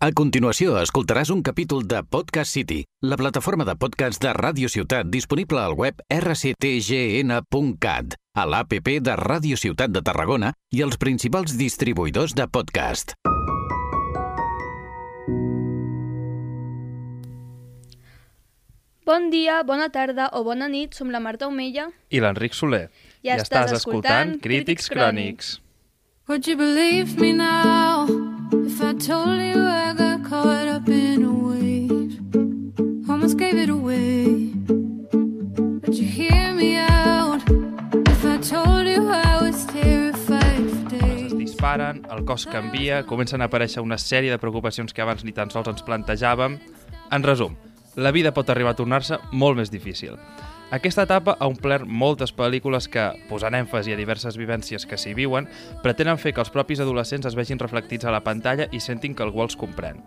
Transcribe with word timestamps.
A 0.00 0.14
continuació, 0.16 0.78
escoltaràs 0.80 1.28
un 1.28 1.42
capítol 1.44 1.82
de 1.84 1.98
Podcast 2.00 2.56
City, 2.56 2.78
la 3.04 3.18
plataforma 3.20 3.66
de 3.68 3.74
podcast 3.76 4.16
de 4.24 4.30
Ràdio 4.32 4.70
Ciutat 4.72 5.10
disponible 5.12 5.60
al 5.60 5.74
web 5.76 6.00
rctgn.cat, 6.08 8.16
a 8.32 8.46
l'APP 8.48 8.88
de 9.04 9.16
Ràdio 9.20 9.58
Ciutat 9.60 9.92
de 9.92 10.00
Tarragona 10.00 10.54
i 10.72 10.80
els 10.86 10.96
principals 10.96 11.52
distribuïdors 11.60 12.32
de 12.32 12.46
podcast. 12.48 13.12
Bon 19.04 19.28
dia, 19.28 19.60
bona 19.68 19.92
tarda 19.92 20.32
o 20.32 20.40
bona 20.48 20.72
nit, 20.72 20.96
som 20.96 21.12
la 21.12 21.20
Marta 21.20 21.44
Omella. 21.52 21.90
I 22.08 22.24
l'Enric 22.24 22.56
Soler. 22.56 22.86
Ja 23.20 23.36
estàs 23.36 23.76
escoltant 23.76 24.38
Crítics 24.40 24.88
Crònics. 24.88 25.58
Would 26.26 26.48
you 26.48 26.56
believe 26.56 27.20
me 27.20 27.36
now 27.36 28.08
if 28.64 28.80
I 28.80 28.94
told 28.94 29.44
you 29.44 29.66
I 29.66 29.69
caught 30.50 30.68
up 30.68 30.88
in 30.88 31.24
a 31.24 31.32
wave? 31.32 32.18
Almost 33.08 33.38
gave 33.38 33.56
it 33.56 33.70
away. 33.70 34.50
Would 35.82 35.94
you 35.94 36.06
hear 36.06 36.52
me 36.54 36.76
out 36.76 37.42
if 38.08 38.24
I 38.24 38.36
told 38.38 38.86
you 38.86 39.08
I 39.08 39.42
was 39.42 39.64
terrified 39.66 40.66
for 40.70 40.98
days? 40.98 41.34
Disparen, 41.34 42.06
el 42.10 42.24
cos 42.24 42.46
canvia, 42.46 43.04
comencen 43.06 43.42
a 43.42 43.46
aparèixer 43.50 43.82
una 43.82 43.98
sèrie 43.98 44.30
de 44.30 44.38
preocupacions 44.42 44.92
que 44.92 45.02
abans 45.02 45.24
ni 45.24 45.32
tan 45.32 45.50
sols 45.50 45.70
ens 45.70 45.86
plantejàvem. 45.86 46.58
En 47.10 47.26
resum, 47.26 47.54
la 47.94 48.10
vida 48.10 48.34
pot 48.34 48.50
arribar 48.50 48.74
a 48.74 48.80
tornar-se 48.80 49.20
molt 49.30 49.58
més 49.60 49.70
difícil. 49.70 50.18
Aquesta 50.70 51.02
etapa 51.02 51.34
ha 51.34 51.48
omplert 51.50 51.82
moltes 51.86 52.30
pel·lícules 52.30 52.86
que, 52.90 53.08
posant 53.26 53.56
èmfasi 53.58 53.90
a 53.90 53.98
diverses 53.98 54.36
vivències 54.38 54.86
que 54.86 54.98
s'hi 54.98 55.16
viuen, 55.18 55.48
pretenen 55.82 56.18
fer 56.18 56.30
que 56.34 56.42
els 56.42 56.52
propis 56.54 56.82
adolescents 56.82 57.26
es 57.26 57.34
vegin 57.34 57.58
reflectits 57.58 58.06
a 58.06 58.14
la 58.14 58.22
pantalla 58.22 58.68
i 58.70 58.78
sentin 58.78 59.16
que 59.18 59.26
algú 59.26 59.42
els 59.42 59.58
comprèn. 59.58 59.98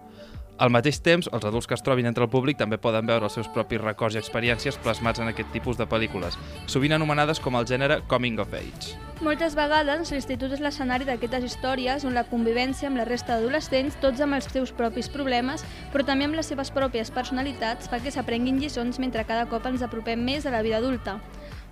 Al 0.61 0.69
mateix 0.69 0.99
temps, 1.01 1.25
els 1.33 1.45
adults 1.49 1.65
que 1.65 1.73
es 1.73 1.81
trobin 1.81 2.05
entre 2.05 2.27
el 2.27 2.29
públic 2.29 2.59
també 2.59 2.77
poden 2.77 3.07
veure 3.09 3.25
els 3.25 3.33
seus 3.33 3.47
propis 3.55 3.81
records 3.81 4.13
i 4.13 4.19
experiències 4.21 4.77
plasmats 4.83 5.19
en 5.19 5.31
aquest 5.31 5.49
tipus 5.49 5.79
de 5.79 5.87
pel·lícules, 5.89 6.37
sovint 6.69 6.93
anomenades 6.93 7.41
com 7.41 7.57
el 7.57 7.65
gènere 7.65 8.03
Coming 8.11 8.37
of 8.43 8.53
Age. 8.53 8.93
Moltes 9.25 9.55
vegades 9.57 10.11
l'institut 10.13 10.53
és 10.53 10.61
l'escenari 10.61 11.07
d'aquestes 11.09 11.47
històries 11.47 12.05
on 12.05 12.13
la 12.13 12.25
convivència 12.29 12.89
amb 12.91 13.01
la 13.01 13.07
resta 13.09 13.33
d'adolescents, 13.33 13.97
tots 14.03 14.21
amb 14.21 14.37
els 14.37 14.49
seus 14.53 14.73
propis 14.77 15.09
problemes, 15.09 15.65
però 15.93 16.05
també 16.05 16.29
amb 16.29 16.37
les 16.37 16.53
seves 16.53 16.69
pròpies 16.75 17.09
personalitats, 17.09 17.89
fa 17.89 17.97
que 18.03 18.13
s'aprenguin 18.13 18.61
lliçons 18.61 19.01
mentre 19.01 19.25
cada 19.25 19.47
cop 19.49 19.65
ens 19.65 19.81
apropem 19.81 20.21
més 20.21 20.45
a 20.45 20.53
la 20.53 20.61
vida 20.61 20.77
adulta. 20.77 21.17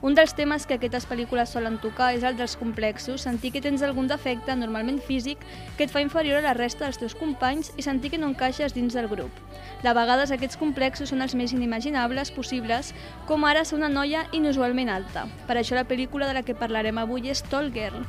Un 0.01 0.15
dels 0.17 0.31
temes 0.33 0.63
que 0.65 0.79
aquestes 0.79 1.03
pel·lícules 1.05 1.51
solen 1.53 1.75
tocar 1.77 2.07
és 2.15 2.23
el 2.25 2.33
dels 2.33 2.55
complexos, 2.57 3.21
sentir 3.21 3.51
que 3.53 3.61
tens 3.61 3.83
algun 3.85 4.07
defecte, 4.09 4.55
normalment 4.57 4.97
físic, 5.05 5.43
que 5.77 5.85
et 5.85 5.93
fa 5.93 6.01
inferior 6.01 6.39
a 6.39 6.45
la 6.47 6.55
resta 6.57 6.87
dels 6.87 6.97
teus 6.97 7.13
companys 7.13 7.69
i 7.77 7.85
sentir 7.85 8.09
que 8.09 8.17
no 8.17 8.31
encaixes 8.31 8.73
dins 8.73 8.97
del 8.97 9.11
grup. 9.11 9.29
De 9.85 9.93
vegades 9.93 10.33
aquests 10.33 10.57
complexos 10.57 11.13
són 11.13 11.21
els 11.21 11.37
més 11.37 11.53
inimaginables 11.53 12.33
possibles, 12.33 12.95
com 13.29 13.45
ara 13.45 13.61
ser 13.61 13.77
una 13.77 13.93
noia 13.93 14.25
inusualment 14.33 14.89
alta. 14.89 15.27
Per 15.45 15.59
això 15.61 15.77
la 15.77 15.85
pel·lícula 15.85 16.25
de 16.25 16.39
la 16.39 16.41
que 16.41 16.57
parlarem 16.57 16.97
avui 16.97 17.29
és 17.29 17.45
Tall 17.53 17.69
Girl. 17.69 18.01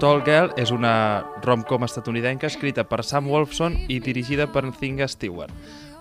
Tall 0.00 0.24
Girl 0.24 0.56
és 0.56 0.72
una 0.72 1.22
rom-com 1.44 1.84
estatunidenca 1.84 2.48
escrita 2.48 2.88
per 2.88 3.04
Sam 3.04 3.28
Wolfson 3.28 3.76
i 3.92 4.00
dirigida 4.00 4.48
per 4.48 4.70
Thinga 4.72 5.06
Stewart. 5.08 5.52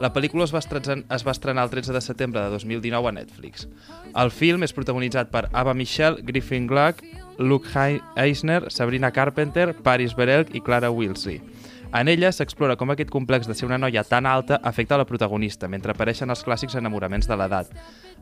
La 0.02 0.09
pel·lícula 0.13 0.47
es 0.47 0.53
va, 0.53 0.61
estrenar, 0.63 1.03
es 1.13 1.25
va 1.25 1.33
estrenar 1.36 1.66
el 1.66 1.73
13 1.73 1.94
de 1.94 2.02
setembre 2.02 2.41
de 2.41 2.49
2019 2.49 3.09
a 3.09 3.16
Netflix. 3.19 3.67
El 4.16 4.31
film 4.31 4.66
és 4.66 4.73
protagonitzat 4.73 5.30
per 5.33 5.47
Ava 5.53 5.75
Michelle, 5.77 6.23
Griffin 6.25 6.67
Gluck, 6.67 7.03
Luke 7.38 7.69
Eisner, 8.16 8.71
Sabrina 8.71 9.11
Carpenter, 9.11 9.73
Paris 9.75 10.16
Berelk 10.16 10.55
i 10.55 10.61
Clara 10.61 10.91
Wilsey. 10.91 11.41
En 11.94 12.09
ella 12.09 12.31
s'explora 12.33 12.73
com 12.73 12.89
aquest 12.89 13.11
complex 13.14 13.45
de 13.45 13.53
ser 13.53 13.67
una 13.67 13.77
noia 13.77 14.02
tan 14.03 14.25
alta 14.25 14.58
afecta 14.66 14.97
la 14.97 15.05
protagonista, 15.05 15.67
mentre 15.69 15.94
apareixen 15.94 16.33
els 16.33 16.41
clàssics 16.41 16.73
enamoraments 16.80 17.30
de 17.30 17.38
l'edat. 17.38 17.69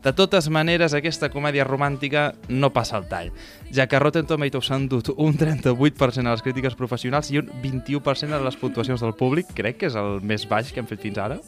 De 0.03 0.11
totes 0.11 0.49
maneres, 0.51 0.91
aquesta 0.97 1.29
comèdia 1.31 1.63
romàntica 1.63 2.33
no 2.49 2.73
passa 2.75 2.99
el 2.99 3.07
tall, 3.07 3.31
ja 3.71 3.87
que 3.87 4.03
Rotten 4.03 4.27
Tomatoes 4.27 4.67
s'han 4.67 4.89
dut 4.91 5.13
un 5.15 5.39
38% 5.39 6.27
a 6.27 6.35
les 6.35 6.43
crítiques 6.43 6.75
professionals 6.75 7.31
i 7.31 7.39
un 7.39 7.47
21% 7.63 8.35
a 8.35 8.43
les 8.43 8.59
puntuacions 8.59 8.99
del 8.99 9.15
públic. 9.15 9.55
Crec 9.55 9.79
que 9.79 9.91
és 9.93 9.95
el 9.95 10.19
més 10.19 10.49
baix 10.51 10.73
que 10.73 10.83
hem 10.83 10.91
fet 10.91 11.07
fins 11.07 11.23
ara. 11.23 11.39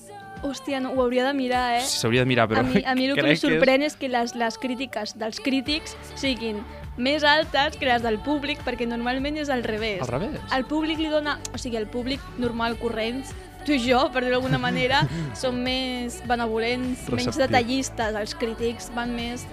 Hòstia, 0.44 0.80
no, 0.84 0.92
ho 0.94 1.02
hauria 1.06 1.26
de 1.28 1.34
mirar, 1.38 1.80
eh? 1.80 1.84
S'hauria 1.88 2.24
de 2.26 2.30
mirar, 2.30 2.50
però 2.52 2.62
a 2.62 2.68
mi, 2.68 2.84
a 2.84 2.96
mi 3.00 3.08
el 3.08 3.16
que 3.16 3.26
em 3.32 3.40
sorprèn 3.40 3.86
és 3.88 3.96
que 4.00 4.10
les, 4.12 4.36
les 4.36 4.58
crítiques 4.60 5.16
dels 5.20 5.40
crítics 5.44 5.96
siguin 6.20 6.60
més 6.98 7.24
altes 7.26 7.78
que 7.80 7.88
les 7.88 8.04
del 8.04 8.20
públic, 8.22 8.62
perquè 8.66 8.86
normalment 8.90 9.40
és 9.42 9.50
al 9.50 9.64
revés. 9.66 10.04
Al 10.04 10.12
revés? 10.12 10.38
El 10.54 10.68
públic 10.70 11.00
li 11.02 11.10
dona... 11.10 11.40
O 11.54 11.62
sigui, 11.62 11.80
el 11.80 11.88
públic 11.90 12.22
normal, 12.38 12.78
corrents, 12.82 13.34
tu 13.66 13.74
i 13.74 13.80
jo, 13.82 14.04
per 14.14 14.24
dir-ho 14.26 14.36
d'alguna 14.38 14.60
manera, 14.62 15.02
som 15.40 15.58
més 15.64 16.20
benevolents, 16.30 17.08
menys 17.08 17.10
Receptius. 17.16 17.42
detallistes. 17.48 18.22
Els 18.22 18.38
crítics 18.38 18.92
van 18.96 19.16
més... 19.16 19.48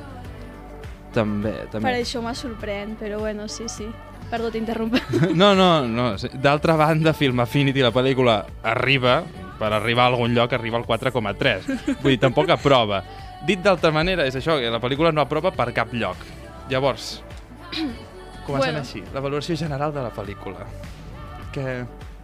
També, 1.14 1.56
també. 1.72 1.82
Per 1.88 1.96
això 1.96 2.20
me 2.22 2.36
sorprèn, 2.38 2.94
però 3.00 3.18
bueno, 3.24 3.48
sí, 3.50 3.66
sí. 3.70 3.88
Perdó, 4.30 4.50
t'interrompo. 4.54 5.00
No, 5.34 5.54
no, 5.58 5.86
no. 5.88 6.12
D'altra 6.38 6.76
banda, 6.78 7.12
Film 7.16 7.40
Affinity, 7.42 7.82
la 7.82 7.90
pel·lícula, 7.90 8.44
arriba, 8.62 9.24
per 9.60 9.70
arribar 9.76 10.08
a 10.08 10.12
algun 10.14 10.32
lloc, 10.34 10.52
arriba 10.56 10.80
al 10.80 10.86
4,3. 10.88 11.68
Vull 12.00 12.14
dir, 12.14 12.18
tampoc 12.22 12.48
aprova. 12.56 13.02
Dit 13.46 13.60
d'altra 13.64 13.92
manera, 13.92 14.24
és 14.28 14.36
això, 14.40 14.56
que 14.60 14.72
la 14.72 14.80
pel·lícula 14.80 15.12
no 15.12 15.22
aprova 15.22 15.52
per 15.52 15.70
cap 15.76 15.92
lloc. 15.96 16.16
Llavors, 16.72 17.18
comencem 18.46 18.72
Bueno. 18.74 18.78
així. 18.84 19.02
La 19.14 19.20
valoració 19.20 19.56
general 19.56 19.92
de 19.94 20.02
la 20.04 20.12
pel·lícula. 20.14 20.64
Què, 21.54 21.64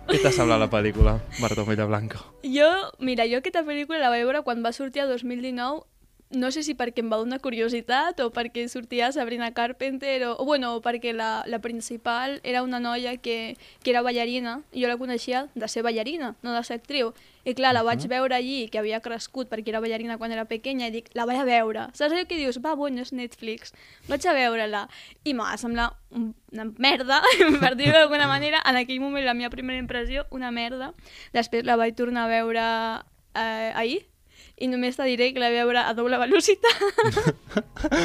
què 0.06 0.20
t'ha 0.22 0.30
semblat 0.32 0.60
la 0.62 0.68
pel·lícula, 0.70 1.16
Marta 1.42 1.62
Omella 1.64 1.86
Blanco? 1.88 2.20
Jo, 2.46 2.68
mira, 3.00 3.26
jo 3.28 3.40
aquesta 3.42 3.64
pel·lícula 3.66 3.98
la 4.02 4.10
vaig 4.12 4.24
veure 4.24 4.42
quan 4.46 4.62
va 4.64 4.72
sortir 4.72 5.02
a 5.02 5.06
2019 5.10 5.84
no 6.30 6.50
sé 6.50 6.62
si 6.66 6.74
perquè 6.74 7.04
em 7.04 7.10
va 7.12 7.20
donar 7.20 7.38
curiositat 7.40 8.18
o 8.20 8.32
perquè 8.34 8.64
sortia 8.68 9.12
Sabrina 9.14 9.52
Carpenter 9.54 10.24
o, 10.26 10.32
o 10.42 10.44
bueno, 10.44 10.72
perquè 10.82 11.12
la, 11.14 11.44
la 11.46 11.60
principal 11.62 12.40
era 12.42 12.64
una 12.66 12.80
noia 12.80 13.16
que, 13.22 13.56
que 13.84 13.90
era 13.92 14.02
ballarina 14.02 14.56
i 14.72 14.82
jo 14.82 14.88
la 14.90 14.96
coneixia 14.98 15.44
de 15.54 15.68
ser 15.68 15.84
ballarina, 15.86 16.34
no 16.42 16.52
de 16.52 16.64
ser 16.66 16.80
actriu. 16.80 17.12
I 17.46 17.54
clar, 17.54 17.70
la 17.76 17.84
vaig 17.86 18.02
veure 18.10 18.34
allí, 18.34 18.66
que 18.68 18.80
havia 18.80 18.98
crescut 19.00 19.46
perquè 19.48 19.70
era 19.70 19.78
ballarina 19.78 20.16
quan 20.18 20.32
era 20.34 20.44
pequeña, 20.50 20.88
i 20.88 20.90
dic, 20.96 21.12
la 21.14 21.28
vaig 21.30 21.38
a 21.38 21.44
veure. 21.46 21.84
Saps 21.94 22.10
allò 22.16 22.24
que 22.26 22.40
dius? 22.40 22.58
Va, 22.58 22.72
bueno, 22.74 23.04
és 23.06 23.12
Netflix. 23.14 23.70
Vaig 24.10 24.26
a 24.26 24.34
veure-la. 24.34 24.80
I 25.22 25.32
m'ha 25.38 25.52
semblat 25.62 25.94
un- 26.10 26.32
una 26.50 26.64
merda, 26.82 27.20
per 27.62 27.76
dir-ho 27.78 27.94
d'alguna 28.00 28.26
manera. 28.26 28.58
En 28.66 28.80
aquell 28.82 28.98
moment, 28.98 29.22
la 29.24 29.34
meva 29.38 29.54
primera 29.54 29.78
impressió, 29.78 30.26
una 30.34 30.50
merda. 30.50 30.90
Després 31.38 31.62
la 31.62 31.78
vaig 31.78 31.94
tornar 31.94 32.26
a 32.26 32.32
veure 32.34 32.66
eh, 33.38 33.70
ahir, 33.78 34.02
i 34.56 34.66
només 34.72 34.96
te 34.96 35.04
diré 35.04 35.32
que 35.34 35.40
la 35.42 35.50
vaig 35.52 35.58
veure 35.66 35.82
a 35.84 35.92
doble 35.92 36.16
velocitat 36.16 36.78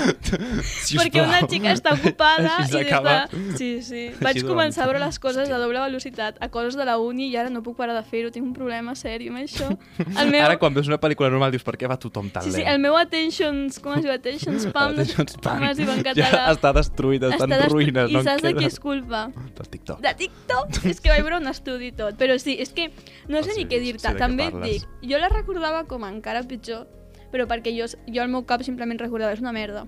perquè 0.97 1.21
una 1.23 1.39
xica 1.47 1.71
està 1.71 1.93
ocupada 1.95 2.57
i 2.65 2.67
des 2.71 2.89
de... 2.91 3.55
Sí, 3.57 3.69
sí. 3.85 4.01
Vaig 4.19 4.41
començar 4.43 4.83
a 4.83 4.89
veure 4.89 4.99
les 5.03 5.19
coses 5.23 5.49
a 5.49 5.59
doble 5.61 5.79
velocitat, 5.79 6.37
a 6.43 6.49
coses 6.51 6.75
de 6.75 6.85
la 6.87 6.97
uni 7.01 7.29
i 7.31 7.37
ara 7.39 7.49
no 7.53 7.61
puc 7.63 7.77
parar 7.79 7.95
de 7.95 8.03
fer-ho, 8.07 8.31
tinc 8.35 8.45
un 8.45 8.53
problema 8.55 8.95
seri 8.99 9.29
amb 9.31 9.39
això. 9.43 9.69
El 10.21 10.31
meu... 10.33 10.41
Ara, 10.43 10.57
quan 10.61 10.75
veus 10.75 10.89
una 10.91 10.99
pel·lícula 11.01 11.29
normal, 11.31 11.53
dius, 11.55 11.63
per 11.67 11.77
què 11.79 11.87
va 11.89 11.97
tothom 12.01 12.29
tan 12.33 12.43
Sí, 12.45 12.51
sí, 12.51 12.59
lent? 12.61 12.69
el 12.73 12.81
meu 12.83 12.97
attentions, 12.99 13.79
com 13.83 13.95
es 13.97 14.03
diu, 14.05 14.11
attention 14.13 14.59
spam, 14.65 14.95
Attention 14.97 15.31
span. 15.31 15.61
com 15.61 15.69
es 15.69 15.79
diu 15.79 15.91
en 15.93 16.03
català. 16.03 16.29
Ja 16.35 16.43
està 16.55 16.73
destruït, 16.75 17.23
està, 17.29 17.47
en 17.47 17.55
destru- 17.55 17.77
ruïnes. 17.79 18.11
I 18.11 18.17
no 18.19 18.25
saps 18.27 18.43
de 18.45 18.53
qui 18.59 18.67
és 18.67 18.79
culpa? 18.83 19.23
Del 19.57 19.71
TikTok. 19.77 20.03
De 20.03 20.13
TikTok? 20.25 20.81
és 20.91 20.99
que 20.99 21.13
vaig 21.13 21.23
veure 21.23 21.39
un 21.41 21.47
estudi 21.51 21.91
tot. 21.95 22.17
Però 22.19 22.35
sí, 22.41 22.57
és 22.59 22.73
que 22.75 22.89
no 23.31 23.39
sé 23.43 23.51
Ah, 23.51 23.55
ni 23.57 23.63
sí, 23.63 23.67
què 23.71 23.79
dir-te. 23.83 24.11
També 24.19 24.45
et 24.49 24.55
dic, 24.63 24.85
jo 25.09 25.17
la 25.19 25.27
recordava 25.31 25.83
com 25.89 26.03
encara 26.07 26.40
pitjor, 26.49 26.85
però 27.31 27.47
perquè 27.49 27.73
jo, 27.75 27.87
jo 28.07 28.21
al 28.21 28.31
meu 28.31 28.45
cap 28.47 28.63
simplement 28.67 28.99
recordava, 28.99 29.33
és 29.33 29.43
una 29.43 29.53
merda. 29.55 29.85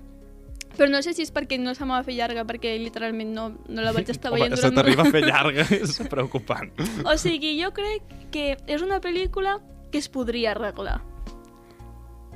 Però 0.74 0.88
no 0.90 1.00
sé 1.06 1.12
si 1.14 1.22
és 1.22 1.30
perquè 1.30 1.58
no 1.60 1.74
se 1.78 1.86
m'ha 1.86 2.00
fer 2.02 2.16
llarga, 2.16 2.42
perquè 2.48 2.74
literalment 2.82 3.30
no, 3.34 3.44
no 3.68 3.82
la 3.84 3.92
vaig 3.94 4.10
estar 4.10 4.30
Home, 4.32 4.40
veient 4.42 4.56
se 4.58 4.66
durant... 4.66 4.80
t'arriba 4.80 5.06
a 5.06 5.12
fer 5.14 5.22
llarga, 5.22 5.66
és 5.80 5.98
preocupant. 6.10 6.72
O 7.06 7.16
sigui, 7.20 7.54
jo 7.60 7.70
crec 7.76 8.14
que 8.34 8.54
és 8.66 8.82
una 8.82 9.00
pel·lícula 9.04 9.60
que 9.92 10.02
es 10.02 10.10
podria 10.10 10.54
arreglar. 10.56 11.00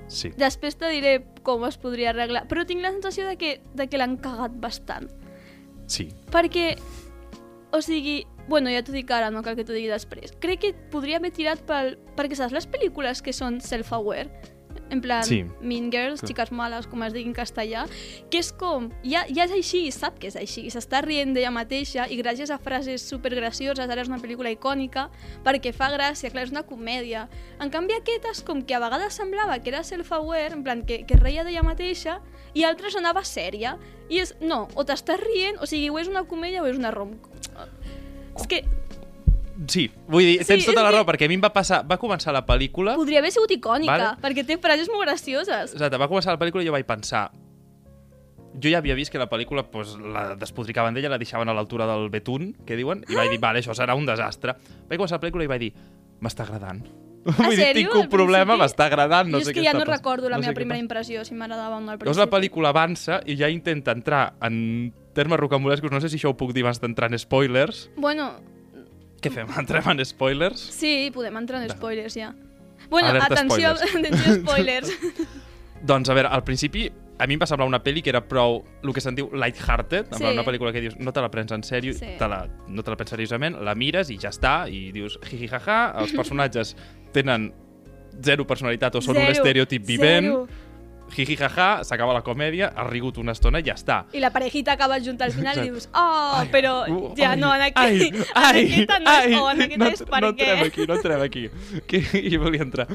Sí. 0.09 0.31
Després 0.41 0.79
te 0.81 0.89
diré 0.89 1.19
com 1.45 1.67
es 1.69 1.77
podria 1.81 2.13
arreglar, 2.15 2.47
però 2.49 2.65
tinc 2.69 2.81
la 2.85 2.95
sensació 2.95 3.27
de 3.29 3.37
que, 3.41 3.59
de 3.77 3.89
que 3.91 3.99
l'han 4.01 4.17
cagat 4.23 4.55
bastant. 4.63 5.11
Sí. 5.91 6.09
Perquè, 6.33 6.77
o 7.73 7.81
sigui, 7.85 8.27
bueno, 8.49 8.71
ja 8.73 8.83
t'ho 8.83 8.93
dic 8.93 9.11
ara, 9.13 9.31
no 9.31 9.43
cal 9.45 9.57
que 9.57 9.65
t'ho 9.65 9.77
digui 9.77 9.91
després. 9.93 10.33
Crec 10.41 10.63
que 10.65 10.75
podria 10.93 11.19
haver 11.21 11.33
tirat 11.37 11.65
pel... 11.69 11.99
Perquè 12.17 12.39
saps 12.39 12.55
les 12.57 12.69
pel·lícules 12.69 13.21
que 13.23 13.35
són 13.37 13.61
self-aware? 13.61 14.57
En 14.91 15.03
plan, 15.03 15.23
Sí. 15.25 15.45
Mean 15.61 15.91
Girls, 15.93 16.21
Clar. 16.21 16.29
Xiques 16.29 16.53
Males, 16.53 16.87
com 16.87 17.03
es 17.05 17.13
digui 17.13 17.29
en 17.29 17.35
castellà, 17.37 17.85
que 18.31 18.39
és 18.41 18.51
com, 18.57 18.89
ja, 19.05 19.27
ja 19.29 19.45
és 19.45 19.53
així, 19.53 19.83
sap 19.93 20.19
que 20.19 20.31
és 20.31 20.37
així, 20.41 20.65
s'està 20.73 21.03
rient 21.05 21.35
d'ella 21.37 21.51
mateixa 21.53 22.07
i 22.09 22.17
gràcies 22.17 22.49
a 22.49 22.57
frases 22.57 23.05
supergracioses 23.05 23.85
ara 23.85 24.01
és 24.01 24.09
una 24.09 24.21
pel·lícula 24.23 24.53
icònica 24.55 25.11
perquè 25.45 25.75
fa 25.77 25.91
gràcia, 25.93 26.31
clar, 26.33 26.47
és 26.49 26.55
una 26.55 26.65
comèdia. 26.65 27.27
En 27.61 27.69
canvi 27.75 27.99
aquesta 27.99 28.33
és 28.33 28.43
com 28.43 28.63
que 28.65 28.75
a 28.75 28.81
vegades 28.81 29.21
semblava 29.21 29.59
que 29.61 29.69
era 29.75 29.85
self-aware, 29.85 30.57
en 30.57 30.65
plan 30.65 30.85
que, 30.87 31.03
que 31.05 31.21
reia 31.21 31.45
d'ella 31.45 31.67
mateixa 31.67 32.23
i 32.55 32.65
altres 32.65 32.97
anava 32.97 33.25
sèria. 33.29 33.77
I 34.09 34.23
és, 34.23 34.33
no, 34.41 34.69
o 34.73 34.85
t'estàs 34.89 35.21
rient, 35.21 35.61
o 35.61 35.67
sigui, 35.69 35.91
o 35.93 35.99
és 36.01 36.09
una 36.09 36.25
comèdia 36.25 36.63
o 36.65 36.67
és 36.67 36.79
una 36.81 36.95
rom. 36.95 37.19
És 38.39 38.47
que 38.47 38.63
Sí, 39.67 39.89
vull 40.07 40.23
dir, 40.23 40.37
Sí, 40.45 40.53
tens 40.53 40.67
tota 40.69 40.85
la 40.85 40.91
que- 40.93 40.95
raó, 41.01 41.05
perquè 41.05 41.27
a 41.27 41.29
mi 41.29 41.35
em 41.35 41.43
va 41.43 41.51
passar... 41.53 41.81
Va 41.85 41.97
començar 41.99 42.31
la 42.33 42.45
pel·lícula... 42.47 42.95
Podria 42.95 43.19
haver 43.19 43.33
sigut 43.35 43.51
icònica, 43.51 43.97
Vale. 43.97 44.23
perquè 44.23 44.45
té 44.47 44.57
frases 44.63 44.87
molt 44.89 45.03
gracioses. 45.03 45.73
Exacte, 45.75 45.99
va 45.99 46.07
començar 46.07 46.31
la 46.31 46.39
pel·lícula 46.39 46.63
i 46.63 46.69
jo 46.69 46.73
vaig 46.77 46.87
pensar... 46.87 47.25
Jo 48.63 48.71
ja 48.71 48.79
havia 48.79 48.95
vist 48.99 49.11
que 49.13 49.19
la 49.19 49.27
pel·lícula 49.31 49.65
pues, 49.71 49.97
la 49.99 50.37
despotricaven 50.39 50.95
d'ella, 50.95 51.11
la 51.11 51.19
deixaven 51.19 51.51
a 51.51 51.55
l'altura 51.55 51.87
del 51.91 52.09
betún, 52.11 52.53
que 52.67 52.79
diuen, 52.79 53.05
i 53.11 53.15
vaig 53.19 53.31
dir, 53.35 53.41
vale, 53.43 53.59
això 53.61 53.75
serà 53.77 53.95
un 53.99 54.07
desastre. 54.07 54.55
Vaig 54.89 54.99
començar 54.99 55.19
la 55.19 55.25
pel·lícula 55.27 55.45
i 55.45 55.51
vaig 55.51 55.61
dir, 55.67 55.73
m'està 56.23 56.47
agradant. 56.47 56.81
Vull 57.29 57.57
dir, 57.59 57.67
tinc 57.77 57.95
un 57.99 58.07
problema, 58.09 58.57
m'està 58.57 58.87
agradant, 58.89 59.29
no 59.29 59.39
jo 59.39 59.43
és 59.43 59.51
sé 59.51 59.55
que 59.59 59.63
ja 59.67 59.75
no 59.77 59.85
recordo 59.85 60.31
la 60.31 60.39
No 60.39 60.47
meva 60.47 60.55
primera 60.57 60.79
impressió, 60.81 61.25
si 61.27 61.35
m'agradava 61.35 61.77
o 61.77 61.81
no 61.83 61.91
al 61.93 61.99
Llavors 61.99 62.07
principi. 62.07 62.25
la 62.25 62.31
pel·lícula 62.39 62.71
avança 62.73 63.21
i 63.27 63.37
ja 63.37 63.51
intenta 63.53 63.93
entrar 63.93 64.23
en 64.41 64.93
termes 65.19 65.41
rocambolescos, 65.43 65.91
no 65.91 66.01
sé 66.01 66.09
si 66.13 66.21
això 66.21 66.31
ho 66.31 66.37
puc 66.39 66.55
dir 66.55 66.63
abans 66.67 66.79
d'entrar 66.83 67.11
en 67.11 67.19
spoilers. 67.19 67.89
Bueno, 67.99 68.31
Què 69.19 69.33
fem, 69.35 69.49
entrem 69.59 69.83
en 69.91 70.05
spoilers? 70.07 70.61
sí, 70.79 71.11
podem 71.15 71.37
entrar 71.41 71.63
en 71.65 71.71
spoilers 71.75 72.15
ja. 72.15 72.31
Bueno, 72.89 73.09
Alerta 73.11 73.35
atenció, 73.35 73.75
spoilers. 73.75 73.95
atenció 73.99 74.35
spoilers. 74.45 74.93
Doncs 75.89 76.09
a 76.11 76.15
veure, 76.15 76.31
al 76.35 76.43
principi 76.47 76.87
a 77.19 77.27
mi 77.27 77.35
em 77.35 77.41
va 77.43 77.47
semblar 77.51 77.67
una 77.67 77.81
pel·li 77.83 77.99
que 78.03 78.11
era 78.13 78.21
prou 78.31 78.61
el 78.87 78.93
que 78.95 79.03
se'n 79.03 79.17
diu 79.19 79.27
light-hearted, 79.35 80.13
Sí. 80.15 80.23
una 80.23 80.45
pel·lícula 80.47 80.71
que 80.73 80.81
dius 80.85 80.95
no 81.03 81.11
te 81.13 81.21
la 81.21 81.31
prens 81.35 81.51
en 81.55 81.65
sèrio, 81.67 81.93
Sí. 81.99 82.13
te 82.19 82.29
la, 82.31 82.45
no 82.69 82.83
te 82.87 82.91
la 82.95 82.97
prens 82.97 83.11
seriosament, 83.11 83.59
la 83.67 83.75
mires 83.75 84.11
i 84.15 84.19
ja 84.23 84.31
està, 84.31 84.69
i 84.71 84.93
dius 84.95 85.19
jiji 85.27 85.49
jaja, 85.51 85.81
els 85.99 86.13
personatges 86.15 86.77
tenen 87.17 87.51
zero 88.23 88.47
personalitat 88.47 88.95
o 88.95 89.03
són 89.03 89.17
un 89.17 89.23
Zero, 89.27 89.33
estereotip 89.35 89.85
vivent, 89.87 90.27
zero. 90.31 90.49
Jiji 91.15 91.37
jaja, 91.37 91.85
s'acaba 91.85 92.13
la 92.17 92.23
comèdia, 92.27 92.73
ha 92.77 92.85
rigut 92.89 93.19
una 93.19 93.33
estona 93.33 93.61
i 93.61 93.67
ja 93.67 93.75
està. 93.79 93.99
I 94.13 94.21
la 94.23 94.31
parejita 94.35 94.73
acaba 94.77 94.99
junta 95.01 95.25
al 95.27 95.33
final 95.33 95.57
i 95.59 95.67
Exacte. 95.67 95.71
dius, 95.71 95.89
oh, 95.95 96.43
però 96.53 96.75
Uh, 96.89 97.13
ja 97.19 97.33
ai, 97.33 97.41
no, 97.41 97.51
en, 97.55 97.63
aquí, 97.63 97.83
ai, 97.83 98.09
en 98.09 98.25
ai, 98.35 98.65
aquesta 98.65 98.99
no 99.03 99.11
ai, 99.11 99.33
és 99.33 99.39
on, 99.41 99.63
aquesta 99.67 99.85
no, 99.85 99.91
és 99.91 100.03
per 100.09 100.21
no 100.23 100.29
entrem 100.33 100.63
aquí, 100.65 100.87
no 100.87 100.95
entrem 100.99 101.23
aquí. 101.25 101.45
Que 101.89 102.03
hi 102.21 102.37
volia 102.41 102.63
entrar. 102.63 102.87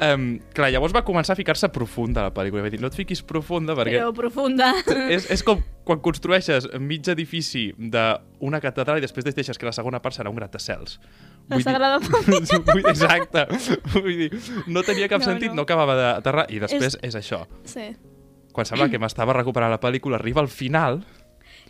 Um, 0.00 0.38
clar, 0.54 0.70
llavors 0.72 0.94
va 0.96 1.02
començar 1.06 1.34
a 1.34 1.38
ficar-se 1.38 1.68
profunda 1.74 2.24
la 2.28 2.32
pel·lícula. 2.34 2.64
Va 2.64 2.72
dir, 2.72 2.80
no 2.80 2.88
et 2.90 2.96
fiquis 2.98 3.22
profunda 3.22 3.76
perquè 3.78 3.98
Però 3.98 4.12
profunda. 4.16 4.72
és, 5.10 5.28
és 5.30 5.42
com 5.46 5.60
quan 5.88 6.02
construeixes 6.04 6.66
mig 6.84 7.06
edifici 7.08 7.70
d'una 8.40 8.60
catedral 8.60 8.98
i 8.98 9.04
després 9.04 9.24
deixes 9.26 9.58
que 9.58 9.66
la 9.66 9.72
segona 9.74 10.00
part 10.02 10.16
serà 10.16 10.30
un 10.30 10.36
gratacels. 10.38 10.98
La 11.48 11.60
Sagrada 11.60 12.00
Família. 12.00 12.90
Exacte. 12.90 13.46
Vull 13.94 14.16
dir, 14.24 14.30
no 14.66 14.82
tenia 14.86 15.08
cap 15.10 15.20
No, 15.22 15.30
sentit, 15.32 15.50
no. 15.50 15.60
no, 15.60 15.66
acabava 15.68 15.96
d'aterrar. 15.98 16.46
I 16.50 16.60
després 16.62 16.94
és... 16.94 16.98
és 17.10 17.18
això. 17.18 17.44
Sí. 17.68 17.90
Quan 18.52 18.66
sembla 18.66 18.88
que 18.90 18.98
m'estava 18.98 19.34
recuperant 19.36 19.70
la 19.70 19.80
pel·lícula, 19.80 20.18
arriba 20.18 20.40
al 20.42 20.48
final 20.50 21.02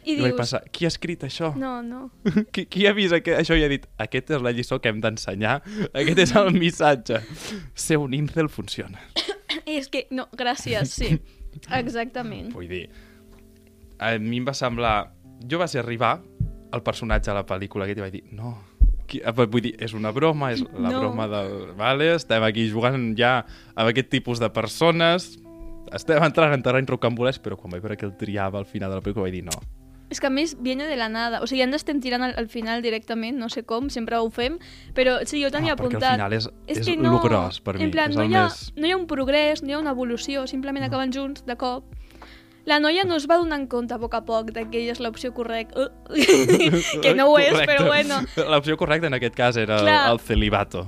I 0.05 0.15
i 0.15 0.21
vaig 0.23 0.31
dius, 0.31 0.37
pensar, 0.39 0.63
qui 0.73 0.87
ha 0.87 0.89
escrit 0.93 1.25
això? 1.27 1.51
no, 1.59 1.83
no. 1.83 2.11
Qui, 2.55 2.65
qui 2.71 2.87
ha 2.89 2.95
vist 2.97 3.13
aquest, 3.13 3.41
això 3.43 3.57
i 3.59 3.65
ha 3.67 3.69
dit 3.69 3.85
aquesta 4.01 4.39
és 4.39 4.45
la 4.47 4.53
lliçó 4.57 4.79
que 4.81 4.89
hem 4.93 5.01
d'ensenyar, 5.05 5.59
aquest 5.93 6.23
és 6.25 6.33
el 6.39 6.53
missatge. 6.55 7.21
Ser 7.75 7.99
un 8.01 8.15
incel 8.17 8.49
funciona. 8.49 9.03
És 9.69 9.91
que, 9.93 10.07
no, 10.15 10.29
gràcies, 10.39 10.95
sí. 10.95 11.11
Exactament. 11.83 12.53
Vull 12.55 12.69
dir, 12.71 12.87
a 13.99 14.15
mi 14.23 14.41
em 14.41 14.49
va 14.49 14.55
semblar... 14.57 14.97
Jo 15.49 15.61
vaig 15.61 15.77
arribar 15.79 16.17
al 16.73 16.83
personatge 16.83 17.31
a 17.31 17.35
la 17.35 17.47
pel·lícula 17.47 17.85
aquest 17.87 17.99
i 17.99 18.05
vaig 18.05 18.13
dir, 18.13 18.25
no, 18.33 18.55
qui... 19.09 19.21
eh, 19.25 19.33
vull 19.33 19.63
dir, 19.65 19.75
és 19.81 19.95
una 19.95 20.11
broma, 20.13 20.53
és 20.53 20.63
la 20.77 20.91
No. 20.93 21.01
broma 21.01 21.29
del... 21.29 21.73
Vale, 21.79 22.15
estem 22.15 22.43
aquí 22.45 22.69
jugant 22.71 23.15
ja 23.19 23.45
amb 23.75 23.89
aquest 23.89 24.11
tipus 24.11 24.39
de 24.41 24.51
persones, 24.51 25.39
estem 25.93 26.23
entrant 26.23 26.53
en 26.53 26.63
terreny 26.63 26.87
rocambolesc, 26.87 27.41
però 27.43 27.57
quan 27.57 27.73
vaig 27.73 27.83
veure 27.83 27.97
que 27.97 28.05
el 28.07 28.17
triava 28.21 28.59
al 28.59 28.67
final 28.69 28.91
de 28.91 28.97
la 29.01 29.03
pel·lícula 29.03 29.25
vaig 29.29 29.39
dir 29.41 29.45
no. 29.49 29.57
És 30.11 30.21
que 30.21 30.27
a 30.27 30.31
més 30.33 30.55
viene 30.65 30.87
de 30.89 30.97
la 30.97 31.11
nada. 31.13 31.43
O 31.45 31.47
sigui, 31.47 31.61
ens 31.61 31.75
estem 31.77 31.99
tirant 32.01 32.23
al, 32.25 32.33
al 32.41 32.47
final 32.49 32.81
directament, 32.81 33.37
no 33.37 33.51
sé 33.53 33.67
com, 33.69 33.91
sempre 33.93 34.17
ho 34.17 34.31
fem, 34.33 34.55
però 34.97 35.19
sí, 35.29 35.43
jo 35.43 35.51
tenia 35.53 35.75
Ah, 35.75 35.77
perquè 35.77 35.99
al 35.99 36.01
apuntat... 36.01 36.15
final 36.17 36.33
és- 36.33 36.49
és 36.67 36.81
que 36.87 36.95
lo 36.97 37.19
gros 37.21 37.61
per 37.61 37.75
mi, 37.77 37.85
En 37.85 37.91
plan, 37.93 38.09
és 38.09 38.17
no 38.17 38.23
el 38.25 38.31
hi, 38.31 38.35
ha, 38.35 38.45
més- 38.49 38.73
no 38.77 38.87
hi 38.89 38.93
ha 38.93 38.97
un 38.97 39.07
progrés, 39.07 39.61
no 39.63 39.69
hi 39.69 39.73
ha 39.77 39.79
una 39.83 39.93
evolució, 39.93 40.47
simplement 40.49 40.87
acaben 40.87 41.13
junts 41.13 41.45
de 41.45 41.57
cop. 41.61 41.85
La 42.69 42.81
noia 42.85 43.05
no 43.09 43.17
es 43.17 43.25
va 43.31 43.39
donar 43.41 43.57
en 43.63 43.67
compte 43.67 43.95
a 43.97 43.99
poc 43.99 44.13
a 44.19 44.21
poc 44.29 44.51
de 44.53 44.67
que 44.69 44.83
ella 44.83 44.93
és 44.93 45.01
l'opció 45.01 45.33
correcta. 45.33 45.89
que 47.03 47.15
no 47.17 47.31
ho 47.31 47.39
és, 47.41 47.53
Correcte. 47.55 47.73
però 47.73 47.87
bueno. 47.87 48.21
L'opció 48.37 48.77
correcta 48.77 49.09
en 49.09 49.17
aquest 49.17 49.35
cas 49.35 49.57
era 49.57 49.79
Clar. 49.81 50.13
el 50.13 50.21
celibato. 50.21 50.85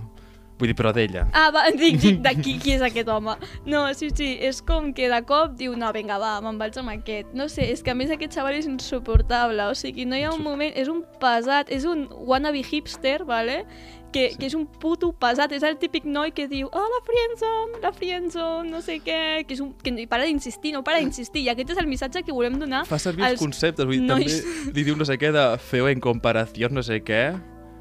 Vull 0.61 0.69
dir, 0.69 0.77
però 0.77 0.93
d'ella. 0.93 1.25
Ah, 1.33 1.49
va, 1.55 1.65
dic, 1.81 1.97
dic, 2.03 2.19
de 2.25 2.35
qui, 2.37 2.59
qui 2.61 2.75
és 2.77 2.83
aquest 2.85 3.09
home? 3.09 3.35
No, 3.65 3.87
sí, 3.97 4.11
sí, 4.13 4.35
és 4.45 4.61
com 4.67 4.91
que 4.97 5.09
de 5.09 5.21
cop 5.29 5.55
diu, 5.57 5.73
no, 5.81 5.89
vinga, 5.97 6.19
va, 6.21 6.35
me'n 6.45 6.59
vaig 6.61 6.77
amb 6.81 6.93
aquest. 6.93 7.33
No 7.37 7.49
sé, 7.49 7.71
és 7.73 7.81
que 7.85 7.95
a 7.95 7.97
més 7.97 8.13
aquest 8.13 8.37
xaval 8.37 8.59
és 8.59 8.69
insuportable, 8.69 9.71
o 9.71 9.79
sigui, 9.79 10.05
no 10.09 10.19
hi 10.19 10.27
ha 10.29 10.35
un 10.35 10.45
moment, 10.45 10.75
és 10.77 10.91
un 10.93 11.01
pesat, 11.23 11.73
és 11.73 11.89
un 11.89 12.05
wannabe 12.29 12.61
hipster, 12.61 13.23
vale? 13.25 13.63
Que, 14.11 14.33
que 14.35 14.49
és 14.49 14.57
un 14.59 14.65
puto 14.83 15.13
pesat, 15.15 15.53
és 15.55 15.63
el 15.63 15.77
típic 15.79 16.05
noi 16.05 16.33
que 16.35 16.49
diu, 16.51 16.67
oh, 16.67 16.87
la 16.93 16.99
friendzone, 17.07 17.79
la 17.85 17.93
friendzone, 17.95 18.67
no 18.69 18.81
sé 18.83 18.99
què, 19.05 19.21
que, 19.47 19.55
és 19.55 19.63
un, 19.63 19.71
que 19.79 19.95
no 19.95 20.03
para 20.11 20.27
d'insistir, 20.27 20.75
no 20.75 20.83
para 20.85 20.99
d'insistir, 20.99 21.45
i 21.47 21.53
aquest 21.53 21.77
és 21.77 21.81
el 21.81 21.87
missatge 21.87 22.25
que 22.27 22.35
volem 22.35 22.59
donar 22.59 22.83
Fa 22.91 22.99
servir 22.99 23.29
els 23.29 23.39
conceptes, 23.39 23.87
vull 23.87 24.01
dir, 24.01 24.09
nois. 24.11 24.41
també 24.43 24.75
li 24.75 24.87
diu 24.91 24.99
no 24.99 25.07
sé 25.07 25.15
què 25.21 25.31
de 25.37 25.47
feo 25.63 25.87
en 25.89 26.03
comparació, 26.03 26.69
no 26.75 26.83
sé 26.83 26.99
què. 27.07 27.23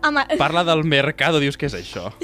Home, 0.02 0.22
Parla 0.40 0.64
del 0.64 0.86
mercado, 0.88 1.42
dius, 1.44 1.58
què 1.60 1.68
és 1.68 1.74
això? 1.76 2.06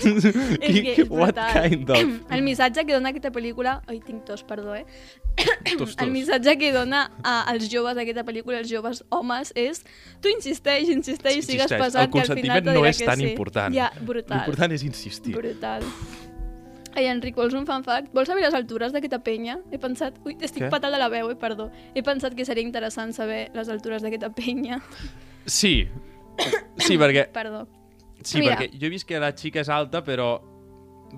és 0.00 0.24
que 0.84 0.94
és 0.94 1.10
What 1.10 1.34
brutal. 1.36 1.50
kind 1.68 1.90
of... 1.92 2.14
El 2.34 2.42
missatge 2.46 2.86
que 2.88 2.94
dona 2.96 3.10
aquesta 3.12 3.30
pel·lícula... 3.34 3.82
Ai, 3.86 3.98
tinc 4.00 4.24
tos, 4.24 4.42
perdó, 4.48 4.74
eh? 4.78 4.86
Tos, 5.36 5.92
El 6.00 6.06
tos. 6.06 6.12
missatge 6.14 6.56
que 6.60 6.70
dona 6.72 7.02
a, 7.22 7.42
als 7.52 7.68
joves 7.68 7.98
d'aquesta 7.98 8.24
pel·lícula, 8.24 8.62
als 8.62 8.70
joves 8.72 9.02
homes, 9.12 9.52
és 9.60 9.82
tu 10.24 10.32
insisteix, 10.32 10.88
insisteix, 10.94 11.42
Sí, 11.42 11.52
sigues 11.52 11.68
insisteix. 11.68 11.84
pesat, 11.84 12.08
El 12.08 12.14
que 12.16 12.24
al 12.24 12.38
final 12.40 12.64
te 12.64 12.72
no 12.78 12.86
és 12.88 13.02
tan 13.04 13.20
sí. 13.20 13.28
important. 13.34 13.76
Ja, 13.76 13.90
brutal. 14.00 14.40
L'important 14.40 14.72
és 14.78 14.86
insistir. 14.88 15.36
Brutal. 15.36 15.84
Ai, 16.96 17.04
Enric, 17.12 17.36
vols 17.36 17.52
un 17.54 17.66
fan 17.68 17.84
fact? 17.84 18.08
Vols 18.16 18.26
saber 18.32 18.42
les 18.42 18.54
altures 18.56 18.90
d'aquesta 18.96 19.20
penya? 19.22 19.58
He 19.70 19.78
pensat... 19.78 20.16
Ui, 20.24 20.32
estic 20.40 20.64
Què? 20.64 20.70
fatal 20.72 20.96
de 20.96 20.98
la 20.98 21.12
veu, 21.12 21.28
eh? 21.30 21.36
Perdó. 21.38 21.68
He 21.94 22.02
pensat 22.02 22.34
que 22.34 22.48
seria 22.48 22.64
interessant 22.64 23.12
saber 23.14 23.50
les 23.54 23.68
altures 23.70 24.02
d'aquesta 24.02 24.32
penya. 24.34 24.80
Sí. 25.46 25.86
Sí, 26.78 26.96
perquè, 26.98 27.26
Perdó. 27.32 27.66
sí, 28.22 28.38
Mira. 28.40 28.56
perquè 28.56 28.70
jo 28.78 28.86
he 28.86 28.90
vist 28.92 29.06
que 29.08 29.18
la 29.20 29.32
xica 29.36 29.60
és 29.64 29.68
alta, 29.68 30.02
però 30.04 30.38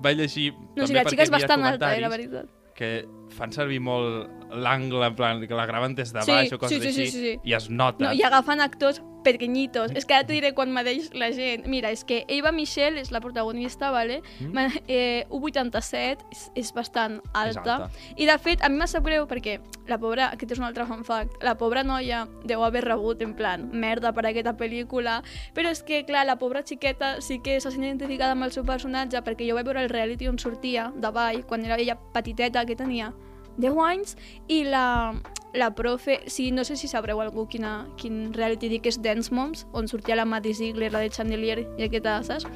vaig 0.01 0.17
llegir... 0.17 0.51
No, 0.75 0.85
si 0.87 0.93
també 0.93 1.03
la 1.03 1.09
xica 1.09 1.23
és 1.27 1.31
bastant 1.33 1.63
alta, 1.67 1.93
eh, 1.95 2.01
la 2.01 2.09
veritat. 2.09 2.49
que 2.75 3.05
fan 3.35 3.51
servir 3.53 3.79
molt 3.83 4.29
l'angle, 4.51 5.05
en 5.05 5.15
plan, 5.15 5.41
que 5.47 5.53
la 5.55 5.65
graven 5.69 5.93
des 5.95 6.11
de 6.11 6.21
Sí, 6.25 6.31
baix 6.31 6.51
o 6.53 6.57
coses 6.59 6.81
sí, 6.81 6.87
sí, 6.87 6.93
sí, 6.93 7.01
així, 7.01 7.11
sí, 7.11 7.33
sí. 7.35 7.39
i 7.51 7.53
es 7.53 7.69
nota. 7.69 8.03
No, 8.07 8.13
i 8.17 8.23
agafen 8.23 8.59
actors 8.63 9.01
pequeñitos. 9.23 9.91
És 9.95 10.05
que 10.05 10.15
ara 10.15 10.27
t'ho 10.27 10.33
diré 10.33 10.53
quan 10.57 10.71
m'adeix 10.73 11.11
la 11.17 11.31
gent. 11.35 11.67
Mira, 11.69 11.91
és 11.91 12.03
que 12.07 12.23
Eva 12.27 12.51
Michelle 12.51 13.01
és 13.01 13.11
la 13.11 13.21
protagonista, 13.21 13.91
vale? 13.91 14.21
Mm. 14.39 14.81
Eh, 14.87 15.25
1,87 15.29 16.25
és, 16.31 16.47
és 16.55 16.73
bastant 16.73 17.21
alta. 17.33 17.77
alta. 17.77 17.91
I 18.17 18.27
de 18.29 18.37
fet, 18.39 18.63
a 18.63 18.69
mi 18.69 18.81
em 18.81 18.87
sap 18.87 19.05
greu 19.05 19.27
perquè 19.29 19.59
la 19.87 19.97
pobra, 19.99 20.29
aquest 20.31 20.55
és 20.55 20.61
un 20.61 20.65
altre 20.67 20.85
fun 20.89 21.03
fact, 21.05 21.41
la 21.43 21.55
pobra 21.59 21.83
noia 21.83 22.25
deu 22.47 22.63
haver 22.63 22.83
rebut 22.85 23.21
en 23.21 23.33
plan 23.37 23.67
merda 23.71 24.13
per 24.15 24.25
aquesta 24.29 24.53
pel·lícula, 24.57 25.19
però 25.55 25.71
és 25.73 25.83
que, 25.83 26.03
clar, 26.07 26.25
la 26.29 26.37
pobra 26.41 26.63
xiqueta 26.65 27.17
sí 27.21 27.39
que 27.43 27.59
se 27.59 27.71
sent 27.71 27.83
identificada 27.83 28.37
amb 28.37 28.47
el 28.47 28.53
seu 28.55 28.65
personatge 28.67 29.21
perquè 29.25 29.49
jo 29.49 29.57
vaig 29.57 29.67
veure 29.67 29.83
el 29.83 29.91
reality 29.91 30.29
on 30.31 30.39
sortia 30.39 30.91
de 30.95 31.11
ball, 31.11 31.43
quan 31.47 31.65
era 31.65 31.79
ella 31.81 31.97
petiteta, 32.13 32.65
que 32.65 32.77
tenia 32.77 33.11
10 33.57 33.79
anys, 33.85 34.15
i 34.47 34.63
la, 34.63 35.13
la 35.53 35.71
profe, 35.75 36.21
sí, 36.27 36.51
no 36.51 36.63
sé 36.63 36.77
si 36.79 36.87
sabreu 36.87 37.21
algú 37.21 37.47
quina, 37.51 37.87
quin 37.97 38.29
reality 38.33 38.69
dic 38.71 38.87
és 38.87 39.01
Dance 39.01 39.33
Moms, 39.33 39.65
on 39.73 39.89
sortia 39.91 40.15
la 40.15 40.25
Maddie 40.25 40.55
Ziegler, 40.55 40.91
la 40.93 41.03
de 41.03 41.09
Chandelier 41.09 41.59
i 41.77 41.89
aquesta, 41.89 42.21
saps? 42.23 42.47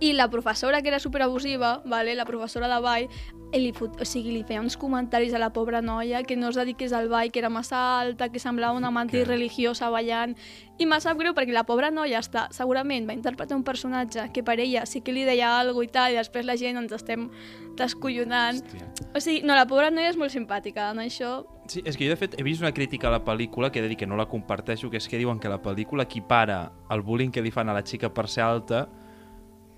I 0.00 0.12
la 0.14 0.28
professora, 0.30 0.82
que 0.82 0.88
era 0.88 0.98
superabusiva, 0.98 1.80
vale? 1.84 2.16
la 2.16 2.24
professora 2.24 2.66
de 2.66 2.80
ball, 2.82 3.08
li, 3.52 3.72
fot... 3.76 4.00
o 4.00 4.06
sigui, 4.08 4.32
li 4.32 4.42
feia 4.46 4.62
uns 4.62 4.76
comentaris 4.80 5.34
a 5.34 5.38
la 5.38 5.52
pobra 5.52 5.82
noia 5.82 6.22
que 6.26 6.36
no 6.36 6.48
es 6.50 6.58
dediqués 6.58 6.92
al 6.92 7.08
ball, 7.08 7.30
que 7.30 7.38
era 7.38 7.50
massa 7.52 8.00
alta, 8.00 8.30
que 8.32 8.40
semblava 8.42 8.76
una 8.78 8.90
mantis 8.90 9.26
religiosa 9.28 9.90
ballant. 9.92 10.34
I 10.82 10.88
m'ha 10.88 10.98
sap 11.04 11.20
greu 11.20 11.36
perquè 11.36 11.54
la 11.54 11.62
pobra 11.68 11.92
noia 11.94 12.18
està, 12.18 12.48
segurament 12.50 13.06
va 13.06 13.14
interpretar 13.14 13.54
un 13.54 13.62
personatge 13.62 14.24
que 14.34 14.42
per 14.42 14.58
ella 14.58 14.86
sí 14.86 15.02
que 15.04 15.14
li 15.14 15.22
deia 15.28 15.52
alguna 15.60 15.86
i 15.86 15.92
tal, 15.92 16.14
i 16.14 16.18
després 16.18 16.48
la 16.48 16.56
gent 16.58 16.80
ens 16.80 16.94
estem 16.96 17.28
descollonant. 17.78 18.58
Hòstia. 18.58 18.88
O 19.14 19.20
sigui, 19.20 19.44
no, 19.46 19.54
la 19.54 19.68
pobra 19.68 19.92
noia 19.92 20.10
és 20.10 20.18
molt 20.18 20.34
simpàtica, 20.34 20.90
en 20.90 21.04
això... 21.04 21.42
Sí, 21.70 21.84
és 21.86 21.94
que 21.94 22.08
jo 22.08 22.10
de 22.10 22.18
fet 22.18 22.34
he 22.40 22.42
vist 22.42 22.60
una 22.60 22.72
crítica 22.74 23.06
a 23.06 23.14
la 23.14 23.22
pel·lícula 23.22 23.70
que 23.70 23.78
he 23.78 23.84
de 23.84 23.92
dir 23.92 24.00
que 24.00 24.08
no 24.08 24.18
la 24.18 24.26
comparteixo, 24.26 24.90
que 24.90 24.98
és 24.98 25.06
que 25.06 25.20
diuen 25.20 25.38
que 25.38 25.52
la 25.52 25.60
pel·lícula 25.62 26.08
equipara 26.08 26.72
el 26.90 27.04
bullying 27.06 27.30
que 27.30 27.44
li 27.44 27.54
fan 27.54 27.70
a 27.70 27.76
la 27.76 27.84
xica 27.86 28.10
per 28.10 28.26
ser 28.28 28.42
alta 28.42 28.88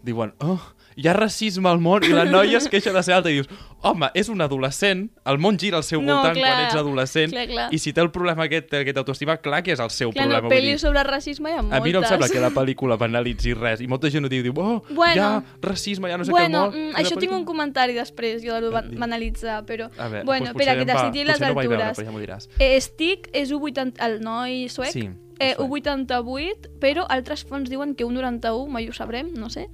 diuen, 0.05 0.35
oh, 0.41 0.61
hi 0.97 1.09
ha 1.09 1.13
racisme 1.17 1.67
al 1.69 1.81
món 1.83 2.05
i 2.07 2.13
la 2.15 2.25
noia 2.25 2.59
es 2.61 2.69
queixa 2.71 2.93
de 2.95 3.03
ser 3.03 3.15
alta 3.17 3.31
i 3.33 3.41
dius, 3.41 3.49
home, 3.83 4.07
és 4.15 4.29
un 4.31 4.41
adolescent, 4.45 5.09
el 5.27 5.39
món 5.43 5.57
gira 5.59 5.77
al 5.81 5.83
seu 5.85 6.01
No, 6.01 6.15
voltant 6.21 6.37
clar. 6.39 6.51
quan 6.53 6.67
ets 6.67 6.75
adolescent 6.79 7.33
Clar, 7.33 7.47
clar. 7.49 7.65
i 7.75 7.79
si 7.83 7.93
té 7.93 8.01
el 8.01 8.11
problema 8.15 8.45
aquest, 8.47 8.73
aquest 8.79 9.01
autoestima, 9.03 9.37
clar 9.43 9.63
que 9.67 9.73
és 9.75 9.81
el 9.81 9.91
seu 9.91 10.13
Clar, 10.13 10.27
no, 10.29 10.31
problema. 10.37 10.49
vull 10.49 10.61
dir. 10.61 10.71
pel·lis 10.77 10.85
sobre 10.87 11.03
racisme 11.03 11.51
hi 11.51 11.55
ha 11.59 11.63
moltes. 11.63 11.81
A 11.81 11.83
mi 11.85 11.93
no 11.93 11.99
em 11.99 12.05
sembla 12.09 12.29
que 12.29 12.41
la 12.45 12.51
pel·lícula 12.55 12.97
banalitzi 13.01 13.55
res 13.59 13.81
i 13.81 13.89
molta 13.91 14.11
gent 14.11 14.25
ho 14.25 14.29
diu, 14.29 14.43
diu, 14.47 14.55
oh, 14.57 14.85
Bueno. 14.91 15.15
hi 15.15 15.19
ha 15.19 15.43
racisme, 15.63 16.09
ja 16.11 16.17
no 16.19 16.25
sé 16.25 16.31
bueno, 16.31 16.47
què 16.47 16.63
al 16.63 16.71
món. 16.71 16.91
mm, 16.93 16.97
això 17.03 17.19
tinc 17.19 17.33
un 17.33 17.45
comentari 17.45 17.95
després, 17.99 18.43
jo 18.45 18.61
de 18.61 18.71
ban 18.71 18.89
Di. 18.91 18.97
banalitzar, 18.97 19.65
però... 19.67 19.91
A 19.99 20.09
veure, 20.09 20.25
bueno, 20.25 20.47
doncs 20.53 20.61
espera, 20.63 20.75
que 20.79 21.11
dit 21.19 21.27
les 21.27 21.41
no 21.41 21.55
veure, 21.55 21.61
altures. 21.75 21.99
però 21.99 22.05
ja 22.07 22.13
m'ho 22.13 22.21
diràs. 22.23 22.49
Eh, 22.61 22.81
Stick 22.81 23.29
és 23.33 23.51
1,80... 23.51 23.99
El 24.05 24.21
noi 24.23 24.69
suec 24.69 24.93
Sí. 24.93 25.09
eh, 25.41 25.57
Això. 25.57 25.67
1,88, 25.67 26.69
però 26.81 27.05
altres 27.09 27.45
fonts 27.45 27.69
diuen 27.71 27.95
que 27.95 28.05
1,91, 28.05 28.69
mai 28.69 28.89
ho 28.89 28.93
sabrem, 28.93 29.33
no 29.35 29.51
sé. 29.51 29.69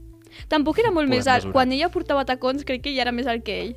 Tampoc 0.48 0.78
era 0.78 0.90
molt 0.90 1.06
Podem 1.08 1.18
més 1.18 1.26
alt. 1.26 1.44
mesurar. 1.44 1.52
Quan 1.52 1.72
ella 1.72 1.88
portava 1.90 2.24
tacons, 2.24 2.64
crec 2.64 2.82
que 2.82 2.94
ja 2.94 3.02
era 3.02 3.12
més 3.12 3.26
alt 3.26 3.44
que 3.44 3.60
ell. 3.62 3.76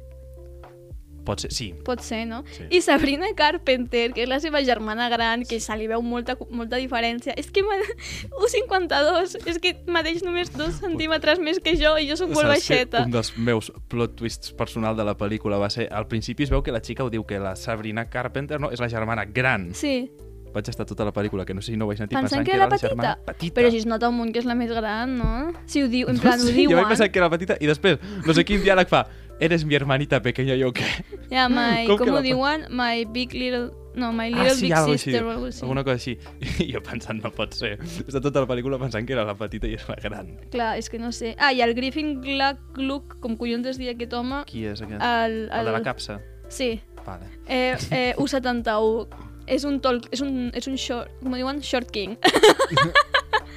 Pot 1.23 1.39
ser, 1.39 1.53
sí. 1.55 1.69
Pot 1.87 2.01
ser, 2.03 2.25
no? 2.27 2.41
Sí. 2.51 2.65
I 2.69 2.81
Sabrina 2.83 3.29
Carpenter, 3.33 4.09
que 4.11 4.23
és 4.25 4.27
la 4.27 4.41
seva 4.43 4.59
germana 4.61 5.05
gran, 5.07 5.45
que 5.47 5.61
se 5.63 5.77
li 5.79 5.85
veu 5.87 6.01
molta, 6.03 6.35
molta 6.51 6.75
diferència. 6.75 7.31
És 7.39 7.47
que 7.49 7.63
m'ha- 7.63 7.77
1,52, 8.43 9.37
és 9.47 9.59
que 9.63 9.71
mateix 9.87 10.19
només 10.25 10.51
dos 10.51 10.81
centímetres 10.81 11.39
més 11.39 11.61
que 11.63 11.77
jo 11.79 11.95
i 11.97 12.09
jo 12.09 12.17
sóc 12.19 12.27
molt 12.33 12.49
Saps 12.49 12.67
que 12.67 12.75
baixeta. 12.75 13.05
Un 13.07 13.15
dels 13.15 13.31
meus 13.37 13.71
plot 13.87 14.17
twists 14.19 14.51
personal 14.51 14.97
de 14.99 15.05
la 15.07 15.15
pel·lícula 15.15 15.57
va 15.63 15.69
ser... 15.71 15.87
Al 15.95 16.09
principi 16.11 16.43
es 16.43 16.51
veu 16.51 16.59
que 16.61 16.75
la 16.75 16.81
xica 16.83 17.05
ho 17.05 17.09
diu 17.13 17.23
que 17.23 17.39
la 17.39 17.55
Sabrina 17.55 18.09
Carpenter 18.09 18.59
no, 18.59 18.69
és 18.75 18.83
la 18.83 18.89
germana 18.91 19.23
gran. 19.23 19.69
Sí, 19.73 20.11
Vaig 20.53 20.69
estar 20.69 20.85
tota 20.85 21.05
la 21.05 21.11
pel·lícula, 21.13 21.45
que 21.45 21.53
no 21.53 21.61
sé 21.61 21.71
si 21.73 21.77
no 21.77 21.85
ho 21.85 21.87
vaig 21.89 21.97
sentir, 21.97 22.15
pensant 22.17 22.29
pensant 22.43 22.45
que 22.45 22.51
que 22.51 22.57
era 22.57 22.65
la 22.67 22.69
petita. 22.69 22.89
germana 22.89 23.17
petita. 23.25 23.55
Però 23.59 23.71
si 23.71 23.77
es 23.81 23.85
nota 23.89 24.09
un 24.09 24.17
munt 24.17 24.31
que 24.33 24.39
és 24.39 24.45
la 24.45 24.55
més 24.55 24.71
gran, 24.71 25.17
no? 25.17 25.51
Si 25.65 25.81
ho 25.83 25.87
diu, 25.89 26.07
en 26.09 26.19
plan, 26.19 26.37
no 26.37 26.45
ho 26.45 26.47
sé, 26.47 26.53
diuen. 26.53 26.71
jo 26.71 26.77
vaig 26.81 26.87
pensar 26.93 27.09
que 27.11 27.19
era 27.19 27.29
petita 27.33 27.57
i 27.59 27.67
després 27.67 27.97
no 28.25 28.33
sé 28.33 28.45
quin 28.45 28.61
diàleg 28.63 28.87
fa 28.89 29.05
eres 29.43 29.65
mi 29.65 29.75
hermanita 29.75 30.21
pequeña, 30.21 30.53
jo 30.55 30.69
què? 30.71 30.85
Ja, 31.31 31.49
my, 31.49 31.87
Com 31.89 31.97
com, 31.97 32.09
ho 32.13 32.19
la- 32.19 32.21
diuen? 32.21 32.67
My 32.69 33.03
big 33.05 33.33
little... 33.33 33.71
No, 33.95 34.11
my 34.13 34.29
little 34.31 34.55
big 34.61 34.71
algo 34.73 34.93
sister 34.97 35.23
o 35.23 35.29
alguna 35.31 35.49
així. 35.49 35.49
cosa 35.49 35.49
així. 35.49 35.61
Alguna 35.65 35.83
cosa 35.83 35.93
així. 35.93 36.63
I 36.65 36.71
jo 36.73 36.81
pensant, 36.81 37.19
no 37.21 37.29
pot 37.33 37.53
ser. 37.53 37.75
Està 37.81 38.21
tota 38.21 38.41
la 38.41 38.47
pel·lícula 38.49 38.79
pensant 38.81 39.05
que 39.05 39.13
era 39.13 39.25
la 39.27 39.35
petita 39.37 39.67
i 39.67 39.73
és 39.77 39.83
la 39.89 39.97
gran. 40.01 40.31
Clar, 40.53 40.77
és 40.79 40.89
que 40.89 40.97
no 41.01 41.11
sé. 41.11 41.35
Ah, 41.37 41.51
i 41.53 41.61
el 41.61 41.73
Griffin 41.77 42.15
Gluck, 42.23 42.61
Gluck 42.77 43.19
com 43.21 43.35
collons 43.37 43.67
es 43.73 43.77
deia 43.81 43.93
aquest 43.97 44.13
home... 44.17 44.43
Qui 44.49 44.63
és 44.69 44.81
aquest? 44.81 45.01
El, 45.01 45.37
El 45.51 45.65
de 45.69 45.75
la 45.75 45.81
capsa? 45.85 46.19
Sí. 46.49 46.71
Vale. 47.05 47.27
Eh, 47.47 47.75
eh, 47.91 48.15
U71. 48.17 49.22
És 49.47 49.65
un, 49.67 49.79
tol, 49.83 49.99
és 50.11 50.21
un, 50.23 50.51
és 50.55 50.67
un 50.69 50.77
short, 50.79 51.11
com 51.21 51.35
diuen? 51.35 51.59
Short 51.65 51.91
king. 51.91 52.15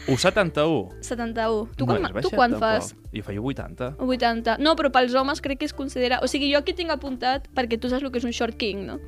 U71. 0.06 1.02
71. 1.02 1.68
Tu 1.76 1.86
no 1.86 1.96
quan, 1.96 2.16
és 2.16 2.26
tu 2.26 2.30
quan 2.30 2.54
fas? 2.60 2.92
Jo 3.14 3.22
feia 3.26 3.42
80. 3.42 3.92
80. 3.98 4.58
No, 4.62 4.76
però 4.78 4.90
pels 4.94 5.14
homes 5.18 5.42
crec 5.42 5.60
que 5.62 5.68
es 5.68 5.74
considera... 5.74 6.20
O 6.22 6.30
sigui, 6.30 6.52
jo 6.52 6.62
aquí 6.62 6.76
tinc 6.78 6.94
apuntat 6.94 7.48
perquè 7.56 7.78
tu 7.80 7.90
saps 7.90 8.06
el 8.06 8.12
que 8.14 8.22
és 8.22 8.28
un 8.28 8.34
short 8.34 8.58
king, 8.60 8.86
no? 8.86 9.00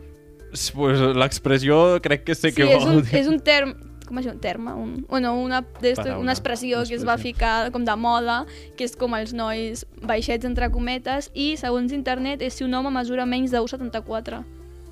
Pues 0.49 1.03
l'expressió 1.15 2.01
crec 2.03 2.25
que 2.27 2.35
sé 2.35 2.51
sí, 2.51 2.57
què 2.57 2.67
és 2.73 2.83
vol 2.83 2.99
un, 2.99 3.05
dir. 3.05 3.21
és 3.21 3.31
un 3.31 3.39
term... 3.45 3.77
Com 4.09 4.17
es 4.17 4.25
diu? 4.25 4.33
Un 4.33 4.41
terme? 4.41 4.73
Un, 4.73 4.93
bueno, 5.05 5.35
una, 5.37 5.61
Paraula, 5.61 6.17
una 6.17 6.33
expressió 6.33 6.81
que 6.89 6.97
es 6.97 7.03
va 7.05 7.19
ficar 7.21 7.69
com 7.75 7.85
de 7.85 7.93
moda, 7.93 8.39
que 8.79 8.87
és 8.89 8.97
com 8.97 9.13
els 9.19 9.35
nois 9.37 9.85
baixets 10.01 10.49
entre 10.49 10.71
cometes, 10.73 11.29
i 11.37 11.59
segons 11.61 11.93
internet 11.93 12.41
és 12.41 12.57
si 12.57 12.65
un 12.65 12.73
home 12.73 12.89
mesura 12.95 13.29
menys 13.29 13.53
de 13.53 13.61
1,74. 13.61 14.41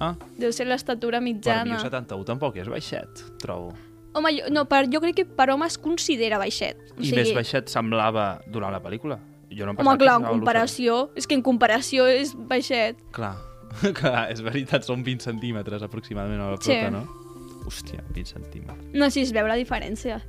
Ah, 0.00 0.14
Deu 0.36 0.52
ser 0.52 0.66
l'estatura 0.68 1.18
per 1.18 1.24
mi 1.24 1.32
mitjana. 1.34 1.78
71 1.80 2.24
tampoc 2.28 2.56
és 2.60 2.68
baixet, 2.68 3.22
trobo. 3.40 3.72
Home, 4.16 4.32
jo, 4.32 4.48
no, 4.52 4.64
per, 4.68 4.86
jo 4.92 5.00
crec 5.00 5.16
que 5.20 5.24
per 5.28 5.50
home 5.52 5.66
es 5.68 5.76
considera 5.78 6.38
baixet. 6.40 6.78
O 6.96 7.02
I 7.04 7.12
més 7.16 7.32
baixet 7.36 7.68
semblava 7.72 8.40
durant 8.48 8.72
la 8.72 8.80
pel·lícula. 8.84 9.18
Jo 9.52 9.66
no 9.68 9.72
em 9.74 9.80
Home, 9.80 9.96
clar, 10.00 10.16
en 10.20 10.24
comparació... 10.26 11.10
És 11.16 11.26
que 11.28 11.36
en 11.36 11.42
comparació 11.44 12.06
és 12.10 12.32
baixet. 12.34 12.96
l'1. 12.98 13.12
Clar, 13.16 13.34
clar, 14.00 14.24
és 14.32 14.40
veritat, 14.44 14.84
són 14.88 15.04
20 15.06 15.22
centímetres 15.28 15.84
aproximadament 15.86 16.40
a 16.40 16.50
la 16.54 16.60
Sí. 16.60 16.72
prota, 16.72 16.90
no? 16.90 17.04
Hòstia, 17.66 18.02
20 18.14 18.32
centímetres. 18.36 18.84
No, 18.94 19.08
si 19.10 19.20
es 19.26 19.32
veu 19.34 19.46
la 19.48 19.56
diferència. 19.58 20.20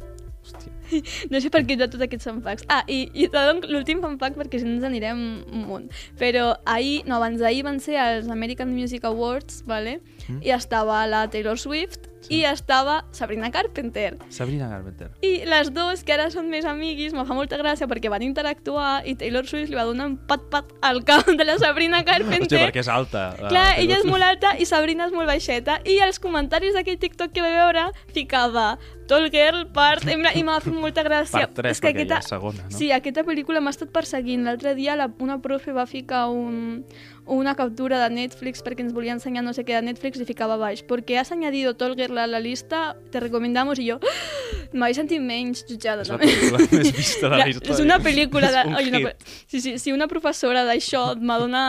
Hòstia. 0.44 0.74
No 1.32 1.42
sé 1.44 1.50
per 1.54 1.64
què 1.68 1.78
de 1.80 1.88
tots 1.88 2.04
aquests 2.04 2.28
fanfacts. 2.30 2.66
Ah, 2.72 2.84
i, 2.88 3.04
i 3.14 3.30
l'últim 3.68 4.02
fanfact 4.04 4.38
perquè 4.40 4.62
si 4.62 4.68
no 4.68 4.76
ens 4.78 4.88
anirem 4.88 5.22
un 5.52 5.66
munt. 5.68 5.88
Però 6.20 6.54
ahir, 6.66 7.02
no, 7.08 7.18
abans 7.20 7.42
d'ahir 7.44 7.64
van 7.68 7.80
ser 7.84 7.98
els 8.02 8.30
American 8.34 8.74
Music 8.76 9.06
Awards, 9.08 9.64
vale? 9.68 10.00
Mm. 10.28 10.42
I 10.44 10.54
estava 10.56 11.06
la 11.08 11.26
Taylor 11.32 11.58
Swift 11.60 12.08
Sí. 12.28 12.40
i 12.40 12.46
estava 12.50 13.06
Sabrina 13.14 13.52
Carpenter. 13.54 14.18
Sabrina 14.34 14.68
Carpenter. 14.68 15.12
I 15.22 15.46
les 15.46 15.70
dues, 15.72 16.02
que 16.04 16.16
ara 16.16 16.26
són 16.34 16.48
més 16.50 16.66
amiguis, 16.66 17.14
me 17.14 17.24
fa 17.30 17.36
molta 17.38 17.60
gràcia 17.62 17.86
perquè 17.88 18.10
van 18.10 18.26
interactuar 18.26 19.04
i 19.08 19.14
Taylor 19.16 19.46
Swift 19.48 19.70
li 19.70 19.78
va 19.78 19.86
donar 19.86 20.08
un 20.10 20.16
pat-pat 20.28 20.74
al 20.82 21.04
cap 21.08 21.30
de 21.30 21.46
la 21.46 21.60
Sabrina 21.62 22.02
Carpenter. 22.10 22.42
Hòstia, 22.50 22.66
perquè 22.66 22.82
és 22.82 22.90
alta. 22.92 23.28
la 23.40 23.52
Clar, 23.54 23.68
ella 23.84 24.00
és 24.02 24.10
molt 24.10 24.26
alta 24.26 24.56
i 24.58 24.66
Sabrina 24.66 25.06
és 25.08 25.14
molt 25.14 25.30
baixeta. 25.30 25.78
I 25.86 26.00
els 26.08 26.18
comentaris 26.20 26.74
d'aquell 26.76 26.98
TikTok 27.06 27.32
que 27.38 27.46
va 27.46 27.54
veure 27.54 27.86
ficava 28.18 28.72
Tall 29.08 29.30
Girl 29.34 29.66
part... 29.74 30.04
I 30.08 30.44
m'ha 30.44 30.60
fet 30.64 30.74
molta 30.76 31.04
gràcia. 31.08 31.46
Part 31.48 31.56
3, 31.62 31.72
És 31.78 31.82
que 31.84 31.92
perquè 31.92 32.08
ja 32.10 32.20
és 32.22 32.30
segona, 32.32 32.66
no? 32.68 32.78
Sí, 32.78 32.92
aquesta 32.92 33.24
pel·lícula 33.28 33.62
m'ha 33.64 33.74
estat 33.76 33.92
perseguint. 33.96 34.44
L'altre 34.48 34.76
dia 34.78 34.96
la, 35.00 35.10
una 35.24 35.40
profe 35.42 35.72
va 35.76 35.86
ficar 35.88 36.28
un, 36.30 36.84
una 37.26 37.56
captura 37.60 38.00
de 38.04 38.10
Netflix 38.14 38.64
perquè 38.64 38.84
ens 38.86 38.94
volia 38.96 39.16
ensenyar 39.16 39.44
no 39.46 39.54
sé 39.56 39.64
què 39.68 39.76
de 39.78 39.86
Netflix 39.88 40.20
i 40.20 40.28
ficava 40.28 40.58
baix. 40.60 40.84
Porque 40.88 41.18
has 41.20 41.32
añadido 41.32 41.76
Tall 41.80 41.96
Girl 42.00 42.18
a 42.20 42.28
la 42.28 42.40
lista, 42.44 42.96
te 43.12 43.20
recomendamos. 43.24 43.80
I 43.80 43.90
jo 43.94 44.00
m'havia 44.74 44.98
sentit 45.00 45.22
menys 45.24 45.64
jutjada. 45.68 46.04
És 46.04 46.10
la 46.12 46.18
també. 46.18 46.28
pel·lícula 46.34 46.68
més 46.78 46.92
vista 46.98 47.26
de 47.26 47.32
la, 47.32 47.38
La- 47.40 47.48
història. 47.52 47.74
És 47.78 47.84
una 47.84 48.00
pel·lícula 48.04 48.52
de... 48.52 48.64
És 48.68 48.68
un 48.68 48.76
Oi, 48.98 49.04
una... 49.04 49.14
Sí, 49.48 49.62
sí, 49.64 49.78
si 49.80 49.94
una 49.96 50.08
professora 50.12 50.66
d'això 50.68 51.04
m'adona... 51.20 51.62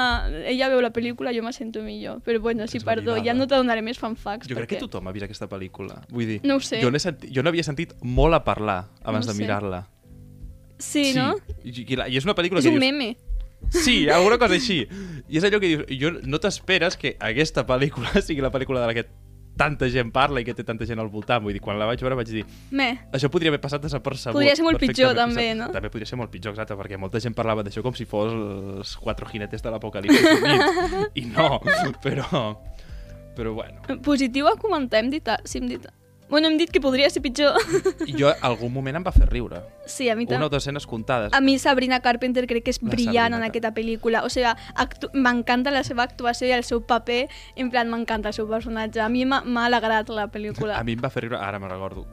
Ella 0.51 0.69
veu 0.73 0.83
la 0.83 0.91
pel·lícula, 0.95 1.31
jo 1.37 1.45
me 1.47 1.53
sento 1.55 1.83
millor. 1.87 2.19
Però 2.27 2.41
bueno, 2.43 2.67
sí, 2.67 2.81
És 2.83 2.87
perdó, 2.87 3.15
ja 3.23 3.35
no 3.39 3.47
te 3.47 3.55
donaré 3.55 3.83
més 3.87 3.99
fanfacts. 4.03 4.49
Jo 4.51 4.57
crec 4.59 4.67
que 4.73 4.77
perquè... 4.77 4.87
tothom 4.89 5.07
ha 5.09 5.15
vist 5.15 5.29
aquesta 5.29 5.47
pel·lícula. 5.51 6.01
Vull 6.11 6.27
dir, 6.35 6.41
No 6.49 6.59
ho 6.59 6.61
sé. 6.65 6.81
jo, 6.83 6.91
n'he 6.91 6.99
jo 7.35 7.45
n'havia 7.45 7.65
sentit 7.67 7.95
molt 8.03 8.37
a 8.37 8.43
parlar 8.47 8.81
abans 9.03 9.27
No 9.27 9.33
de 9.33 9.39
mirar-la. 9.39 9.85
Sí, 10.79 11.13
no? 11.17 11.33
I, 11.65 11.75
i, 11.83 11.99
és 12.17 12.27
una 12.27 12.37
pel·lícula 12.39 12.63
És 12.63 12.69
que 12.69 12.75
un 12.75 12.79
dius... 12.79 12.87
meme. 12.87 13.17
Sí, 13.75 14.09
alguna 14.15 14.39
cosa 14.39 14.55
així. 14.59 14.85
I 15.29 15.41
és 15.41 15.47
allò 15.47 15.61
que 15.61 15.73
dius, 15.75 15.89
jo 16.01 16.13
no 16.25 16.41
t'esperes 16.43 16.97
que 16.97 17.17
aquesta 17.21 17.67
pel·lícula 17.67 18.21
sigui 18.27 18.45
la 18.45 18.53
pel·lícula 18.55 18.85
de 18.85 18.91
la 18.91 18.97
que 18.97 19.09
tanta 19.59 19.89
gent 19.91 20.13
parla 20.15 20.41
i 20.41 20.47
que 20.47 20.55
té 20.55 20.63
tanta 20.65 20.87
gent 20.87 21.03
al 21.03 21.11
voltant. 21.13 21.43
Vull 21.43 21.57
dir, 21.57 21.61
quan 21.65 21.77
la 21.81 21.89
vaig 21.91 22.01
veure 22.05 22.17
vaig 22.21 22.31
dir, 22.31 22.45
Me. 22.71 22.93
això 23.13 23.29
podria 23.33 23.51
haver 23.53 23.61
passat 23.61 23.83
desapercebut. 23.83 24.39
Podria 24.39 24.55
ser 24.57 24.65
molt 24.65 24.81
pitjor, 24.81 25.17
també, 25.19 25.51
no? 25.59 25.69
També 25.75 25.91
podria 25.93 26.09
ser 26.09 26.21
molt 26.21 26.31
pitjor, 26.33 26.55
exacte, 26.55 26.79
perquè 26.79 27.01
molta 27.01 27.21
gent 27.21 27.35
parlava 27.37 27.67
d'això 27.67 27.83
com 27.83 27.97
si 27.99 28.07
fos 28.09 28.33
els 28.33 28.95
quatre 29.03 29.29
jinetes 29.33 29.65
de 29.65 29.75
l'apocalipsi. 29.75 30.23
I 31.19 31.27
no, 31.35 31.59
però... 32.05 32.55
Però 33.39 33.53
bueno. 33.55 33.99
Positiu 34.03 34.49
hem 34.49 35.11
dit... 35.11 35.29
Sí, 35.45 35.59
hem 35.59 35.69
dit... 35.71 35.85
Bueno, 36.29 36.49
hem 36.49 36.59
dit 36.59 36.71
que 36.71 36.81
podria 36.81 37.09
ser 37.09 37.23
pitjor. 37.23 37.57
I 38.07 38.13
jo 38.19 38.29
algun 38.45 38.73
moment 38.73 38.99
em 39.01 39.05
va 39.07 39.13
fer 39.13 39.27
riure. 39.31 39.63
sí, 39.87 40.09
a 40.11 40.15
mi 40.17 40.25
Una 40.25 40.37
o 40.37 40.39
també. 40.39 40.51
dues 40.51 40.63
escenes 40.65 40.87
comptades. 40.87 41.33
A 41.33 41.41
mi 41.41 41.59
Sabrina 41.59 42.01
Carpenter 42.01 42.47
crec 42.47 42.65
que 42.65 42.71
és 42.71 42.83
La 42.83 42.91
brillant 42.91 43.33
Sabrina 43.33 43.37
en 43.39 43.49
aquesta 43.49 43.73
pel·lícula. 43.73 44.23
O 44.25 44.29
sigui, 44.29 44.51
actu... 44.75 45.09
m'encanta 45.15 45.71
la 45.73 45.83
seva 45.85 46.03
actuació 46.05 46.47
i 46.47 46.53
el 46.53 46.65
seu 46.65 46.83
paper. 46.85 47.29
En 47.57 47.71
plan, 47.71 47.89
m'encanta 47.89 48.29
el 48.29 48.35
seu 48.35 48.49
personatge. 48.49 49.01
A 49.01 49.09
mi 49.09 49.25
m'ha 49.25 49.43
m'ha 49.45 49.67
alegrat 49.67 50.09
la 50.11 50.29
pel·lícula. 50.29 50.77
A 50.79 50.85
mi 50.85 50.93
em 50.93 51.01
va 51.03 51.09
fer 51.11 51.25
riure, 51.25 51.39
ara 51.41 51.59
me'n 51.59 51.71
recordo, 51.71 52.05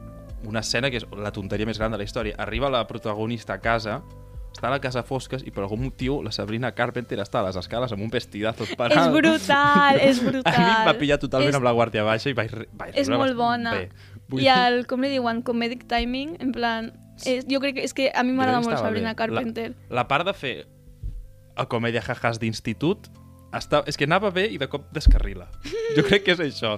una 0.44 0.60
escena 0.60 0.90
que 0.90 0.96
és 1.02 1.06
la 1.12 1.32
tonteria 1.32 1.66
més 1.66 1.76
gran 1.78 1.92
de 1.92 1.98
la 1.98 2.04
història. 2.04 2.34
Arriba 2.38 2.70
la 2.70 2.86
protagonista 2.86 3.54
a 3.54 3.60
casa, 3.60 4.00
està 4.56 4.70
a 4.70 4.72
la 4.72 4.80
casa 4.82 5.04
fosques 5.06 5.44
i 5.46 5.52
per 5.54 5.64
algun 5.66 5.82
motiu 5.84 6.18
la 6.24 6.32
Sabrina 6.34 6.72
Carpenter 6.74 7.20
està 7.22 7.42
a 7.42 7.46
les 7.46 7.58
escales 7.60 7.92
amb 7.92 8.02
un 8.06 8.10
vestidazo 8.12 8.64
És 8.64 8.72
esperant. 8.72 9.12
brutal, 9.14 10.00
és 10.00 10.22
brutal. 10.24 10.54
A 10.56 10.64
mi 10.64 10.70
em 10.72 10.86
va 10.88 10.94
pillar 10.98 11.18
totalment 11.22 11.52
és, 11.52 11.58
amb 11.58 11.68
la 11.68 11.74
guàrdia 11.76 12.04
baixa 12.06 12.32
i 12.32 12.36
vaig, 12.36 12.54
vaig 12.72 12.96
És 12.96 13.10
molt 13.12 13.36
bastant 13.36 13.42
bona. 13.42 13.74
Bé. 13.76 14.14
Vull 14.30 14.42
I 14.42 14.48
el, 14.50 14.80
com 14.90 15.04
li 15.04 15.12
diuen, 15.12 15.42
comedic 15.46 15.84
timing, 15.90 16.38
en 16.42 16.54
plan... 16.56 16.90
És, 17.24 17.46
jo 17.48 17.60
crec 17.62 17.78
que 17.78 17.84
és 17.86 17.94
que 17.96 18.10
a 18.12 18.24
mi 18.26 18.34
m'agrada 18.36 18.60
molt 18.64 18.76
Sabrina 18.80 19.14
bé. 19.14 19.20
Carpenter. 19.20 19.70
La, 19.88 20.02
la 20.02 20.08
part 20.08 20.26
de 20.28 20.34
fer 20.36 20.56
a 21.56 21.64
comèdia 21.70 22.02
jajas 22.04 22.40
d'institut 22.42 23.08
està... 23.56 23.82
és 23.88 23.96
que 23.96 24.08
anava 24.08 24.32
bé 24.34 24.48
i 24.52 24.58
de 24.60 24.68
cop 24.68 24.90
descarrila. 24.96 25.48
Jo 25.96 26.04
crec 26.04 26.26
que 26.26 26.36
és 26.36 26.42
això. 26.44 26.76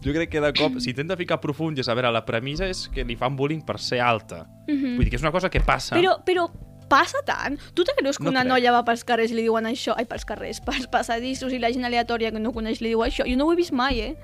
Jo 0.00 0.14
crec 0.16 0.30
que 0.32 0.40
de 0.40 0.52
cop, 0.56 0.78
si 0.80 0.94
intenta 0.94 1.16
ficar 1.16 1.40
profund, 1.42 1.78
és, 1.80 1.88
a 1.88 1.94
veure, 1.96 2.10
la 2.12 2.24
premissa 2.24 2.68
és 2.68 2.86
que 2.92 3.04
li 3.04 3.18
fan 3.20 3.36
bullying 3.36 3.60
per 3.66 3.78
ser 3.80 4.00
alta. 4.00 4.46
Mhm. 4.66 4.96
Vull 4.96 5.04
dir 5.04 5.12
que 5.12 5.20
és 5.20 5.24
una 5.24 5.32
cosa 5.32 5.50
que 5.52 5.60
passa. 5.60 5.96
Però, 5.96 6.16
però 6.24 6.48
passa 6.90 7.22
tant? 7.26 7.56
Tu 7.74 7.86
te 7.86 7.94
creus 7.96 8.18
que 8.18 8.26
No 8.26 8.34
una 8.34 8.42
crec. 8.44 8.52
noia 8.52 8.72
va 8.74 8.84
pels 8.84 9.04
carrers 9.06 9.30
i 9.32 9.38
li 9.38 9.46
diuen 9.48 9.70
això? 9.70 9.94
Ai, 9.96 10.04
pels 10.10 10.26
carrers, 10.28 10.60
pels 10.66 10.88
passadissos 10.92 11.52
i 11.54 11.58
la 11.62 11.70
gent 11.72 11.86
aleatòria 11.88 12.32
que 12.34 12.42
no 12.42 12.52
coneix 12.52 12.82
li 12.82 12.90
diu 12.92 13.04
això? 13.06 13.24
Jo 13.30 13.38
no 13.38 13.46
ho 13.48 13.52
he 13.54 13.60
vist 13.62 13.72
mai, 13.72 14.00
eh? 14.10 14.14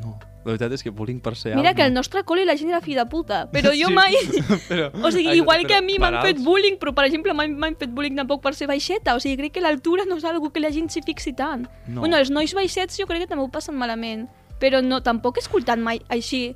No, 0.00 0.14
la 0.44 0.54
veritat 0.54 0.72
és 0.72 0.82
que 0.86 0.90
bullying 0.96 1.18
per 1.20 1.34
ser 1.36 1.54
Mira 1.56 1.70
alt... 1.74 1.76
que 1.76 1.82
al 1.84 1.90
no. 1.92 1.98
nostre 2.00 2.22
col·le 2.24 2.46
la 2.48 2.54
gent 2.56 2.70
era 2.70 2.80
fill 2.80 2.96
de 2.96 3.04
puta, 3.10 3.42
però 3.52 3.72
jo 3.76 3.90
Sí, 3.90 3.94
mai... 3.96 4.14
però, 4.70 4.86
O 5.04 5.10
sigui, 5.12 5.34
igual 5.42 5.66
que 5.66 5.74
però 5.74 5.82
a 5.82 5.84
mi 5.84 5.98
m'han 6.00 6.20
fet 6.24 6.40
bullying, 6.44 6.78
però 6.80 6.94
per 6.96 7.04
exemple 7.10 7.34
mai 7.36 7.48
m'han 7.52 7.76
fet 7.76 7.90
bullying 7.92 8.16
tampoc 8.16 8.40
per 8.46 8.54
ser 8.56 8.68
baixeta. 8.70 9.16
O 9.16 9.20
sigui, 9.20 9.36
crec 9.42 9.58
que 9.58 9.64
l'altura 9.64 10.06
no 10.08 10.16
és 10.16 10.24
algo 10.24 10.52
que 10.54 10.60
la 10.62 10.70
gent 10.72 10.88
s'hi 10.88 11.02
fixi 11.04 11.34
tant. 11.36 11.66
No. 11.88 12.00
Bueno, 12.04 12.16
els 12.16 12.30
nois 12.32 12.54
baixets 12.56 12.96
jo 13.00 13.06
crec 13.10 13.26
que 13.26 13.32
també 13.34 13.44
ho 13.44 13.50
passen 13.52 13.76
malament. 13.76 14.28
Però 14.60 14.80
no, 14.84 15.02
tampoc 15.04 15.36
he 15.36 15.40
escoltat 15.44 15.78
mai 15.80 16.00
així. 16.08 16.54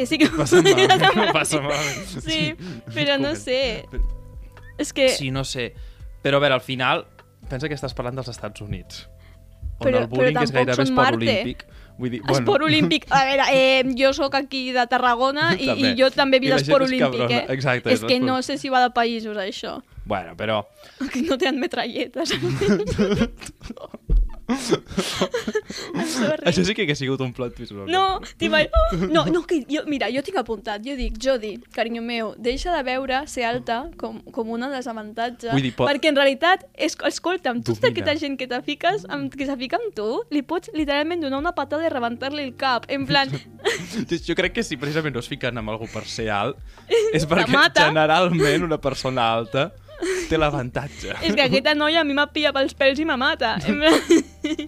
Que 0.00 0.06
sí 0.08 0.16
que 0.16 0.28
Passa 0.32 0.62
semblar 0.62 1.32
passa 1.36 1.58
així. 1.58 1.66
malament. 1.66 2.24
Sí, 2.24 2.40
però 2.96 3.18
no 3.20 3.34
sé. 3.36 3.60
Però- 3.92 4.04
És 4.80 4.94
que... 4.96 5.10
Sí, 5.12 5.28
no 5.30 5.44
sé. 5.44 5.74
Però 6.24 6.38
a 6.40 6.40
veure, 6.40 6.54
al 6.56 6.62
final, 6.64 7.04
pensa 7.50 7.68
que 7.68 7.76
estàs 7.76 7.92
parlant 7.96 8.16
dels 8.16 8.30
Estats 8.32 8.62
Units. 8.64 9.02
On 9.80 9.86
Però- 9.88 10.00
el 10.02 10.08
bullying 10.08 10.36
però 10.38 10.44
és 10.48 10.52
gairebé 10.56 10.82
esport 10.88 10.96
Marte. 10.96 11.16
olímpic. 11.20 11.66
Vull 12.00 12.10
dir, 12.14 12.20
Esport 12.32 12.62
olímpic. 12.64 13.04
A 13.12 13.24
veure, 13.28 13.44
eh, 13.58 13.84
jo 13.96 14.14
sóc 14.16 14.34
aquí 14.38 14.70
de 14.72 14.86
Tarragona 14.88 15.50
i, 15.58 15.66
També. 15.68 15.90
i 15.90 15.94
jo 16.00 16.08
també 16.14 16.38
he 16.40 16.46
I 16.46 16.48
la 16.48 16.56
vist 16.56 16.64
gent 16.70 16.72
esport 16.76 16.86
és 16.86 16.94
olímpic, 16.94 17.30
eh? 17.36 17.44
Exacte, 17.52 17.90
és 17.92 17.98
és 17.98 18.04
que 18.06 18.14
l'esport- 18.14 18.26
no 18.30 18.40
sé 18.46 18.56
si 18.56 18.72
va 18.72 18.80
de 18.86 18.90
països, 18.96 19.36
això. 19.36 19.82
Bueno, 20.08 20.32
però... 20.36 20.62
Que 21.12 21.20
no 21.28 21.36
tenen 21.36 21.60
metralletes. 21.60 22.32
Això 26.46 26.64
sí 26.64 26.74
que 26.74 26.82
hagués 26.86 26.98
sigut 27.00 27.20
un 27.24 27.32
plot 27.36 27.54
twist. 27.56 27.72
No, 27.90 28.20
t'imag- 28.40 28.70
oh, 28.74 28.96
no, 29.10 29.24
no, 29.30 29.42
que 29.46 29.60
jo, 29.70 29.82
mira, 29.90 30.08
jo 30.12 30.22
tinc 30.26 30.38
apuntat, 30.40 30.82
jo 30.84 30.96
dic, 30.98 31.18
Jodi, 31.22 31.54
carinyo 31.74 32.02
meu, 32.02 32.32
deixa 32.38 32.74
de 32.76 32.82
veure 32.86 33.22
ser 33.30 33.44
alta 33.48 33.82
com, 34.00 34.20
com 34.34 34.50
un 34.56 34.66
desavantatge, 34.70 35.50
Vull 35.52 35.62
dir, 35.68 35.72
pot- 35.76 35.88
perquè 35.90 36.10
en 36.12 36.16
realitat, 36.18 36.64
és, 36.74 36.96
escolta'm, 37.10 37.62
tota 37.62 37.86
Domina. 37.88 37.92
aquesta 38.10 38.16
gent 38.26 38.38
que 38.40 38.48
te 38.50 38.60
fiques, 38.66 39.06
amb, 39.08 39.32
que 39.34 39.46
se 39.48 39.56
fica 39.60 39.78
amb 39.80 39.94
tu, 39.96 40.08
li 40.30 40.42
pots 40.42 40.70
literalment 40.74 41.20
donar 41.22 41.38
una 41.42 41.54
patada 41.56 41.86
i 41.86 41.92
rebentar-li 41.92 42.42
el 42.48 42.54
cap, 42.56 42.86
en 42.88 43.06
plan, 43.06 43.30
Jo 44.30 44.34
crec 44.36 44.52
que 44.56 44.62
si 44.64 44.76
precisament 44.80 45.14
no 45.14 45.20
es 45.20 45.28
fiquen 45.28 45.56
amb 45.58 45.70
algú 45.72 45.86
per 45.92 46.04
ser 46.08 46.28
alt, 46.34 46.56
és 47.16 47.26
perquè 47.28 47.50
generalment 47.76 48.64
una 48.66 48.78
persona 48.80 49.30
alta 49.34 49.70
té 50.30 50.38
l'avantatge. 50.38 51.16
és 51.22 51.34
que 51.34 51.44
aquesta 51.44 51.74
noia 51.76 52.02
a 52.02 52.06
mi 52.06 52.14
m'ha 52.16 52.26
pillat 52.32 52.56
pels 52.56 52.74
pèls 52.78 53.00
i 53.02 53.06
me 53.08 53.16
mata. 53.20 53.56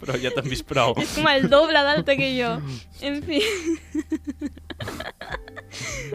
Però 0.02 0.18
ja 0.20 0.32
t'han 0.34 0.48
vist 0.50 0.66
prou. 0.68 0.94
és 1.00 1.14
com 1.16 1.28
el 1.30 1.48
doble 1.52 1.82
d'alta 1.88 2.16
que 2.18 2.32
jo. 2.36 2.54
En 3.02 3.20
fi... 3.26 3.40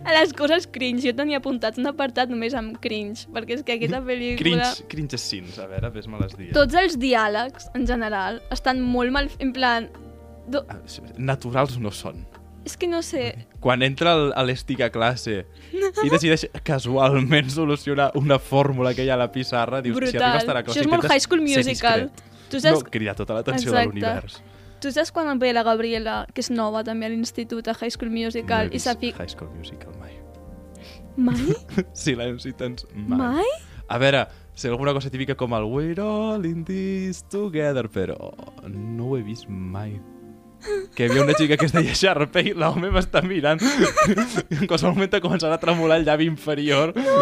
A 0.06 0.14
les 0.14 0.34
coses 0.38 0.68
cringe, 0.70 1.02
jo 1.08 1.14
tenia 1.18 1.40
apuntat 1.42 1.80
un 1.82 1.90
apartat 1.90 2.30
només 2.30 2.54
amb 2.58 2.78
cringe, 2.84 3.26
perquè 3.34 3.58
és 3.58 3.64
que 3.66 3.78
aquesta 3.78 4.04
pel·lícula... 4.06 4.38
Cringe, 4.44 4.88
cringe 4.92 5.20
scenes, 5.22 5.58
a 5.60 5.66
veure, 5.72 5.90
vés-me 5.96 6.20
les 6.22 6.36
dies. 6.38 6.54
Tots 6.56 6.78
els 6.78 6.98
diàlegs, 7.02 7.72
en 7.78 7.88
general, 7.90 8.42
estan 8.54 8.84
molt 8.84 9.14
mal... 9.16 9.32
En 9.44 9.54
plan... 9.56 9.90
Do... 10.48 10.62
Ah, 10.72 10.78
Naturals 11.18 11.80
no 11.82 11.92
són. 11.92 12.22
És 12.68 12.76
que 12.76 12.88
no 12.92 13.00
sé... 13.06 13.30
Quan 13.64 13.84
entra 13.86 14.14
l'Estic 14.44 14.82
a 14.84 14.90
classe 14.92 15.38
i 15.72 16.10
decideix 16.12 16.48
casualment 16.68 17.48
solucionar 17.54 18.10
una 18.20 18.38
fórmula 18.44 18.92
que 18.98 19.06
hi 19.06 19.12
ha 19.12 19.16
a 19.16 19.22
la 19.22 19.30
pissarra, 19.32 19.80
dius, 19.86 19.96
si 19.96 20.18
arriba 20.18 20.26
a 20.26 20.32
Brutal. 20.34 20.42
estar 20.44 20.58
a 20.58 20.64
classe... 20.66 20.82
Això 20.82 20.84
és 20.84 20.92
molt 20.92 21.08
High 21.08 21.24
School 21.24 21.44
Musical. 21.46 22.10
Tu 22.52 22.60
saps, 22.64 22.84
No 22.84 22.92
cridar 22.92 23.16
tota 23.16 23.38
l'atenció 23.38 23.72
de 23.72 23.86
l'univers. 23.88 24.42
tu 24.84 24.92
saps 24.92 25.14
quan 25.16 25.40
ve 25.40 25.54
la 25.56 25.64
Gabriela, 25.68 26.18
que 26.34 26.44
és 26.44 26.52
nova 26.52 26.84
també 26.88 27.08
a 27.08 27.14
l'institut, 27.14 27.72
a 27.72 27.76
High 27.78 27.96
School 27.96 28.12
No 28.12 28.20
Musical, 28.20 28.68
he 28.72 28.82
i 28.82 28.84
s'ha 28.84 28.98
fic... 29.00 29.16
High 29.16 29.32
School 29.32 29.50
Musical 29.56 29.96
mai. 30.02 30.14
Mai? 31.16 31.56
Silenci 32.04 32.52
tens 32.60 32.84
mai. 32.94 33.40
Mai? 33.40 33.56
A 33.88 33.98
veure, 34.04 34.26
sé 34.60 34.68
alguna 34.68 34.92
cosa 34.94 35.10
típica 35.10 35.40
com 35.40 35.56
el 35.56 35.72
We're 35.72 36.04
all 36.04 36.46
in 36.46 36.68
this 36.68 37.24
together, 37.32 37.88
però 37.88 38.34
no 38.68 39.14
ho 39.14 39.18
he 39.18 39.24
vist 39.24 39.48
mai. 39.48 39.96
Que 40.96 41.06
hi 41.06 41.10
havia 41.10 41.24
una 41.24 41.36
xica 41.38 41.58
que 41.60 41.68
es 41.70 41.74
deia 41.76 41.96
Sharpay, 41.96 42.54
l'home 42.58 42.92
m'està 42.94 43.22
mirant. 43.26 43.62
en 43.62 44.66
qualsevol 44.66 44.96
moment 44.98 45.22
començarà 45.24 45.58
a 45.58 45.62
tremolar 45.62 46.00
el 46.02 46.08
llavi 46.08 46.30
inferior. 46.30 46.94
No 46.98 47.18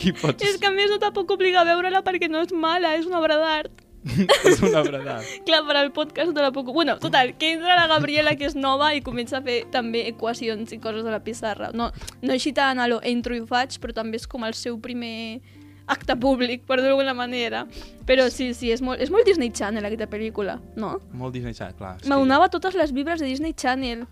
Qui 0.00 0.14
pots... 0.16 0.44
És 0.44 0.60
que 0.60 0.70
a 0.70 0.74
més 0.74 0.92
no 0.92 1.00
te 1.02 1.10
puc 1.14 1.34
obligar 1.36 1.64
a 1.64 1.70
veure-la 1.72 2.04
perquè 2.06 2.30
no 2.30 2.44
és 2.44 2.54
mala, 2.54 2.94
és 2.98 3.08
una 3.10 3.20
obra 3.20 3.40
d'art. 3.40 3.84
és 4.44 4.60
una 4.62 4.82
verdad. 4.84 5.24
Clar, 5.46 5.62
per 5.66 5.76
al 5.80 5.90
podcast 5.92 6.32
no 6.32 6.42
la 6.42 6.52
puc... 6.52 6.68
Bueno, 6.72 6.98
total, 6.98 7.34
que 7.38 7.52
entra 7.54 7.76
la 7.76 7.86
Gabriela, 7.88 8.34
que 8.36 8.48
és 8.50 8.56
nova, 8.56 8.92
i 8.94 9.02
comença 9.04 9.38
a 9.38 9.44
fer 9.44 9.62
també 9.72 10.04
equacions 10.10 10.74
i 10.76 10.80
coses 10.82 11.06
a 11.06 11.14
la 11.14 11.22
pissarra. 11.24 11.70
No, 11.72 11.90
no 12.22 12.34
així 12.36 12.52
tant 12.56 12.80
a 12.80 12.88
lo 12.90 13.00
entro 13.02 13.36
i 13.36 13.40
ho 13.40 13.48
faig, 13.48 13.78
però 13.80 13.96
també 13.96 14.20
és 14.20 14.28
com 14.28 14.44
el 14.44 14.56
seu 14.58 14.76
primer 14.80 15.40
acte 15.86 16.16
públic, 16.16 16.64
per 16.66 16.78
dir-ho 16.80 16.94
d'alguna 16.94 17.14
manera. 17.16 17.64
Però 18.08 18.26
sí, 18.32 18.52
sí, 18.56 18.72
és 18.72 18.82
molt, 18.84 19.00
és 19.00 19.12
molt 19.12 19.26
Disney 19.28 19.52
Channel, 19.52 19.84
aquesta 19.84 20.08
pel·lícula, 20.10 20.58
no? 20.80 20.96
Molt 21.12 21.36
Disney 21.36 21.56
Channel, 21.56 21.76
clar. 21.78 21.96
és 22.02 22.10
M'aunava 22.10 22.50
totes 22.52 22.76
les 22.78 22.92
vibres 22.92 23.20
de 23.20 23.30
Disney 23.30 23.54
Channel. 23.56 24.06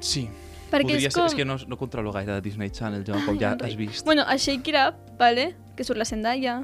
Sí. 0.00 0.28
Perquè 0.70 0.86
Podria 0.86 1.08
és 1.10 1.14
ser, 1.14 1.18
com... 1.18 1.26
és 1.26 1.34
que 1.34 1.46
no, 1.46 1.56
no 1.66 1.78
controlo 1.78 2.12
gaire 2.14 2.36
de 2.36 2.44
Disney 2.44 2.70
Channel, 2.70 3.02
jo, 3.06 3.18
com 3.26 3.38
ja 3.40 3.56
has 3.58 3.74
vist. 3.78 4.04
Bueno, 4.06 4.22
a 4.26 4.36
Shake 4.38 4.70
It 4.70 4.78
Up, 4.78 5.18
vale? 5.18 5.54
que 5.80 5.84
surt 5.84 5.96
la 5.98 6.04
Zendaya, 6.04 6.60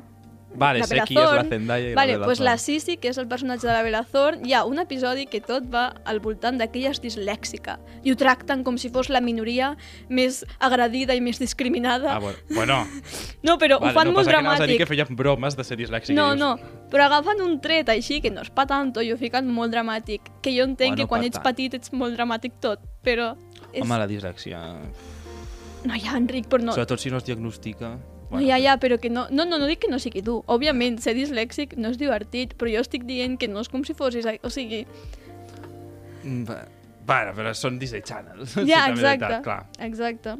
vale, 0.58 0.82
la 0.82 0.88
sé 0.88 1.00
qui 1.08 1.16
és 1.18 1.32
la. 1.36 1.44
Zendaya 1.48 1.90
i 1.92 1.94
Vale, 1.96 2.16
la 2.20 2.26
pues 2.28 2.40
la. 2.40 2.56
Sisi, 2.60 2.96
que 3.00 3.10
és 3.12 3.18
el 3.20 3.28
personatge 3.28 3.66
de 3.66 3.72
la 3.72 3.82
Bella 3.84 4.02
Thorne, 4.04 4.42
hi 4.48 4.54
ha 4.56 4.64
un 4.68 4.80
episodi 4.82 5.26
que 5.30 5.40
tot 5.44 5.66
va 5.72 5.88
al 6.04 6.20
voltant 6.24 6.58
d'aquella 6.60 6.92
és 6.94 7.02
dislèxica 7.02 7.76
i 8.02 8.12
ho 8.12 8.16
tracten 8.18 8.64
com 8.66 8.78
si 8.80 8.90
fos 8.94 9.10
la 9.12 9.20
minoria 9.20 9.74
més 10.08 10.42
agredida 10.58 11.14
i 11.14 11.22
més 11.24 11.40
discriminada. 11.42 12.16
Ah, 12.16 12.20
bueno. 12.22 12.38
bueno 12.54 12.78
no, 13.46 13.58
però 13.58 13.80
vale, 13.80 13.92
ho 13.92 13.98
fan 13.98 14.10
no, 14.10 14.16
molt 14.18 14.32
anaves 14.32 14.60
a 14.60 14.66
dir 14.66 14.76
dramàtic. 14.76 14.82
que 14.82 14.90
feien 14.94 15.18
bromes 15.18 15.56
de 15.56 15.64
ser 15.64 15.78
dislèxic. 15.80 16.16
No, 16.16 16.32
dius, 16.34 16.40
no, 16.40 16.82
però 16.92 17.08
agafen 17.10 17.42
un 17.44 17.58
tret 17.60 17.92
així 17.92 18.20
que 18.24 18.32
no 18.32 18.44
és 18.46 18.50
pa 18.54 18.66
tanto 18.70 19.04
i 19.04 19.12
ho 19.12 19.20
fiquen 19.20 19.50
molt 19.52 19.74
dramàtic. 19.74 20.32
Que 20.42 20.54
jo 20.56 20.66
entenc 20.66 20.96
Bueno, 20.96 21.02
que 21.02 21.10
quan 21.10 21.24
ets 21.26 21.38
tant. 21.38 21.46
petit 21.50 21.78
ets 21.78 21.92
molt 21.92 22.16
dramàtic 22.16 22.60
tot, 22.62 22.82
però... 23.04 23.34
És... 23.72 23.82
Home, 23.82 23.98
la 23.98 24.08
dislèxia... 24.10 24.62
No, 25.86 25.94
ja, 26.02 26.16
Enric, 26.18 26.48
però 26.50 26.64
no... 26.64 26.74
Sobretot 26.74 27.02
si 27.02 27.12
no 27.12 27.20
es 27.20 27.26
diagnostica... 27.26 27.96
No, 28.30 28.40
ja, 28.42 28.56
ja, 28.58 28.76
però 28.82 28.98
que 28.98 29.08
no... 29.10 29.26
No, 29.30 29.44
no, 29.46 29.58
no 29.58 29.66
dic 29.70 29.80
que 29.84 29.90
no 29.90 29.98
sigui 30.02 30.22
dur. 30.26 30.40
Òbviament, 30.50 30.98
ser 31.02 31.14
dislèxic 31.14 31.76
no 31.78 31.92
és 31.92 31.98
divertit, 32.00 32.56
però 32.58 32.72
jo 32.72 32.80
estic 32.82 33.04
dient 33.06 33.36
que 33.38 33.46
no 33.48 33.60
és 33.62 33.68
com 33.70 33.84
si 33.86 33.94
fossis... 33.94 34.26
O 34.42 34.50
sigui, 34.50 34.84
Mm, 36.26 36.42
va- 36.48 36.64
Bueno, 37.06 37.34
però 37.36 37.52
són 37.54 37.76
Disney 37.78 38.02
Channel. 38.02 38.40
Sí, 38.50 38.64
ja, 38.66 38.88
també 38.88 38.98
és 38.98 39.04
veritat, 39.04 39.30
exacte. 39.30 39.42
clar. 39.44 39.66
Exacte. 39.86 40.32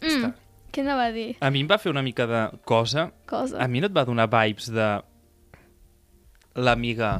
Està. 0.00 0.32
Mm, 0.32 0.70
què 0.74 0.82
anava 0.82 1.04
a 1.06 1.12
dir? 1.14 1.28
A 1.40 1.50
mi 1.54 1.60
em 1.62 1.68
va 1.70 1.78
fer 1.78 1.92
una 1.92 2.02
mica 2.02 2.26
de 2.26 2.40
cosa. 2.66 3.04
Cosa. 3.30 3.60
A 3.62 3.68
mi 3.70 3.80
no 3.80 3.86
et 3.86 3.94
va 3.94 4.02
donar 4.04 4.26
vibes 4.32 4.66
de 4.74 4.88
l'amiga 6.56 7.12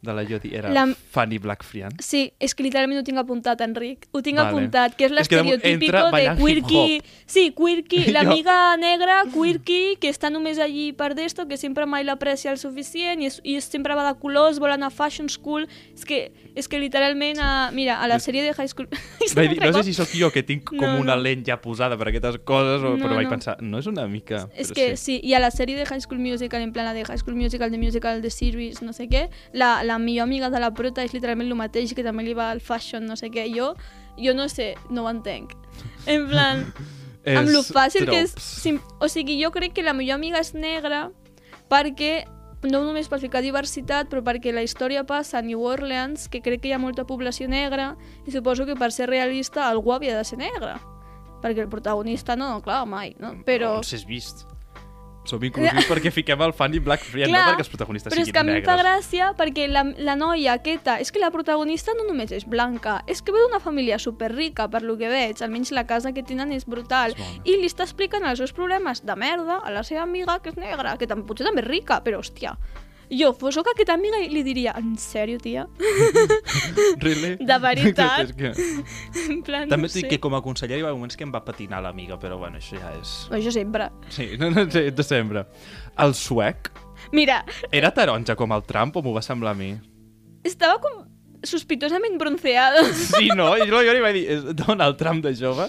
de 0.00 0.12
la 0.14 0.22
Jodie 0.24 0.56
era 0.56 0.70
La- 0.70 0.86
Fanny 1.10 1.38
Blackfrian. 1.38 1.90
Sí, 1.98 2.32
és 2.38 2.54
que 2.54 2.62
literalment 2.62 3.00
ho 3.00 3.04
tinc 3.04 3.18
apuntat, 3.18 3.60
Enric. 3.64 4.06
Ho 4.12 4.20
tinc 4.22 4.38
Vale. 4.38 4.48
apuntat, 4.52 4.94
que 4.94 5.04
és 5.06 5.10
de- 5.10 5.16
l'estereotípico 5.16 5.90
de 5.92 6.10
ballant 6.12 6.38
quirky... 6.38 7.00
Sí, 7.26 7.52
quirky, 7.56 8.04
l'amiga 8.14 8.76
negra, 8.78 9.24
quirky, 9.32 9.96
que 10.00 10.08
està 10.08 10.30
només 10.30 10.58
allí 10.62 10.92
per 10.92 11.14
d'esto, 11.18 11.48
que 11.48 11.56
sempre 11.58 11.84
mai 11.86 12.04
l'aprecia 12.06 12.52
el 12.54 12.58
suficient 12.62 13.20
i, 13.20 13.26
és, 13.26 13.40
i 13.42 13.56
és, 13.58 13.64
sempre 13.66 13.94
va 13.98 14.06
de 14.06 14.14
colors, 14.20 14.60
vol 14.62 14.70
anar 14.70 14.86
a 14.92 14.94
fashion 14.94 15.28
school... 15.28 15.66
És 15.98 16.04
que, 16.06 16.30
és 16.54 16.68
que 16.70 16.78
literalment, 16.78 17.40
a, 17.42 17.70
mira, 17.74 17.98
a 18.00 18.06
la 18.06 18.20
sèrie 18.22 18.42
de 18.46 18.54
High 18.54 18.70
School... 18.70 18.86
Vaig 19.34 19.50
dir, 19.50 19.60
no 19.66 19.72
sé 19.80 19.82
si 19.90 19.94
sóc 19.98 20.14
jo 20.14 20.30
que 20.30 20.44
tinc 20.46 20.62
com 20.70 20.78
No, 20.78 20.94
una 21.02 21.16
no. 21.18 21.22
lent 21.26 21.42
ja 21.46 21.58
posada 21.60 21.98
per 21.98 22.08
aquestes 22.12 22.38
coses, 22.46 22.80
o, 22.86 22.94
No, 22.94 23.02
però 23.02 23.18
vaig 23.18 23.26
no. 23.26 23.34
pensar, 23.34 23.58
no 23.60 23.82
és 23.82 23.90
una 23.90 24.06
mica... 24.08 24.46
És 24.54 24.70
que 24.72 24.92
sí. 24.96 25.18
i 25.26 25.34
a 25.34 25.42
la 25.42 25.50
sèrie 25.50 25.76
de 25.76 25.84
High 25.90 26.00
School 26.06 26.22
Musical, 26.22 26.62
en 26.62 26.72
plan 26.72 26.86
la 26.86 26.94
de 26.94 27.02
High 27.04 27.18
School 27.18 27.36
Musical, 27.36 27.70
de 27.74 27.78
Musical, 27.82 28.22
de 28.22 28.30
Series, 28.30 28.80
no 28.86 28.94
sé 28.94 29.08
què, 29.10 29.26
la, 29.52 29.82
la 29.88 29.98
millor 29.98 30.28
amiga 30.28 30.52
de 30.52 30.60
la 30.60 30.70
prota 30.76 31.02
és 31.06 31.16
literalment 31.16 31.48
el 31.48 31.58
mateix, 31.58 31.96
que 31.96 32.04
també 32.06 32.26
li 32.26 32.36
va 32.36 32.50
al 32.52 32.60
fashion, 32.60 33.08
no 33.08 33.16
sé 33.16 33.32
què. 33.34 33.48
Jo, 33.54 33.72
jo 34.20 34.36
no 34.36 34.48
sé, 34.52 34.74
no 34.90 35.06
ho 35.06 35.10
entenc. 35.10 35.56
En 36.06 36.28
plan, 36.30 36.66
amb 37.38 37.50
lo 37.50 37.64
És 37.64 37.72
fàcil 37.74 38.08
que 38.08 38.24
és... 38.26 38.34
o 39.00 39.08
sigui, 39.08 39.38
jo 39.42 39.52
crec 39.54 39.76
que 39.76 39.86
la 39.86 39.96
millor 39.96 40.20
amiga 40.20 40.42
és 40.44 40.54
negra 40.54 41.08
perquè 41.68 42.26
no 42.62 42.82
només 42.82 43.06
per 43.10 43.20
ficar 43.22 43.42
diversitat, 43.44 44.08
però 44.10 44.22
perquè 44.26 44.52
la 44.54 44.64
història 44.66 45.04
passa 45.06 45.38
a 45.38 45.42
New 45.46 45.62
Orleans, 45.62 46.26
que 46.28 46.40
crec 46.42 46.64
que 46.64 46.72
hi 46.72 46.74
ha 46.74 46.82
molta 46.82 47.06
població 47.06 47.46
negra, 47.48 47.92
i 48.26 48.34
suposo 48.34 48.66
que 48.66 48.74
per 48.74 48.90
ser 48.94 49.06
realista 49.10 49.68
algú 49.68 49.94
havia 49.94 50.16
de 50.18 50.24
ser 50.26 50.40
negre. 50.42 50.74
Perquè 51.38 51.62
el 51.62 51.70
protagonista 51.70 52.34
no, 52.34 52.56
clar, 52.64 52.82
mai, 52.90 53.14
no? 53.22 53.36
Però... 53.46 53.76
On 53.78 53.86
s'has 53.86 54.02
vist? 54.08 54.48
Som 55.28 55.44
inclusius 55.44 55.86
perquè 55.92 56.12
fiquem 56.14 56.40
el 56.46 56.54
Fanny 56.56 56.80
Blackfrian, 56.84 57.28
no 57.30 57.36
Clar, 57.36 57.52
perquè 57.52 57.64
els 57.66 57.72
protagonistes 57.72 58.12
però 58.14 58.22
és 58.22 58.30
siguin 58.30 58.38
que 58.38 58.40
a 58.40 58.46
mi 58.48 58.54
fa 58.64 58.76
negres. 58.76 58.84
gràcia 58.84 59.30
perquè 59.38 59.68
la, 59.68 59.84
la 60.08 60.16
noia 60.16 60.56
aquesta, 60.58 60.96
és 61.02 61.12
que 61.12 61.20
la 61.22 61.30
protagonista 61.34 61.92
no 61.98 62.08
només 62.08 62.32
és 62.32 62.46
blanca, 62.48 63.02
és 63.06 63.20
que 63.22 63.34
ve 63.34 63.44
d'una 63.44 63.60
família 63.60 64.00
superrica, 64.00 64.68
per 64.72 64.82
lo 64.86 64.96
que 65.00 65.12
veig, 65.12 65.42
almenys 65.44 65.72
la 65.76 65.84
casa 65.86 66.14
que 66.16 66.24
tenen 66.24 66.52
és 66.56 66.64
brutal, 66.66 67.12
És 67.12 67.38
i 67.44 67.58
li 67.60 67.68
està 67.68 67.84
explicant 67.84 68.24
els 68.24 68.40
seus 68.40 68.52
problemes 68.56 69.04
de 69.04 69.16
merda 69.16 69.60
a 69.60 69.72
la 69.74 69.84
seva 69.84 70.02
amiga, 70.08 70.38
que 70.42 70.54
és 70.54 70.60
negra, 70.60 70.96
que 70.98 71.06
tam 71.06 71.26
potser 71.28 71.46
també 71.46 71.62
és 71.64 71.68
rica, 71.68 72.00
però 72.04 72.22
hòstia, 72.22 72.56
jo 73.10 73.32
fos 73.36 73.56
sóc 73.56 73.70
aquesta 73.72 73.94
amiga 73.96 74.20
i 74.22 74.28
li 74.32 74.42
diria, 74.46 74.74
en 74.78 74.96
sèrio, 75.00 75.40
tia? 75.42 75.66
Really? 77.04 77.36
De 77.40 77.58
veritat. 77.62 78.28
és 78.28 78.34
que... 78.36 78.52
en 79.32 79.42
plan, 79.46 79.68
També 79.68 79.86
no 79.86 79.90
et 79.90 79.96
dic 79.96 80.06
sé. 80.06 80.12
que 80.14 80.20
com 80.22 80.36
a 80.38 80.42
conseller 80.44 80.80
hi 80.80 80.86
va 80.86 80.94
moments 80.96 81.16
que 81.18 81.26
em 81.26 81.34
va 81.34 81.42
patinar 81.44 81.82
l'amiga, 81.84 82.18
però 82.20 82.38
bueno, 82.40 82.60
això 82.60 82.80
ja 82.80 82.92
és... 82.98 83.14
Això 83.34 83.54
sempre. 83.54 83.90
Sí, 84.14 84.32
no, 84.40 84.50
no, 84.54 84.66
sí, 84.70 84.88
de 84.90 85.06
sempre. 85.06 85.46
El 85.98 86.14
suec 86.14 86.72
Mira, 87.14 87.44
era 87.72 87.92
taronja 87.94 88.34
com 88.36 88.52
el 88.52 88.66
Trump 88.68 88.98
o 88.98 89.02
m'ho 89.04 89.14
va 89.16 89.22
semblar 89.24 89.54
a 89.54 89.58
mi? 89.58 89.72
estava 90.48 90.78
com 90.80 91.04
sospitosament 91.48 92.18
bronceado. 92.20 92.84
Sí, 92.94 93.28
no? 93.36 93.50
I 93.56 93.66
jo, 93.68 93.80
jo 93.86 93.94
li 93.96 94.02
vaig 94.04 94.14
dir, 94.18 94.24
és 94.36 94.44
Donald 94.58 94.96
Trump 95.00 95.22
de 95.24 95.32
jove? 95.38 95.66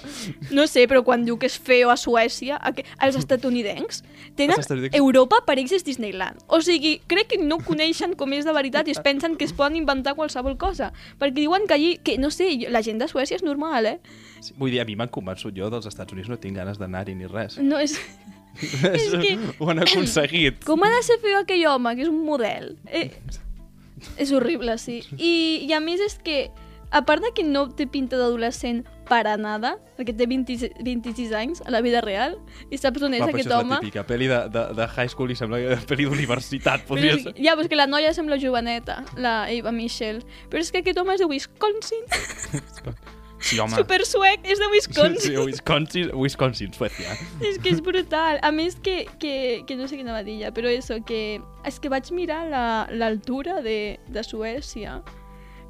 No 0.55 0.67
sé, 0.67 0.85
però 0.91 1.01
quan 1.07 1.23
diu 1.27 1.37
que 1.41 1.47
és 1.49 1.57
feo 1.57 1.89
a 1.89 1.97
Suècia, 1.97 2.57
a 2.61 2.73
que, 2.75 2.85
els 3.01 3.17
estatunidencs 3.19 4.03
tenen... 4.35 4.55
Els 4.57 4.65
estatunidencs- 4.65 4.99
Europa 4.99 5.41
per 5.47 5.57
ells 5.61 5.73
és 5.79 5.85
Disneyland. 5.87 6.39
O 6.47 6.61
sigui, 6.65 6.97
crec 7.07 7.31
que 7.33 7.41
no 7.41 7.57
coneixen 7.63 8.13
com 8.19 8.33
és 8.37 8.45
de 8.47 8.53
veritat 8.55 8.87
i 8.87 8.95
es 8.95 9.01
pensen 9.03 9.35
que 9.39 9.47
es 9.47 9.53
poden 9.55 9.75
inventar 9.79 10.15
qualsevol 10.19 10.57
cosa. 10.61 10.91
Perquè 11.19 11.39
diuen 11.41 11.67
que 11.67 11.77
allí, 11.79 11.91
que 12.03 12.17
no 12.21 12.29
sé, 12.31 12.51
la 12.69 12.83
gent 12.85 12.99
de 13.01 13.07
Suècia 13.11 13.39
és 13.39 13.43
normal, 13.47 13.85
eh? 13.85 13.97
Sí, 14.39 14.53
vull 14.57 14.71
dir, 14.71 14.79
a 14.83 14.85
mi 14.87 14.95
m'han 14.99 15.09
convençut 15.11 15.55
jo 15.57 15.67
dels 15.73 15.87
Estats 15.89 16.13
Units, 16.15 16.29
no 16.31 16.37
tinc 16.39 16.55
ganes 16.59 16.77
d'anar-hi 16.79 17.15
ni 17.19 17.27
res. 17.27 17.57
No 17.59 17.79
és... 17.79 17.97
És 18.59 19.11
que- 19.21 19.37
Ho 19.61 19.69
han 19.71 19.79
aconseguit. 19.83 20.63
Com 20.67 20.81
ha 20.83 20.89
de 20.91 20.97
ser 21.05 21.19
feo 21.21 21.37
aquell 21.43 21.61
home, 21.69 21.93
que 21.95 22.01
és 22.03 22.09
un 22.11 22.17
model? 22.25 22.73
Eh, 22.91 23.05
és 24.17 24.31
horrible, 24.31 24.77
sí. 24.77 25.01
I, 25.17 25.65
I 25.67 25.73
a 25.73 25.79
més 25.83 26.01
és 26.01 26.17
que, 26.23 26.49
a 26.91 27.03
part 27.05 27.21
de 27.21 27.29
que 27.37 27.43
no 27.45 27.67
té 27.77 27.85
pinta 27.85 28.17
d'adolescent 28.17 28.81
para 29.09 29.35
nada, 29.37 29.75
perquè 29.97 30.13
té 30.17 30.25
20, 30.29 30.69
26 30.85 31.31
anys 31.37 31.61
a 31.65 31.71
la 31.73 31.81
vida 31.85 32.01
real, 32.01 32.37
i 32.69 32.77
saps 32.77 33.01
on 33.05 33.13
és 33.17 33.21
Va, 33.23 33.29
aquest 33.29 33.47
això 33.47 33.57
és 33.59 33.65
home? 33.65 33.75
la 33.75 33.81
típica 33.81 34.05
pel·li 34.05 34.29
de, 34.29 34.39
de, 34.53 34.63
de 34.77 34.87
high 34.95 35.09
school 35.09 35.33
i 35.33 35.37
sembla 35.37 35.59
que 35.61 35.77
pel·li 35.89 36.05
d'universitat, 36.09 36.85
podria 36.89 37.17
ser. 37.17 37.33
ja, 37.37 37.53
però 37.57 37.65
és 37.65 37.71
que 37.73 37.79
la 37.79 37.87
noia 37.89 38.13
sembla 38.13 38.37
joveneta, 38.41 39.03
la 39.17 39.35
Eva 39.53 39.73
Michelle. 39.73 40.21
Però 40.49 40.61
és 40.61 40.69
que 40.73 40.81
aquest 40.83 40.97
home 41.01 41.13
és 41.17 41.21
de 41.21 41.29
Wisconsin, 41.29 42.05
Sí, 43.39 43.57
home. 43.59 43.75
super 43.75 44.05
suec, 44.05 44.41
és 44.43 44.59
de 44.59 44.67
Wisconsin. 44.71 45.19
Sí, 45.21 45.37
Wisconsin, 45.37 46.09
Wisconsin, 46.13 46.73
Suècia. 46.73 47.13
És 47.41 47.57
que 47.63 47.69
és 47.71 47.79
brutal. 47.81 48.39
A 48.43 48.51
més 48.51 48.75
que, 48.83 49.05
que, 49.19 49.63
que 49.65 49.75
no 49.79 49.87
sé 49.87 49.95
quina 49.97 50.11
va 50.11 50.23
dir 50.27 50.39
ja, 50.41 50.51
però 50.51 50.67
eso, 50.67 50.97
que 51.05 51.39
és 51.65 51.79
que 51.79 51.89
vaig 51.89 52.11
mirar 52.11 52.45
la- 52.51 52.87
l'altura 52.91 53.61
de, 53.61 53.97
de 54.07 54.23
Suècia 54.23 54.99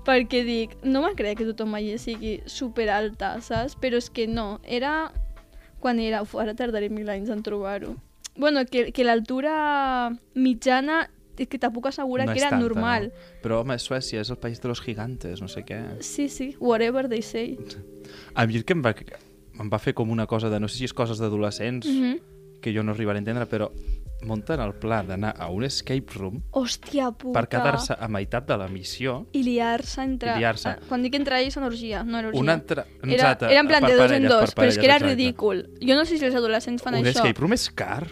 perquè 0.06 0.42
dic, 0.48 0.72
no 0.82 1.04
me 1.04 1.12
crec 1.14 1.38
que 1.38 1.46
tothom 1.46 1.76
allà 1.78 1.98
sigui 2.02 2.40
super 2.50 2.88
alta, 2.90 3.36
saps? 3.46 3.76
Però 3.78 4.00
és 4.02 4.10
que 4.10 4.26
no, 4.28 4.60
era 4.66 5.12
quan 5.80 6.00
era, 6.00 6.24
uf, 6.24 6.34
ara 6.42 6.56
tardaré 6.58 6.90
mil 6.90 7.10
anys 7.10 7.30
en 7.30 7.44
trobar-ho. 7.46 7.94
Bueno, 8.36 8.64
que, 8.66 8.92
que 8.96 9.04
l'altura 9.04 10.10
mitjana 10.34 11.10
és 11.40 11.48
que 11.48 11.58
te 11.58 11.70
puc 11.72 11.88
assegurar 11.88 12.26
no 12.28 12.34
que 12.34 12.40
era 12.44 12.50
tanta, 12.52 12.62
normal. 12.66 13.10
No? 13.14 13.40
Però, 13.44 13.62
home, 13.64 13.78
Suècia 13.80 14.22
és 14.22 14.30
el 14.30 14.38
país 14.38 14.60
de 14.62 14.68
los 14.68 14.82
gigantes, 14.84 15.42
no 15.42 15.48
sé 15.48 15.64
què. 15.64 15.80
Sí, 16.04 16.28
sí, 16.30 16.56
whatever 16.60 17.08
they 17.10 17.22
say. 17.22 17.58
A 18.36 18.46
mi 18.46 18.56
el 18.60 18.66
que 18.66 18.74
em 18.74 18.84
va, 18.84 18.94
em 19.60 19.70
va 19.72 19.80
fer 19.80 19.94
com 19.96 20.10
una 20.12 20.28
cosa 20.28 20.50
de, 20.50 20.60
no 20.60 20.68
sé 20.68 20.78
si 20.78 20.86
és 20.90 20.94
coses 20.94 21.18
d'adolescents, 21.20 21.88
Mm 21.88 22.04
-hmm. 22.04 22.20
que 22.62 22.74
jo 22.76 22.84
no 22.84 22.92
arribaré 22.92 23.18
a 23.18 23.22
entendre, 23.24 23.46
però 23.48 23.72
munten 24.22 24.60
el 24.60 24.74
pla 24.76 25.02
d'anar 25.02 25.34
a 25.40 25.48
un 25.50 25.64
escape 25.64 26.12
room 26.16 26.42
Hòstia 26.52 27.12
puta. 27.16 27.40
per 27.40 27.48
quedar-se 27.48 27.96
a 27.98 28.08
meitat 28.10 28.46
de 28.46 28.58
la 28.58 28.68
missió 28.68 29.28
I 29.32 29.44
liar-se 29.44 30.02
entre... 30.04 30.34
I 30.36 30.40
liar-se. 30.40 30.70
Ah, 30.70 30.80
Quan 30.90 31.02
dic 31.02 31.16
entre 31.16 31.40
ells, 31.40 31.54
són 31.54 31.64
orgia, 31.64 32.04
no 32.04 32.18
era 32.20 32.28
orgia. 32.28 32.42
una 32.42 32.54
altra... 32.54 32.86
Era, 33.02 33.38
era 33.40 33.60
en 33.62 33.68
plan 33.68 33.84
de 33.86 33.96
dos 33.96 34.12
en 34.12 34.28
dos, 34.28 34.54
per 34.54 34.66
però 34.66 34.68
és 34.68 34.78
que 34.78 34.86
era 34.86 34.96
exacte. 34.98 35.16
ridícul. 35.16 35.70
Jo 35.80 35.96
no 35.96 36.04
sé 36.04 36.18
si 36.18 36.26
els 36.26 36.36
adolescents 36.36 36.84
fan 36.84 36.96
Un 36.96 37.06
això. 37.06 37.10
escape 37.24 37.40
room 37.40 37.54
és 37.54 37.70
car. 37.72 38.08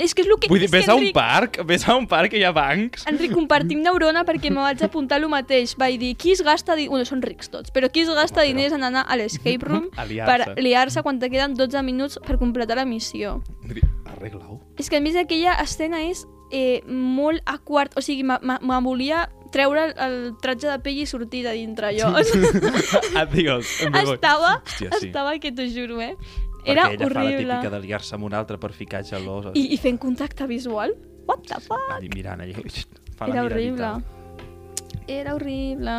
És 0.00 0.14
que 0.16 0.24
és 0.24 0.28
el 0.30 0.38
que... 0.40 0.48
Vull 0.48 0.62
dir, 0.62 0.66
és 0.68 0.72
que, 0.72 0.78
ves 0.78 0.88
a 0.88 0.96
un 0.96 1.04
Enric, 1.04 1.14
parc, 1.16 1.58
ves 1.68 1.86
a 1.86 1.96
un 1.98 2.06
parc 2.08 2.32
que 2.32 2.40
hi 2.40 2.44
ha 2.48 2.52
bancs. 2.56 3.04
Enric, 3.10 3.34
compartim 3.36 3.82
neurona 3.84 4.24
perquè 4.28 4.50
me 4.52 4.62
vaig 4.64 4.82
apuntar 4.86 5.20
el 5.20 5.28
mateix. 5.32 5.76
Vaig 5.80 5.98
dir, 6.00 6.14
qui 6.16 6.32
es 6.32 6.42
gasta... 6.46 6.76
Di... 6.78 6.88
Bueno, 6.88 7.04
són 7.08 7.22
rics 7.24 7.52
tots, 7.52 7.74
però 7.74 7.90
qui 7.92 8.04
es 8.06 8.10
gasta 8.10 8.40
però- 8.40 8.48
diners 8.48 8.76
en 8.76 8.86
anar 8.88 9.04
a 9.06 9.18
l'escape 9.20 9.68
room 9.68 9.90
A 10.00 10.06
liar-se. 10.08 10.54
per 10.54 10.62
liar-se 10.64 11.04
quan 11.06 11.20
te 11.20 11.30
queden 11.30 11.54
12 11.58 11.84
minuts 11.86 12.20
per 12.26 12.38
completar 12.40 12.80
la 12.80 12.86
missió? 12.88 13.42
Arregla-ho. 14.10 14.60
És 14.80 14.88
que 14.90 14.98
a 14.98 15.04
més 15.04 15.18
aquella 15.20 15.58
escena 15.62 16.00
és 16.08 16.24
eh, 16.50 16.80
molt 16.88 17.44
a 17.46 17.58
quart... 17.58 17.96
O 17.98 18.04
sigui, 18.04 18.24
me 18.24 18.80
volia 18.86 19.28
treure 19.50 19.84
el, 19.88 19.94
el 19.98 20.16
tratge 20.42 20.68
de 20.70 20.78
pell 20.82 21.00
i 21.02 21.06
sortir 21.10 21.42
de 21.44 21.52
dintre 21.58 21.92
jo. 21.98 22.10
Adiós. 23.22 23.66
estava, 23.82 24.60
Hòstia, 24.62 24.90
sí. 24.98 25.08
estava 25.10 25.36
que 25.42 25.52
t'ho 25.52 25.66
juro, 25.70 26.00
eh? 26.00 26.14
Era 26.64 26.84
Perquè 26.88 26.94
ella 26.98 27.08
fa 27.08 27.14
la 27.14 27.24
horrible. 27.24 27.54
típica 27.54 27.70
de 27.70 27.80
liar-se 27.80 28.14
amb 28.14 28.24
un 28.24 28.34
altre 28.34 28.58
per 28.58 28.72
ficar 28.72 29.02
gelós. 29.04 29.46
I, 29.54 29.66
I 29.74 29.76
fent 29.80 29.98
contacte 29.98 30.46
visual? 30.46 30.94
What 31.26 31.46
the 31.48 31.60
fuck? 31.60 31.90
Allí 31.96 32.08
mirant, 32.14 32.40
allà. 32.44 32.60
Fa 33.16 33.26
Era 33.28 33.44
horrible. 33.44 33.90
Era 35.06 35.34
horrible. 35.34 35.96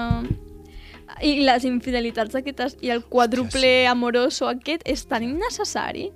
I 1.22 1.42
les 1.44 1.66
infidelitats 1.68 2.36
aquestes 2.40 2.78
i 2.82 2.90
el 2.94 3.04
quadruple 3.06 3.86
amoroso 3.88 4.48
aquest 4.48 4.82
és 4.88 5.06
tan 5.08 5.24
innecessari. 5.28 6.12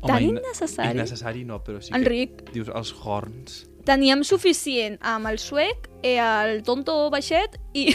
tan 0.00 0.22
inne- 0.22 0.40
innecessari. 0.40 0.96
Innecessari 0.96 1.44
no, 1.44 1.58
però 1.62 1.80
sí 1.84 1.92
Enric. 1.94 2.42
que 2.46 2.52
dius 2.54 2.70
els 2.74 2.94
horns. 3.04 3.66
Teníem 3.84 4.22
suficient 4.24 4.96
amb 5.00 5.26
el 5.28 5.38
suec, 5.38 5.88
eh, 6.02 6.16
el 6.18 6.62
tonto 6.62 7.10
baixet 7.10 7.58
i... 7.74 7.94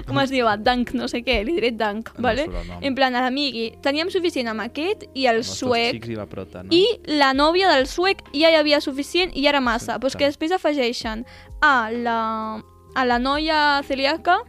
Com 0.08 0.18
es 0.22 0.30
diu? 0.30 0.46
Dunk, 0.58 0.92
no 0.94 1.08
sé 1.08 1.22
què, 1.24 1.40
li 1.44 1.52
diré 1.58 1.70
Dunk, 1.72 2.10
No 2.16 2.22
vale? 2.22 2.46
En 2.80 2.94
plan, 2.94 3.14
a 3.14 3.22
l'amigui. 3.22 3.72
Teníem 3.82 4.10
suficient 4.10 4.48
amb 4.48 4.60
aquest 4.64 5.04
i 5.14 5.26
el 5.26 5.42
tots 5.42 5.58
suec 5.58 6.06
i 6.08 6.14
la 6.16 6.26
prota, 6.26 6.62
no? 6.62 6.70
I 6.72 6.84
la 7.18 7.32
nòvia 7.34 7.70
del 7.74 7.86
suec 7.86 8.22
ja 8.32 8.50
hi 8.50 8.56
havia 8.58 8.80
suficient 8.80 9.32
i 9.34 9.42
ja 9.44 9.50
era 9.54 9.60
massa. 9.60 9.94
Sí, 9.94 10.00
Però 10.00 10.18
que 10.18 10.26
després 10.30 10.52
afegeixen 10.52 11.24
a 11.60 11.90
la, 11.92 12.18
a 12.94 13.04
la 13.04 13.18
noia 13.18 13.82
celíaca 13.86 14.40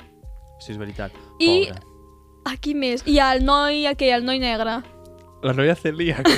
Sí, 0.59 0.71
és 0.71 0.77
veritat. 0.77 1.11
I- 1.39 1.67
Pobre. 1.67 1.81
a 2.45 2.57
qui 2.57 2.73
més? 2.75 3.03
I 3.05 3.19
al 3.19 3.43
noi 3.43 3.85
aquell, 3.87 4.13
el 4.21 4.23
noi 4.25 4.39
negre. 4.39 4.81
La 5.43 5.51
noia 5.53 5.75
celíaca, 5.75 6.31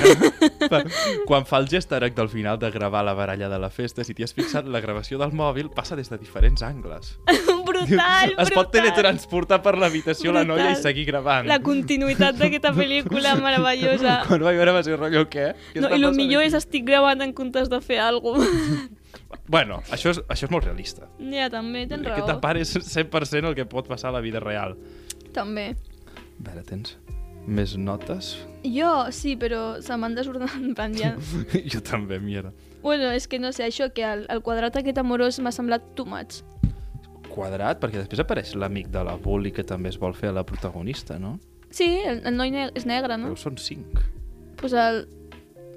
quan 1.26 1.46
fa 1.46 1.60
el 1.62 1.68
gest 1.70 1.92
heroic 1.94 2.16
del 2.16 2.28
final 2.28 2.58
de 2.58 2.70
gravar 2.74 3.04
la 3.06 3.14
baralla 3.14 3.48
de 3.48 3.58
la 3.62 3.70
festa, 3.70 4.04
si 4.04 4.14
t'hi 4.14 4.26
has 4.26 4.34
fixat, 4.34 4.66
la 4.66 4.80
gravació 4.82 5.18
del 5.20 5.30
mòbil 5.36 5.70
passa 5.74 5.96
des 5.98 6.10
de 6.10 6.18
diferents 6.18 6.62
angles. 6.66 7.14
brutal, 7.66 8.34
es 8.38 8.50
pot 8.50 8.70
brutal. 8.70 8.72
teletransportar 8.72 9.60
per 9.62 9.76
l'habitació 9.78 10.34
la 10.34 10.44
noia 10.48 10.72
i 10.72 10.76
seguir 10.80 11.06
gravant. 11.08 11.46
La 11.48 11.60
continuïtat 11.62 12.38
d'aquesta 12.40 12.72
pel·lícula 12.76 13.36
meravellosa. 13.42 14.20
Quan 14.28 14.44
vaig 14.46 14.58
veure 14.60 14.74
va 14.76 14.82
ser 14.86 14.98
rotllo, 14.98 15.26
què? 15.30 15.48
Què 15.74 15.82
No, 15.84 15.90
I 15.94 16.02
el 16.02 16.14
millor 16.18 16.42
aquí? 16.44 16.50
és 16.52 16.58
estic 16.62 16.86
gravant 16.88 17.22
en 17.24 17.34
comptes 17.36 17.70
de 17.72 17.80
fer 17.84 18.02
alguna 18.04 18.44
cosa. 18.44 18.86
Bueno, 19.50 19.78
això 19.94 20.10
és, 20.12 20.18
això 20.30 20.46
és 20.46 20.52
molt 20.52 20.64
realista. 20.66 21.06
ja, 21.32 21.46
també, 21.50 21.84
tens 21.90 22.04
raó. 22.06 22.36
part 22.42 22.60
és 22.60 22.72
100% 22.76 23.48
el 23.48 23.54
que 23.54 23.64
pot 23.66 23.86
passar 23.88 24.10
a 24.10 24.16
la 24.18 24.20
vida 24.20 24.40
real. 24.42 24.74
També. 25.34 25.68
A 25.74 26.48
veure, 26.50 26.62
tens 26.66 26.96
més 27.46 27.76
notes? 27.78 28.34
Jo, 28.66 29.06
sí, 29.14 29.36
però 29.38 29.78
se 29.82 29.96
m'han 29.96 30.16
desordenat 30.16 30.96
ja. 30.98 31.14
jo 31.72 31.82
també, 31.84 32.18
mierda. 32.22 32.52
Bueno, 32.82 33.10
és 33.14 33.26
que 33.26 33.38
no 33.42 33.52
sé, 33.54 33.66
això 33.66 33.88
que 33.94 34.04
el, 34.06 34.26
el 34.30 34.42
quadrat 34.46 34.76
aquest 34.78 34.98
amorós 35.02 35.40
m'ha 35.42 35.54
semblat 35.54 35.94
too 35.98 36.06
much. 36.06 36.42
Quadrat, 37.30 37.80
perquè 37.82 38.00
després 38.02 38.22
apareix 38.22 38.54
l'amic 38.56 38.90
de 38.94 39.02
la 39.06 39.16
Bully 39.20 39.52
que 39.52 39.64
també 39.66 39.90
es 39.92 39.98
vol 40.00 40.14
fer 40.16 40.30
a 40.30 40.36
la 40.36 40.44
protagonista, 40.46 41.18
no? 41.18 41.36
Sí, 41.70 41.88
el, 42.06 42.22
el 42.24 42.36
noi 42.38 42.52
ne 42.54 42.68
és 42.78 42.86
negre, 42.88 43.18
no? 43.20 43.32
Però 43.32 43.42
són 43.48 43.58
cinc. 43.60 44.00
Pues 44.60 44.74
el... 44.76 45.04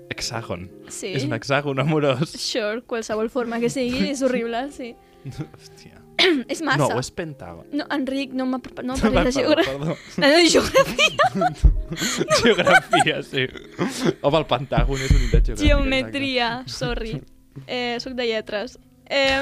Hexàgon. 0.10 0.67
Sí. 0.89 1.12
És 1.17 1.25
un 1.27 1.36
hexàgon 1.38 1.82
amorós. 1.84 2.34
Sure, 2.34 2.84
qualsevol 2.89 3.29
forma 3.29 3.60
que 3.62 3.69
sigui, 3.73 4.08
és 4.13 4.23
horrible, 4.25 4.67
sí. 4.73 4.93
Hòstia. 5.29 5.99
és 6.53 6.62
massa. 6.65 6.88
No, 6.93 6.99
és 6.99 7.10
pentàgon. 7.15 7.65
No, 7.75 7.86
Enric, 7.95 8.34
no, 8.38 8.45
m'ha- 8.49 8.62
no 8.84 8.97
parlis 8.99 9.29
de 9.29 9.41
geografia. 9.41 9.77
perdó. 9.77 9.95
No, 10.17 10.27
geografia. 10.49 11.29
Geografia, 12.43 13.23
sí. 13.23 13.47
Home, 14.21 14.38
el 14.43 14.47
pentàgon 14.49 15.01
és 15.05 15.12
unitat 15.15 15.49
geogràfica. 15.51 15.65
Geometria, 15.65 16.49
sorry. 16.67 17.15
Eh, 17.65 17.97
soc 17.99 18.13
de 18.19 18.27
lletres. 18.29 18.77
Eh, 19.10 19.41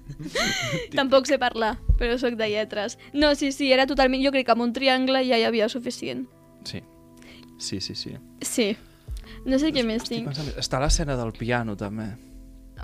tampoc 0.98 1.26
sé 1.30 1.38
parlar, 1.38 1.76
però 1.98 2.16
sóc 2.18 2.34
de 2.38 2.48
lletres. 2.50 2.98
No, 3.12 3.34
sí, 3.38 3.52
sí, 3.52 3.70
era 3.72 3.86
totalment... 3.86 4.22
Jo 4.24 4.32
crec 4.34 4.46
que 4.48 4.54
amb 4.56 4.64
un 4.66 4.72
triangle 4.76 5.22
ja 5.28 5.38
hi 5.38 5.44
havia 5.46 5.68
suficient. 5.68 6.26
exacte. 6.60 6.80
Sí. 6.80 6.82
Sí, 7.60 7.80
sí, 7.80 7.94
sí. 7.94 8.16
Sí. 8.40 8.76
No 9.44 9.58
sé 9.60 9.70
què 9.72 9.84
més 9.86 10.04
tinc. 10.08 10.26
pensant... 10.26 10.48
Està 10.60 10.80
l'escena 10.80 11.14
del 11.16 11.32
piano, 11.36 11.76
també. 11.76 12.08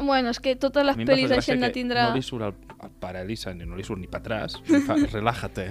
Bueno, 0.03 0.31
és 0.31 0.41
que 0.43 0.57
totes 0.61 0.85
les 0.85 0.99
pel·lis 0.99 1.31
deixen 1.33 1.63
de 1.63 1.71
tindre... 1.73 2.03
No 2.11 2.17
li 2.17 2.25
surt 2.25 2.49
el, 2.51 2.57
el 2.85 2.95
pare 3.01 3.23
Elisa, 3.25 3.55
ni 3.57 3.69
no 3.69 3.79
li 3.79 3.85
surt 3.87 4.03
ni 4.03 4.11
per 4.11 4.21
atràs. 4.21 4.59
Li 4.69 4.83
fa, 4.85 4.99
relájate. 5.13 5.71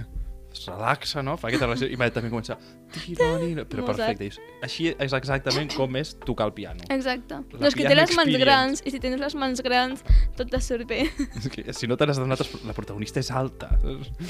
Es 0.56 0.64
relaxa, 0.70 1.20
no? 1.26 1.36
Fa 1.36 1.50
aquesta 1.50 1.68
relació 1.68 1.90
i 1.90 1.96
immediatament 1.98 2.32
comença... 2.32 2.56
Tironino, 2.96 3.66
però 3.68 3.84
perfecte. 3.90 4.24
dius, 4.24 4.38
Així 4.64 4.86
és 4.94 5.12
exactament 5.18 5.74
com 5.76 5.98
és 6.00 6.14
tocar 6.24 6.46
el 6.48 6.54
piano. 6.56 6.86
Exacte. 6.94 7.42
La 7.52 7.60
No, 7.60 7.68
és 7.68 7.76
que 7.76 7.84
té 7.84 7.96
les 7.98 8.14
mans 8.16 8.38
grans, 8.40 8.84
i 8.88 8.94
si 8.94 9.02
tens 9.04 9.20
les 9.20 9.36
mans 9.36 9.60
grans, 9.66 10.04
tot 10.38 10.48
te 10.54 10.62
surt 10.64 10.86
bé. 10.88 11.02
És 11.42 11.50
que, 11.52 11.66
si 11.76 11.90
no 11.92 11.98
te 12.00 12.08
n'has 12.08 12.22
adonat, 12.22 12.46
la 12.64 12.76
protagonista 12.78 13.20
és 13.20 13.32
alta. 13.36 13.68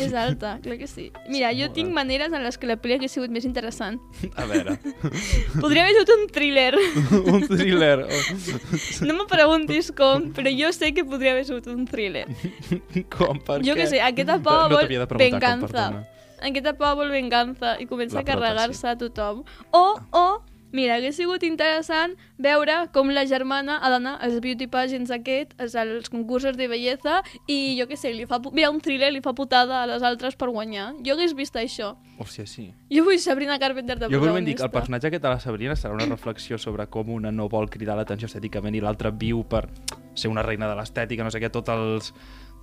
És 0.02 0.16
alta, 0.18 0.56
clar 0.64 0.80
que 0.82 0.88
sí. 0.90 1.12
Mira, 1.30 1.52
jo 1.54 1.68
tinc 1.76 1.94
maneres 1.94 2.34
en 2.34 2.42
les 2.48 2.58
que 2.58 2.72
la 2.72 2.80
pel·li 2.82 2.98
hagués 2.98 3.14
sigut 3.20 3.30
més 3.36 3.46
interessant. 3.46 4.00
A 4.34 4.48
veure, 4.50 4.80
Podria 5.62 5.86
haver 5.86 5.94
sigut 6.00 6.16
un 6.16 6.26
thriller. 6.34 6.74
un 7.36 7.46
thriller. 7.52 8.08
No 9.06 9.20
me 9.22 9.28
preguntis 9.30 9.92
com, 9.94 10.32
però 10.34 10.50
jo 10.58 10.74
sé 10.74 10.90
que 10.98 11.06
podria 11.06 11.36
haver 11.38 11.46
sigut 11.52 11.70
un 11.70 11.86
thriller. 11.86 12.26
Com, 13.14 13.44
per 13.46 13.62
Jo 13.62 13.76
què? 13.78 13.84
què 13.84 13.90
sé, 13.94 14.02
aquesta 14.02 14.40
No- 14.40 14.44
pava 14.50 14.68
no 14.74 14.82
vol 14.82 15.18
venganza. 15.22 15.90
Aquesta 16.42 16.76
pava 16.76 16.96
vol 17.04 17.14
venganza 17.14 17.78
i 17.80 17.88
comença 17.88 18.20
La 18.20 18.26
a 18.26 18.28
carregar-se 18.28 18.88
a 18.90 18.98
tothom. 19.00 19.44
O, 19.72 19.86
o, 20.12 20.26
mira, 20.76 20.98
hagués 20.98 21.16
sigut 21.16 21.44
interessant 21.48 22.16
veure 22.42 22.90
com 22.92 23.10
la 23.16 23.24
germana 23.26 23.78
ha 23.80 23.90
d'anar 23.94 24.18
als 24.26 24.42
beauty 24.44 24.68
pageants 24.68 25.12
aquest, 25.16 25.54
als, 25.62 25.76
als 25.80 26.10
concursos 26.12 26.58
de 26.60 26.68
bellesa, 26.68 27.22
i 27.48 27.78
jo 27.80 27.88
què 27.88 27.96
sé, 27.96 28.12
li 28.14 28.28
fa, 28.28 28.42
mira, 28.52 28.70
un 28.74 28.82
thriller 28.84 29.14
li 29.16 29.24
fa 29.24 29.32
putada 29.38 29.84
a 29.84 29.88
les 29.88 30.04
altres 30.04 30.36
per 30.36 30.50
guanyar. 30.52 30.92
Jo 31.06 31.16
hagués 31.16 31.36
vist 31.38 31.56
això. 31.56 31.94
Hòstia, 32.20 32.46
sí. 32.48 32.70
Jo 32.92 33.06
vull 33.08 33.20
Sabrina 33.20 33.58
Carpenter 33.60 33.98
de 34.00 34.10
Jo 34.12 34.20
igualment 34.20 34.46
dic, 34.46 34.60
el 34.60 34.66
protagonista. 34.68 34.72
personatge 34.80 35.12
aquest 35.14 35.24
de 35.24 35.30
la 35.30 35.40
Sabrina 35.40 35.76
serà 35.80 35.96
una 35.96 36.10
reflexió 36.12 36.60
sobre 36.60 36.88
com 36.92 37.10
una 37.16 37.32
no 37.32 37.48
vol 37.52 37.70
cridar 37.70 37.96
l'atenció 37.96 38.28
estèticament 38.28 38.76
i 38.76 38.84
l'altra 38.84 39.12
viu 39.12 39.46
per 39.48 39.70
ser 40.16 40.30
una 40.32 40.44
reina 40.44 40.68
de 40.68 40.76
l'estètica, 40.78 41.24
no 41.24 41.32
sé 41.32 41.42
què, 41.44 41.50
tot, 41.52 41.68
els, 41.72 42.14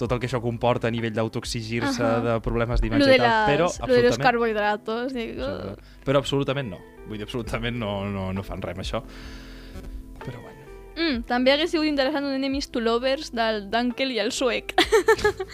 tot 0.03 0.17
el 0.17 0.23
que 0.23 0.29
això 0.29 0.41
comporta 0.43 0.91
a 0.91 0.95
nivell 0.95 1.15
d'autoexigir-se, 1.15 2.03
Ahà. 2.03 2.23
de 2.27 2.39
problemes 2.45 2.83
d'imatge 2.83 3.15
i 3.15 3.21
tal, 3.23 3.45
però 3.49 3.69
lo 3.69 3.75
de 3.77 3.85
absolutament, 3.87 4.25
carbohidratos. 4.27 5.13
Dic, 5.15 5.37
però 6.07 6.23
absolutament 6.23 6.73
no. 6.75 6.81
Vull 7.07 7.21
dir, 7.21 7.29
absolutament 7.29 7.79
no, 7.79 8.01
no, 8.11 8.31
no 8.35 8.43
fan 8.47 8.63
res 8.65 8.77
amb 8.77 8.85
això. 8.85 9.03
Però 10.23 10.41
bueno. 10.41 10.59
Mm, 10.93 11.23
també 11.25 11.55
hagués 11.55 11.71
sigut 11.73 11.89
interessant 11.89 12.27
un 12.29 12.35
Enemies 12.37 12.69
to 12.71 12.83
Lovers 12.85 13.31
del 13.33 13.71
Dunkel 13.73 14.13
i 14.13 14.19
el 14.21 14.33
suec. 14.35 14.75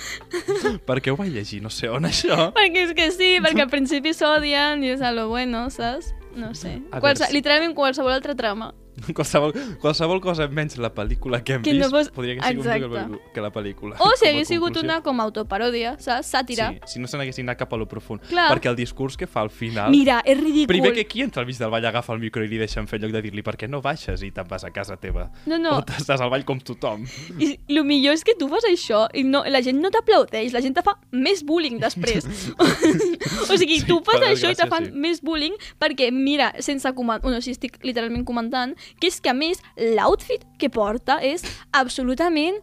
Per 0.88 0.98
què 0.98 1.12
ho 1.12 1.18
vaig 1.20 1.30
llegir? 1.36 1.60
No 1.62 1.70
sé 1.70 1.90
on, 1.92 2.08
això. 2.08 2.50
perquè 2.56 2.88
és 2.88 2.94
que 2.98 3.10
sí, 3.14 3.36
perquè 3.44 3.68
al 3.68 3.70
principi 3.70 4.14
s'odien 4.16 4.82
i 4.82 4.94
és 4.96 5.04
a 5.04 5.12
lo 5.14 5.28
bueno, 5.30 5.68
saps? 5.70 6.14
No 6.38 6.54
sé. 6.58 6.78
A 6.90 7.00
Qualse, 7.02 7.30
literalment 7.34 7.74
qualsevol 7.78 8.14
altra 8.14 8.34
trama. 8.38 8.72
Qualsevol, 9.18 9.52
qualsevol 9.82 10.20
cosa 10.20 10.46
menys 10.48 10.76
la 10.78 10.90
pel·lícula 10.94 11.42
que 11.44 11.54
hem 11.58 11.62
Que 11.62 11.72
no 11.74 11.86
vist 11.86 11.94
fos- 11.94 12.10
podria 12.14 12.34
haver 12.38 12.50
sigut 12.52 12.66
millor 12.66 12.96
Exacte. 12.96 13.32
que 13.34 13.40
la 13.44 13.50
pel·lícula. 13.52 13.96
O 14.00 14.10
si 14.18 14.26
hagués 14.28 14.48
sigut 14.48 14.76
una 14.82 15.00
com 15.02 15.20
a 15.20 15.24
autoparòdia, 15.28 15.96
saps? 16.00 16.32
Sàtira. 16.34 16.70
Sí, 16.84 16.94
si 16.94 17.00
no 17.00 17.06
se 17.08 17.16
n'haguessin 17.18 17.46
anat 17.48 17.58
cap 17.62 17.72
a 17.72 17.76
lo 17.80 17.86
profund. 17.88 18.22
Clar. 18.28 18.48
Perquè 18.52 18.68
el 18.70 18.76
discurs 18.76 19.16
que 19.16 19.26
fa 19.26 19.40
al 19.46 19.50
final... 19.50 19.90
Mira, 19.90 20.20
és 20.24 20.38
ridícul. 20.38 20.68
Primer 20.74 20.92
que 20.94 21.00
aquí 21.06 21.22
entra 21.22 21.42
al 21.42 21.46
mig 21.46 21.58
del 21.58 21.70
ball, 21.70 21.84
agafa 21.86 22.12
el 22.14 22.20
micro 22.20 22.44
i 22.44 22.48
li 22.48 22.58
deixen 22.60 22.86
fer 22.88 23.00
lloc 23.00 23.12
de 23.12 23.22
dir-li 23.22 23.42
per 23.42 23.56
què 23.56 23.68
no 23.68 23.80
baixes 23.82 24.22
i 24.26 24.30
te'n 24.34 24.48
vas 24.48 24.64
a 24.64 24.70
casa 24.74 24.96
teva. 24.96 25.28
No, 25.46 25.58
no. 25.58 25.76
O 25.78 25.82
t'estàs 25.86 26.20
al 26.20 26.30
ball 26.30 26.44
com 26.48 26.60
tothom. 26.60 27.04
I 27.38 27.54
el 27.68 27.82
millor 27.84 28.14
és 28.18 28.24
que 28.24 28.34
tu 28.38 28.48
fas 28.48 28.64
això 28.68 29.06
i 29.14 29.22
no, 29.24 29.44
la 29.46 29.62
gent 29.62 29.80
no 29.80 29.90
t'aplaudeix, 29.94 30.52
la 30.52 30.60
gent 30.64 30.74
te 30.76 30.82
fa 30.86 30.96
més 31.12 31.44
bullying 31.46 31.78
després. 31.80 32.26
o 33.50 33.56
sigui, 33.56 33.78
Sí, 33.80 33.86
tu 33.86 34.00
fas 34.04 34.20
això 34.26 34.50
i 34.52 34.56
te 34.58 34.66
fan 34.70 34.88
sí. 34.88 34.92
més 34.98 35.20
bullying 35.24 35.54
perquè, 35.80 36.10
mira, 36.12 36.50
sense 36.64 36.90
comentar, 36.96 37.22
bueno, 37.22 37.40
si 37.44 37.52
estic 37.54 37.78
literalment 37.86 38.24
comentant, 38.26 38.74
que 39.00 39.08
és 39.08 39.20
que 39.20 39.30
a 39.30 39.34
més 39.34 39.60
l'outfit 39.76 40.44
que 40.58 40.70
porta 40.70 41.18
és 41.22 41.44
absolutament 41.72 42.56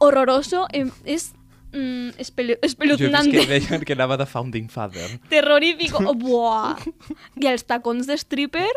horroroso, 0.00 0.66
és 1.04 1.32
mm, 1.72 2.10
espele- 2.18 2.54
Jo 2.54 2.62
he 2.62 2.66
vist 2.66 2.74
espeluznante, 2.74 3.30
que 3.40 3.46
deien 3.46 3.84
que 3.84 3.92
anava 3.94 4.16
de 4.16 4.26
Founding 4.26 4.68
Father. 4.70 5.08
terrorífico, 5.30 6.02
oh, 6.04 6.14
buah. 6.14 6.76
I 7.40 7.46
els 7.48 7.64
tacons 7.64 8.06
de 8.06 8.16
stripper, 8.18 8.68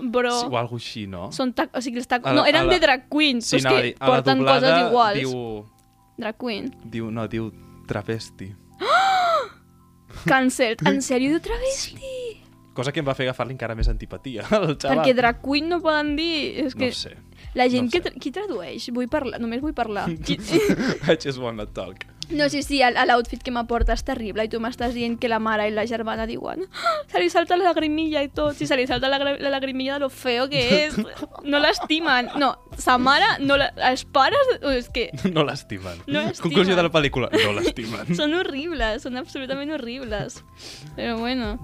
bro, 0.00 0.30
Sí, 0.40 0.46
o 0.46 0.56
alguna 0.56 0.78
així, 0.80 1.06
no? 1.10 1.32
són 1.32 1.52
tac... 1.52 1.74
o 1.76 1.80
sigui, 1.82 1.98
els 1.98 2.06
tac... 2.06 2.22
A 2.24 2.30
la- 2.32 2.42
no, 2.42 2.46
eren 2.46 2.66
la- 2.68 2.72
de 2.74 2.80
drag 2.80 3.08
queens, 3.10 3.46
Sí, 3.50 3.58
però 3.58 3.58
és 3.60 3.66
a 3.66 3.82
que 3.82 4.06
porten 4.06 4.44
coses 4.46 4.78
iguals. 4.86 5.18
diu... 5.18 5.66
Drag 6.20 6.36
queen. 6.36 6.70
Diu, 6.84 7.10
no, 7.10 7.26
diu 7.32 7.50
travesti. 7.88 8.50
Cancelled. 10.26 10.82
En 10.86 11.00
sèrio 11.02 11.32
de 11.32 11.40
travesti? 11.40 12.42
Cosa 12.80 12.92
que 12.96 13.02
em 13.04 13.08
va 13.08 13.14
fer 13.18 13.28
agafar-li 13.28 13.52
encara 13.56 13.76
més 13.78 13.88
antipatia 13.92 14.46
al 14.56 14.72
xaval. 14.76 15.02
Perquè 15.02 15.14
drag 15.18 15.42
queen 15.44 15.68
no 15.68 15.80
poden 15.84 16.14
dir... 16.16 16.64
És 16.66 16.74
No 16.74 16.80
que 16.80 16.92
ho 16.94 16.96
sé. 16.96 17.14
la 17.54 17.68
gent 17.68 17.88
no 17.88 17.92
que... 17.92 18.00
sé. 18.00 18.08
Tra 18.08 18.20
qui 18.20 18.32
tradueix? 18.32 18.88
Vull 18.96 19.08
parlar, 19.12 19.40
només 19.42 19.60
vull 19.60 19.74
parlar. 19.76 20.08
Qui... 20.26 20.38
I 20.40 21.16
just 21.20 21.38
wanna 21.38 21.66
talk. 21.66 22.06
no, 22.30 22.46
sí, 22.48 22.60
sí, 22.62 22.76
l'outfit 23.08 23.40
que 23.42 23.50
m'aporta 23.50 23.90
és 23.96 24.04
terrible 24.06 24.44
i 24.46 24.50
tu 24.52 24.60
m'estàs 24.62 24.92
dient 24.94 25.16
que 25.18 25.26
la 25.26 25.40
mare 25.42 25.64
i 25.66 25.72
la 25.74 25.82
germana 25.90 26.28
diuen 26.30 26.60
"Ah, 26.70 26.92
se 27.10 27.18
li 27.18 27.26
salta 27.32 27.56
la 27.58 27.64
lagrimilla 27.72 28.22
i 28.22 28.28
tot, 28.30 28.54
si 28.54 28.68
se 28.70 28.76
li 28.78 28.84
salta 28.86 29.08
la, 29.10 29.18
la 29.18 29.50
lagrimilla 29.50 29.96
de 29.96 30.04
lo 30.04 30.10
feo 30.14 30.46
que 30.52 30.60
és, 30.84 30.94
no 31.42 31.58
l'estimen. 31.58 32.30
No, 32.38 32.52
sa 32.78 32.98
mare, 33.02 33.32
no 33.42 33.56
la... 33.58 33.72
els 33.90 34.04
pares, 34.14 34.52
oh, 34.62 34.70
és 34.70 34.86
que 34.94 35.08
No 35.34 35.42
l'estimen. 35.48 36.04
No. 36.06 36.22
Conclusió 36.38 36.76
de 36.78 36.86
la 36.86 36.92
pel·lícula. 36.94 37.32
No 37.34 37.50
l'estimen. 37.58 38.14
són 38.14 38.38
horribles, 38.38 39.02
són 39.02 39.18
absolutament 39.18 39.74
horribles. 39.74 40.38
Però 40.94 41.18
bueno, 41.18 41.56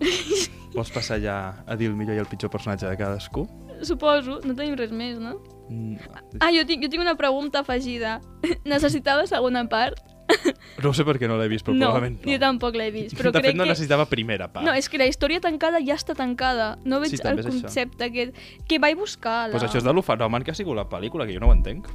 Vols 0.76 0.90
passar 0.94 1.18
ja 1.20 1.36
a 1.66 1.76
dir 1.76 1.90
el 1.90 1.96
millor 1.98 2.16
i 2.16 2.22
el 2.22 2.30
pitjor 2.30 2.50
personatge 2.50 2.88
de 2.88 2.96
cadascú? 2.96 3.46
suposo, 3.82 4.38
no 4.46 4.54
tenim 4.54 4.76
res 4.78 4.92
més, 4.94 5.18
no? 5.18 5.36
Mm, 5.68 5.96
Ah, 6.40 6.50
jo 6.54 6.64
tinc, 6.66 6.84
jo 6.84 6.90
tinc 6.90 7.02
una 7.02 7.16
pregunta 7.18 7.62
afegida. 7.62 8.20
Necessitava 8.68 9.26
segona 9.26 9.66
part? 9.68 10.00
No 10.82 10.90
ho 10.90 10.94
sé 10.96 11.04
per 11.04 11.18
què 11.20 11.28
no 11.28 11.36
l'he 11.36 11.48
vist, 11.50 11.62
però 11.66 11.74
no, 11.76 11.90
probablement 11.90 12.22
no. 12.24 12.30
jo 12.32 12.38
tampoc 12.40 12.76
l'he 12.78 12.88
vist. 12.94 13.12
Però 13.18 13.30
de 13.30 13.38
crec 13.38 13.52
fet, 13.52 13.58
no 13.58 13.66
que... 13.66 13.74
necessitava 13.74 14.06
primera 14.08 14.48
part. 14.50 14.64
No, 14.66 14.72
és 14.74 14.88
que 14.88 14.98
la 14.98 15.06
història 15.10 15.42
tancada 15.44 15.82
ja 15.84 15.94
està 15.98 16.16
tancada. 16.18 16.72
No 16.88 17.02
veig 17.02 17.12
Sí, 17.12 17.20
el 17.28 17.42
concepte 17.44 18.08
que, 18.14 18.24
que 18.66 18.78
vaig 18.82 18.96
buscar. 18.98 19.50
La... 19.50 19.58
Pues 19.58 19.66
això 19.68 19.82
és 19.82 19.86
de 19.86 19.92
lo 19.94 20.02
fenomen 20.02 20.46
que 20.46 20.54
ha 20.54 20.58
sigut 20.58 20.78
la 20.78 20.86
pel·lícula, 20.88 21.26
que 21.28 21.36
jo 21.36 21.42
no 21.42 21.50
ho 21.50 21.54
entenc. 21.54 21.90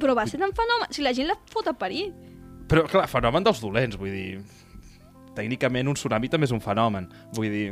Però 0.00 0.16
va 0.18 0.26
ser 0.26 0.40
tan 0.42 0.52
fenomen... 0.56 0.90
Si 0.90 1.04
la 1.06 1.14
gent 1.16 1.30
la 1.30 1.38
fot 1.52 1.70
a 1.70 1.76
parir. 1.78 2.08
Però, 2.66 2.84
clar, 2.90 3.06
fenomen 3.12 3.46
dels 3.46 3.62
dolents, 3.62 3.96
vull 4.00 4.12
dir... 4.12 4.40
Tècnicament, 5.36 5.90
un 5.90 5.98
tsunami 5.98 6.30
també 6.32 6.48
és 6.48 6.54
un 6.56 6.62
fenomen. 6.64 7.10
Vull 7.36 7.52
dir... 7.52 7.68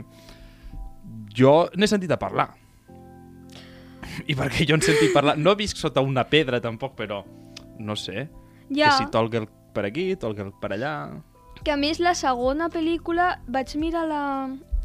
Jo 1.34 1.64
n'he 1.74 1.88
sentit 1.90 2.12
a 2.14 2.18
parlar. 2.20 2.52
I 4.30 4.36
perquè 4.38 4.68
jo 4.68 4.78
en 4.78 4.84
sentit 4.84 5.12
parlar... 5.14 5.36
No 5.40 5.56
visc 5.58 5.80
sota 5.80 6.04
una 6.04 6.26
pedra, 6.28 6.62
tampoc, 6.62 6.94
però... 6.98 7.22
No 7.78 7.96
sé. 7.98 8.28
Ja, 8.70 8.92
Que 8.92 8.98
si 9.00 9.10
Tolkien 9.12 9.48
per 9.74 9.88
aquí, 9.88 10.12
Tolkien 10.16 10.52
per 10.60 10.74
allà... 10.76 10.94
que 11.64 11.72
a 11.72 11.76
més 11.80 11.98
la 12.02 12.12
segona 12.14 12.68
pel·lícula 12.68 13.38
vaig 13.48 13.72
mirar 13.80 14.04
la, 14.06 14.22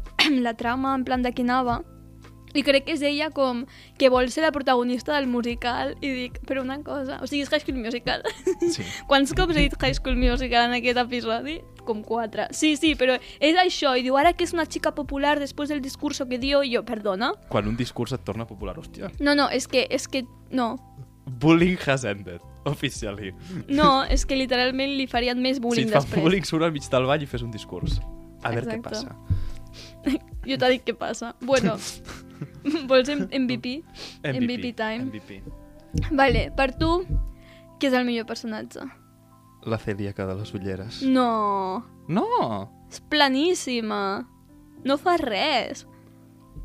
la 0.46 0.54
trama 0.56 0.94
en 0.96 1.04
plan 1.04 1.22
de 1.22 1.32
què 1.36 1.44
anava 1.44 1.82
i 2.54 2.64
crec 2.66 2.86
que 2.86 2.94
és 2.96 3.02
ella 3.06 3.30
com 3.34 3.62
que 3.98 4.10
vol 4.10 4.30
ser 4.32 4.42
la 4.42 4.52
protagonista 4.54 5.14
del 5.14 5.28
musical 5.30 5.94
i 6.00 6.10
dic, 6.16 6.40
però 6.48 6.64
una 6.64 6.80
cosa, 6.86 7.20
o 7.22 7.28
sigui, 7.30 7.44
és 7.44 7.52
High 7.52 7.62
School 7.62 7.78
Musical. 7.78 8.24
Sí. 8.74 8.86
Quants 9.10 9.34
cops 9.38 9.56
he 9.56 9.68
dit 9.68 9.76
High 9.78 9.98
School 9.98 10.18
Musical 10.18 10.70
en 10.70 10.78
aquest 10.80 10.98
episodi? 11.04 11.60
Com 11.86 12.02
quatre. 12.04 12.48
Sí, 12.52 12.74
sí, 12.76 12.94
però 12.94 13.16
és 13.40 13.56
això. 13.56 13.94
I 13.98 14.02
diu, 14.02 14.16
ara 14.20 14.32
que 14.32 14.44
és 14.44 14.52
una 14.52 14.66
xica 14.66 14.92
popular 14.94 15.38
després 15.40 15.68
del 15.72 15.80
discurso 15.80 16.26
que 16.28 16.38
dio, 16.38 16.62
i 16.62 16.74
jo, 16.74 16.82
perdona? 16.84 17.32
Quan 17.48 17.68
un 17.68 17.76
discurs 17.76 18.12
et 18.12 18.24
torna 18.24 18.46
popular, 18.46 18.76
hòstia. 18.78 19.10
No, 19.20 19.34
no, 19.34 19.48
és 19.50 19.66
que, 19.68 19.86
és 19.90 20.06
que, 20.08 20.24
no. 20.50 20.74
Bullying 21.40 21.78
has 21.86 22.04
ended, 22.04 22.40
officially. 22.66 23.32
No, 23.68 24.02
és 24.04 24.24
que 24.26 24.36
literalment 24.36 24.90
li 24.98 25.06
farien 25.06 25.38
més 25.40 25.60
bullying 25.62 25.86
si 25.88 25.92
et 25.92 25.94
fan 25.94 26.02
després. 26.08 26.22
bullying, 26.24 26.44
surt 26.48 26.64
al 26.66 26.72
mig 26.72 26.88
del 26.90 27.06
ball 27.06 27.22
i 27.22 27.26
fes 27.30 27.42
un 27.46 27.50
discurs. 27.54 28.00
A 28.42 28.50
veure 28.50 28.66
què 28.66 28.82
passa. 28.82 29.14
Jo 30.48 30.56
t'he 30.58 30.68
dit 30.72 30.82
què 30.86 30.94
passa. 30.98 31.34
Bueno, 31.44 31.76
vols 32.90 33.08
M- 33.12 33.28
MVP? 33.44 33.82
MVP 34.24 34.72
time. 34.76 35.04
MVP. 35.10 35.42
Vale, 36.16 36.46
per 36.56 36.72
tu, 36.80 36.88
qui 37.78 37.86
és 37.90 37.94
el 37.94 38.06
millor 38.08 38.26
personatge? 38.26 38.80
La 39.68 39.78
celíaca 39.78 40.26
de 40.26 40.34
les 40.38 40.52
ulleres. 40.54 41.02
No, 41.02 41.84
No! 42.08 42.26
és 42.90 42.98
planíssima. 43.12 44.26
No 44.84 44.96
fa 44.98 45.16
res. 45.20 45.84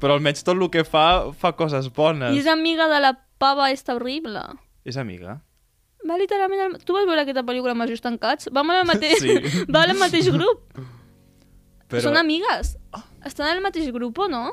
Però 0.02 0.16
almenys 0.16 0.42
tot 0.44 0.58
el 0.58 0.70
que 0.74 0.84
fa, 0.88 1.32
fa 1.38 1.52
coses 1.56 1.92
bones. 1.94 2.34
I 2.34 2.40
és 2.42 2.48
amiga 2.50 2.88
de 2.90 2.98
la 3.04 3.12
pava 3.38 3.68
esta 3.72 3.94
horrible. 3.96 4.42
És 4.88 4.98
amiga? 4.98 5.42
Va 6.08 6.18
literalment... 6.18 6.62
Al... 6.62 6.76
Tu 6.86 6.94
vas 6.96 7.06
veure 7.06 7.22
aquesta 7.24 7.44
pel·lícula 7.46 7.76
amb 7.76 7.86
els 7.86 7.94
ulls 7.96 8.04
tancats? 8.04 8.50
Vam 8.54 8.72
al 8.74 8.86
mateix... 8.90 9.20
Sí. 9.22 9.38
Va 9.74 9.84
al 9.86 9.94
mateix 9.98 10.30
grup. 10.34 10.78
Però... 11.90 12.02
Són 12.08 12.18
amigues. 12.18 12.76
Estan 13.26 13.52
al 13.52 13.62
mateix 13.64 13.92
grup 13.94 14.18
o 14.22 14.28
no? 14.32 14.44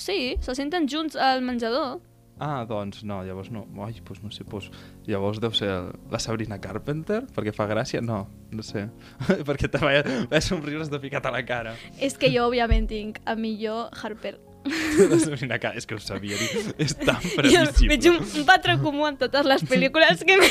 Sí, 0.00 0.36
se 0.42 0.54
senten 0.58 0.88
junts 0.90 1.14
al 1.18 1.42
menjador. 1.46 1.98
Ah, 2.40 2.64
doncs 2.64 3.02
no, 3.04 3.20
llavors 3.26 3.50
no. 3.52 3.66
Ai, 3.84 3.92
doncs 4.00 4.22
no 4.24 4.30
sé, 4.32 4.46
doncs... 4.48 4.70
Llavors 5.06 5.40
deu 5.42 5.52
ser 5.52 5.68
la 6.10 6.20
Sabrina 6.22 6.56
Carpenter, 6.62 7.22
perquè 7.36 7.52
fa 7.52 7.66
gràcia? 7.68 8.00
No, 8.00 8.22
no 8.50 8.64
sé. 8.64 8.86
perquè 9.48 9.68
te 9.68 9.80
vaig, 9.82 10.08
vaig 10.32 10.46
somriure 10.46 10.86
de 10.88 11.00
picat 11.02 11.28
a 11.28 11.34
la 11.34 11.42
cara. 11.44 11.74
És 12.00 12.16
que 12.16 12.32
jo, 12.32 12.46
òbviament, 12.48 12.88
tinc 12.88 13.20
a 13.28 13.36
millor 13.36 13.90
Harper. 14.00 14.38
La 15.10 15.16
Sabrina 15.20 15.56
Carpenter, 15.56 15.80
és 15.80 15.86
que 15.88 15.96
ho 15.96 16.00
sabia 16.02 16.36
dir. 16.36 16.64
És 16.84 16.92
tan 16.98 17.20
Jo 17.20 17.34
previsible. 17.36 17.88
veig 17.94 18.08
un, 18.10 18.18
un 18.40 18.46
patró 18.48 18.76
comú 18.82 19.06
en 19.08 19.16
totes 19.20 19.48
les 19.48 19.64
pel·lícules 19.68 20.24
que 20.24 20.36
hem, 20.36 20.44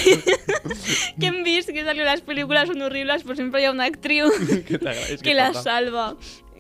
que 1.20 1.30
hem 1.30 1.42
vist, 1.46 1.70
que 1.70 1.84
és 1.84 1.90
que 1.90 2.06
les 2.08 2.24
pel·lícules 2.26 2.72
són 2.72 2.86
horribles, 2.88 3.26
però 3.26 3.38
sempre 3.38 3.62
hi 3.62 3.68
ha 3.70 3.74
una 3.74 3.90
actriu 3.90 4.30
que 4.70 4.82
és 4.82 5.22
que 5.26 5.36
la 5.38 5.52
salva. 5.58 6.12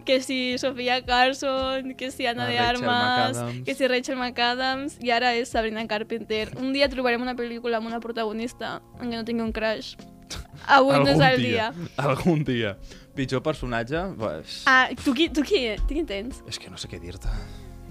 Que 0.05 0.21
si 0.21 0.57
Sofia 0.57 1.03
Carson, 1.05 1.93
que 1.95 2.11
si 2.11 2.25
Ana 2.25 2.45
Ah, 2.45 2.47
de 2.47 2.57
Rachel 2.57 2.75
Armas, 2.83 3.37
McAdams. 3.37 3.65
que 3.65 3.75
si 3.75 3.87
Rachel 3.87 4.15
McAdams, 4.17 4.97
i 5.03 5.11
ara 5.11 5.33
és 5.35 5.49
Sabrina 5.49 5.85
Carpenter. 5.87 6.51
Un 6.57 6.73
dia 6.73 6.87
trobarem 6.89 7.21
una 7.21 7.35
pel·lícula 7.35 7.77
amb 7.77 7.87
una 7.87 7.99
protagonista 7.99 8.81
en 9.01 9.09
què 9.11 9.15
no 9.19 9.25
tingui 9.25 9.43
un 9.43 9.51
crush. 9.51 9.95
Avui 10.67 10.99
no 10.99 11.09
és 11.09 11.19
el 11.19 11.41
dia. 11.41 11.71
Algun 11.97 12.43
dia. 12.43 12.75
Pitjor 13.15 13.41
personatge? 13.43 13.99
Pues... 14.17 14.61
Ah, 14.65 14.87
tu 15.03 15.13
qui, 15.13 15.29
tu 15.29 15.41
qui, 15.43 15.75
tu 15.87 15.93
qui 15.95 16.03
tens? 16.05 16.43
És 16.47 16.59
que 16.59 16.69
no 16.69 16.77
sé 16.77 16.87
què 16.87 16.99
dir-te. 17.01 17.27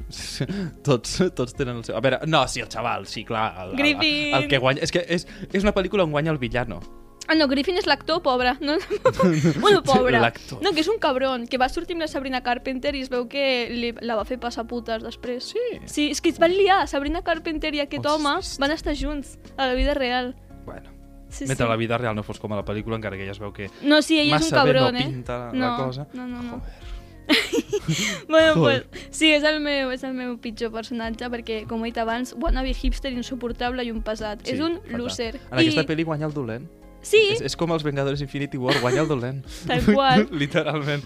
tots, 0.89 1.19
tots 1.37 1.53
tenen 1.55 1.77
el 1.77 1.85
seu... 1.85 1.97
A 1.99 2.01
veure, 2.01 2.21
no, 2.27 2.47
sí, 2.49 2.61
el 2.65 2.69
xaval, 2.73 3.05
sí, 3.11 3.25
clar. 3.29 3.51
El, 3.65 3.73
el, 3.75 3.77
Griffin. 3.77 4.35
el, 4.39 4.49
que 4.49 4.59
guanya... 4.63 4.81
És 4.87 4.93
que 4.95 5.03
és, 5.05 5.27
és 5.53 5.63
una 5.67 5.75
pel·lícula 5.77 6.07
on 6.07 6.15
guanya 6.15 6.33
el 6.33 6.39
villano. 6.41 6.81
Ah, 7.29 7.35
no, 7.37 7.47
Griffin 7.47 7.77
és 7.77 7.87
l'actor, 7.87 8.23
pobre. 8.25 8.55
No? 8.65 8.79
bueno, 9.61 9.83
pobre. 9.87 10.19
No, 10.19 10.73
que 10.73 10.81
és 10.81 10.89
un 10.89 10.99
cabron, 10.99 11.47
que 11.47 11.59
va 11.61 11.69
sortir 11.69 11.95
amb 11.95 12.07
la 12.07 12.09
Sabrina 12.09 12.41
Carpenter 12.43 12.95
i 12.97 13.03
es 13.05 13.11
veu 13.13 13.27
que 13.29 13.69
li, 13.71 13.93
la 14.01 14.17
va 14.17 14.25
fer 14.25 14.39
passar 14.41 14.65
putes 14.67 15.05
després. 15.05 15.51
Sí. 15.53 15.65
Sí, 15.85 16.07
és 16.15 16.23
que 16.25 16.33
es 16.33 16.41
van 16.41 16.57
liar. 16.57 16.87
Sabrina 16.89 17.21
Carpenter 17.23 17.75
i 17.77 17.83
aquest 17.85 18.07
Oh, 18.09 18.15
home 18.17 18.39
van 18.65 18.73
estar 18.73 18.95
junts 18.97 19.37
a 19.59 19.67
la 19.69 19.75
vida 19.75 19.93
real. 19.95 20.35
Bueno, 20.65 20.95
Sí, 21.29 21.45
mentre 21.45 21.67
sí. 21.67 21.69
la 21.69 21.77
vida 21.77 21.99
real 21.99 22.17
no 22.17 22.23
fos 22.25 22.39
com 22.41 22.55
a 22.55 22.57
la 22.57 22.65
pel·lícula, 22.65 22.97
encara 22.97 23.19
que 23.21 23.27
ja 23.29 23.35
es 23.35 23.39
veu 23.39 23.53
que 23.53 23.69
No, 23.85 24.01
sí, 24.01 24.17
ell 24.17 24.31
és 24.31 24.33
un 24.33 24.39
massa 24.39 24.63
bé 24.65 24.73
cabron, 24.73 24.95
no 24.97 25.01
eh? 25.01 25.09
pinta 25.13 25.37
la 25.39 25.53
no, 25.53 25.77
cosa. 25.77 26.07
No, 26.15 26.25
no, 26.27 26.41
no. 26.43 26.61
Joder. 26.63 26.89
bueno, 28.29 28.55
Joder. 28.55 28.87
pues, 28.89 29.07
sí, 29.11 29.31
és 29.33 29.45
el, 29.45 29.61
meu, 29.61 29.91
és 29.93 30.05
el 30.09 30.15
meu 30.17 30.39
pitjor 30.41 30.73
personatge 30.73 31.29
perquè, 31.29 31.59
com 31.69 31.85
he 31.85 31.91
dit 31.91 31.99
abans, 32.01 32.33
wannabe 32.41 32.73
hipster 32.73 33.13
insuportable 33.13 33.85
i 33.85 33.93
un 33.93 34.01
pesat. 34.01 34.41
Sí, 34.47 34.55
és 34.57 34.63
un 34.65 34.79
fatal. 34.81 35.03
loser. 35.03 35.35
En 35.51 35.59
aquesta 35.61 35.85
I... 35.85 35.89
pel·li 35.93 36.07
guanya 36.09 36.25
el 36.31 36.33
dolent. 36.33 36.65
Sí, 37.09 37.23
És, 37.33 37.41
és 37.49 37.57
com 37.57 37.73
els 37.73 37.85
Vengadores 37.87 38.21
Infinity 38.25 38.59
War, 38.61 38.77
guanya 38.83 39.01
el 39.07 39.09
dolent. 39.09 39.43
Tal 39.67 39.81
qual. 39.89 40.27
Literalment. 40.45 41.03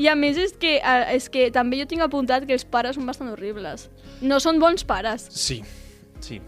i 0.00 0.08
a 0.08 0.14
més 0.16 0.38
és 0.40 0.54
que, 0.56 0.78
és 1.12 1.28
que 1.32 1.50
també 1.52 1.76
jo 1.82 1.86
tinc 1.90 2.00
apuntat 2.06 2.46
que 2.48 2.56
els 2.56 2.64
pares 2.64 2.96
són 2.96 3.04
bastant 3.08 3.32
horribles. 3.34 3.88
No 4.24 4.40
són 4.40 4.60
bons 4.62 4.84
pares. 4.88 5.28
Sí. 5.30 5.60
Sí. 6.24 6.40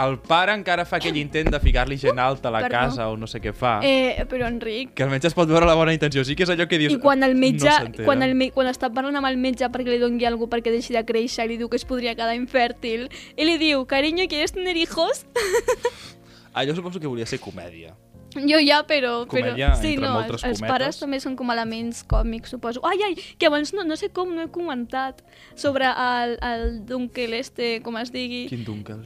El 0.00 0.14
pare 0.22 0.54
encara 0.54 0.84
fa 0.86 1.00
aquell 1.00 1.16
intent 1.18 1.50
de 1.52 1.58
ficar-li 1.60 1.96
gent 1.98 2.16
alta 2.22 2.48
a 2.48 2.52
la 2.54 2.60
Perdó. 2.62 2.78
casa 2.78 3.08
o 3.10 3.16
no 3.18 3.26
sé 3.26 3.40
què 3.42 3.50
fa. 3.52 3.72
Eh, 3.84 4.22
però 4.30 4.46
Enric, 4.48 4.92
Que 4.94 5.02
almenys 5.02 5.26
es 5.28 5.34
pot 5.36 5.50
veure 5.50 5.66
la 5.66 5.74
bona 5.76 5.92
intenció. 5.92 6.22
Sí 6.24 6.36
que 6.38 6.46
és 6.46 6.52
allò 6.54 6.68
que 6.70 6.78
dius... 6.78 6.94
i 6.94 7.00
quan 7.02 7.26
el 7.26 7.34
metge, 7.36 7.66
No 7.68 8.04
quan, 8.06 8.22
el, 8.22 8.36
me- 8.38 8.52
quan 8.54 8.70
està 8.70 8.88
parlant 8.94 9.18
amb 9.18 9.26
el 9.28 9.36
metge 9.36 9.66
perquè 9.74 9.90
li 9.90 9.98
doni 10.00 10.24
alguna 10.30 10.48
perquè 10.54 10.70
deixi 10.72 10.94
de 10.96 11.02
créixer, 11.04 11.48
li 11.50 11.58
diu 11.60 11.68
que 11.68 11.76
es 11.76 11.84
podria 11.84 12.14
quedar 12.14 12.38
infèrtil, 12.38 13.08
i 13.36 13.44
li 13.50 13.58
diu, 13.60 13.82
cariño, 13.90 14.24
¿quieres 14.30 14.54
tener 14.56 14.76
hijos? 14.78 15.26
Allò 16.54 16.74
suposo 16.74 16.98
que 17.02 17.06
volia 17.10 17.26
ser 17.26 17.40
comèdia. 17.42 17.92
Jo 18.34 18.60
ja, 18.62 18.82
però... 18.86 19.24
però 19.26 19.30
Comèdia 19.32 19.72
sí, 19.74 19.94
entre 19.96 20.06
no, 20.06 20.20
els, 20.22 20.44
els 20.46 20.60
pares 20.62 21.00
també 21.00 21.18
són 21.20 21.34
com 21.36 21.50
elements 21.50 22.04
còmics, 22.06 22.52
suposo. 22.54 22.80
Ai, 22.86 23.00
ai, 23.08 23.14
que 23.38 23.48
abans 23.48 23.72
no, 23.74 23.82
no 23.84 23.96
sé 23.98 24.10
com 24.14 24.30
no 24.36 24.44
he 24.44 24.50
comentat 24.54 25.24
sobre 25.58 25.88
el, 25.90 26.36
el 26.46 26.84
Dunkel 26.86 27.34
este, 27.34 27.80
com 27.82 27.96
es 27.98 28.12
digui. 28.14 28.44
Quin 28.52 28.62
dunkel. 28.64 29.02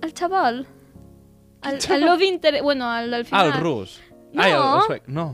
El 0.00 0.14
xaval. 0.16 0.62
El, 1.66 1.78
el 1.92 2.06
Love 2.06 2.22
Inter... 2.24 2.62
Bueno, 2.62 2.88
el 2.96 3.10
del 3.10 3.22
Ah, 3.22 3.24
final. 3.24 3.46
el 3.52 3.60
rus. 3.60 4.00
No. 4.32 4.42
Ai, 4.42 4.50
el, 4.52 4.62
el 4.62 4.82
suec. 4.86 5.08
No. 5.08 5.26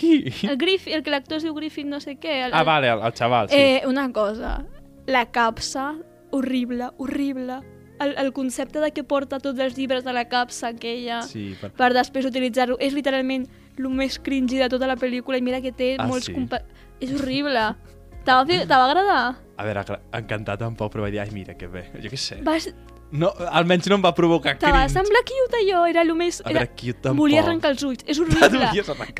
Qui? 0.00 0.32
El 0.48 0.56
Griffith, 0.56 0.94
el 0.96 1.02
que 1.04 1.10
l'actor 1.12 1.36
es 1.36 1.44
diu 1.44 1.52
Griffith 1.54 1.86
no 1.86 1.98
sé 2.00 2.14
què. 2.18 2.46
El, 2.46 2.54
Ah, 2.56 2.62
vale, 2.64 2.88
el, 2.88 3.02
el 3.04 3.12
xaval, 3.12 3.50
sí. 3.50 3.56
Eh, 3.58 3.82
una 3.86 4.10
cosa. 4.12 4.64
La 5.06 5.26
capsa, 5.30 5.92
horrible, 6.30 6.88
horrible. 6.96 7.60
El, 8.00 8.14
el 8.16 8.32
concepte 8.32 8.80
de 8.80 8.90
que 8.96 9.04
porta 9.04 9.38
tots 9.44 9.60
els 9.60 9.76
llibres 9.76 10.04
de 10.06 10.12
la 10.16 10.24
capsa 10.28 10.70
aquella 10.72 11.20
sí, 11.22 11.50
per... 11.60 11.68
per 11.76 11.90
després 11.92 12.24
utilitzar-ho 12.24 12.78
és 12.80 12.94
literalment 12.96 13.44
el 13.76 13.88
més 13.92 14.16
cringy 14.18 14.56
de 14.60 14.68
tota 14.72 14.86
la 14.88 14.96
pel·lícula 14.96 15.36
i 15.36 15.42
mira 15.44 15.60
que 15.60 15.72
té 15.72 15.94
Ah, 15.98 16.06
molts... 16.08 16.26
sí? 16.30 16.32
compa- 16.36 16.62
És 17.00 17.12
horrible. 17.16 17.60
Te 18.24 18.32
va, 18.32 18.44
fer, 18.48 18.62
te 18.68 18.74
va 18.76 18.86
agradar? 18.88 19.20
A 19.56 19.64
veure, 19.64 19.84
encantat 20.16 20.60
tampoc, 20.60 20.92
però 20.92 21.04
vaig 21.06 21.12
dir, 21.14 21.20
ai, 21.22 21.30
mira, 21.32 21.54
que 21.56 21.68
bé. 21.68 21.86
Jo 22.00 22.08
què 22.12 22.18
sé. 22.20 22.40
Vas, 22.44 22.66
No, 23.12 23.32
almenys 23.50 23.88
no 23.90 23.96
em 23.98 24.02
va 24.04 24.12
provocar 24.14 24.52
te 24.58 24.66
va 24.70 24.84
cringe. 24.84 24.92
semblar 24.94 25.22
cute 25.26 25.58
allò, 25.64 25.80
era 25.90 26.02
el 26.06 26.12
més... 26.14 26.40
A 26.44 26.50
Era... 26.50 26.60
veure, 26.60 26.70
cute 26.78 27.00
tampoc. 27.02 27.18
Volia 27.24 27.40
arrencar 27.42 27.72
els 27.74 27.82
ulls, 27.82 28.04
és 28.06 28.20
horrible. 28.22 28.68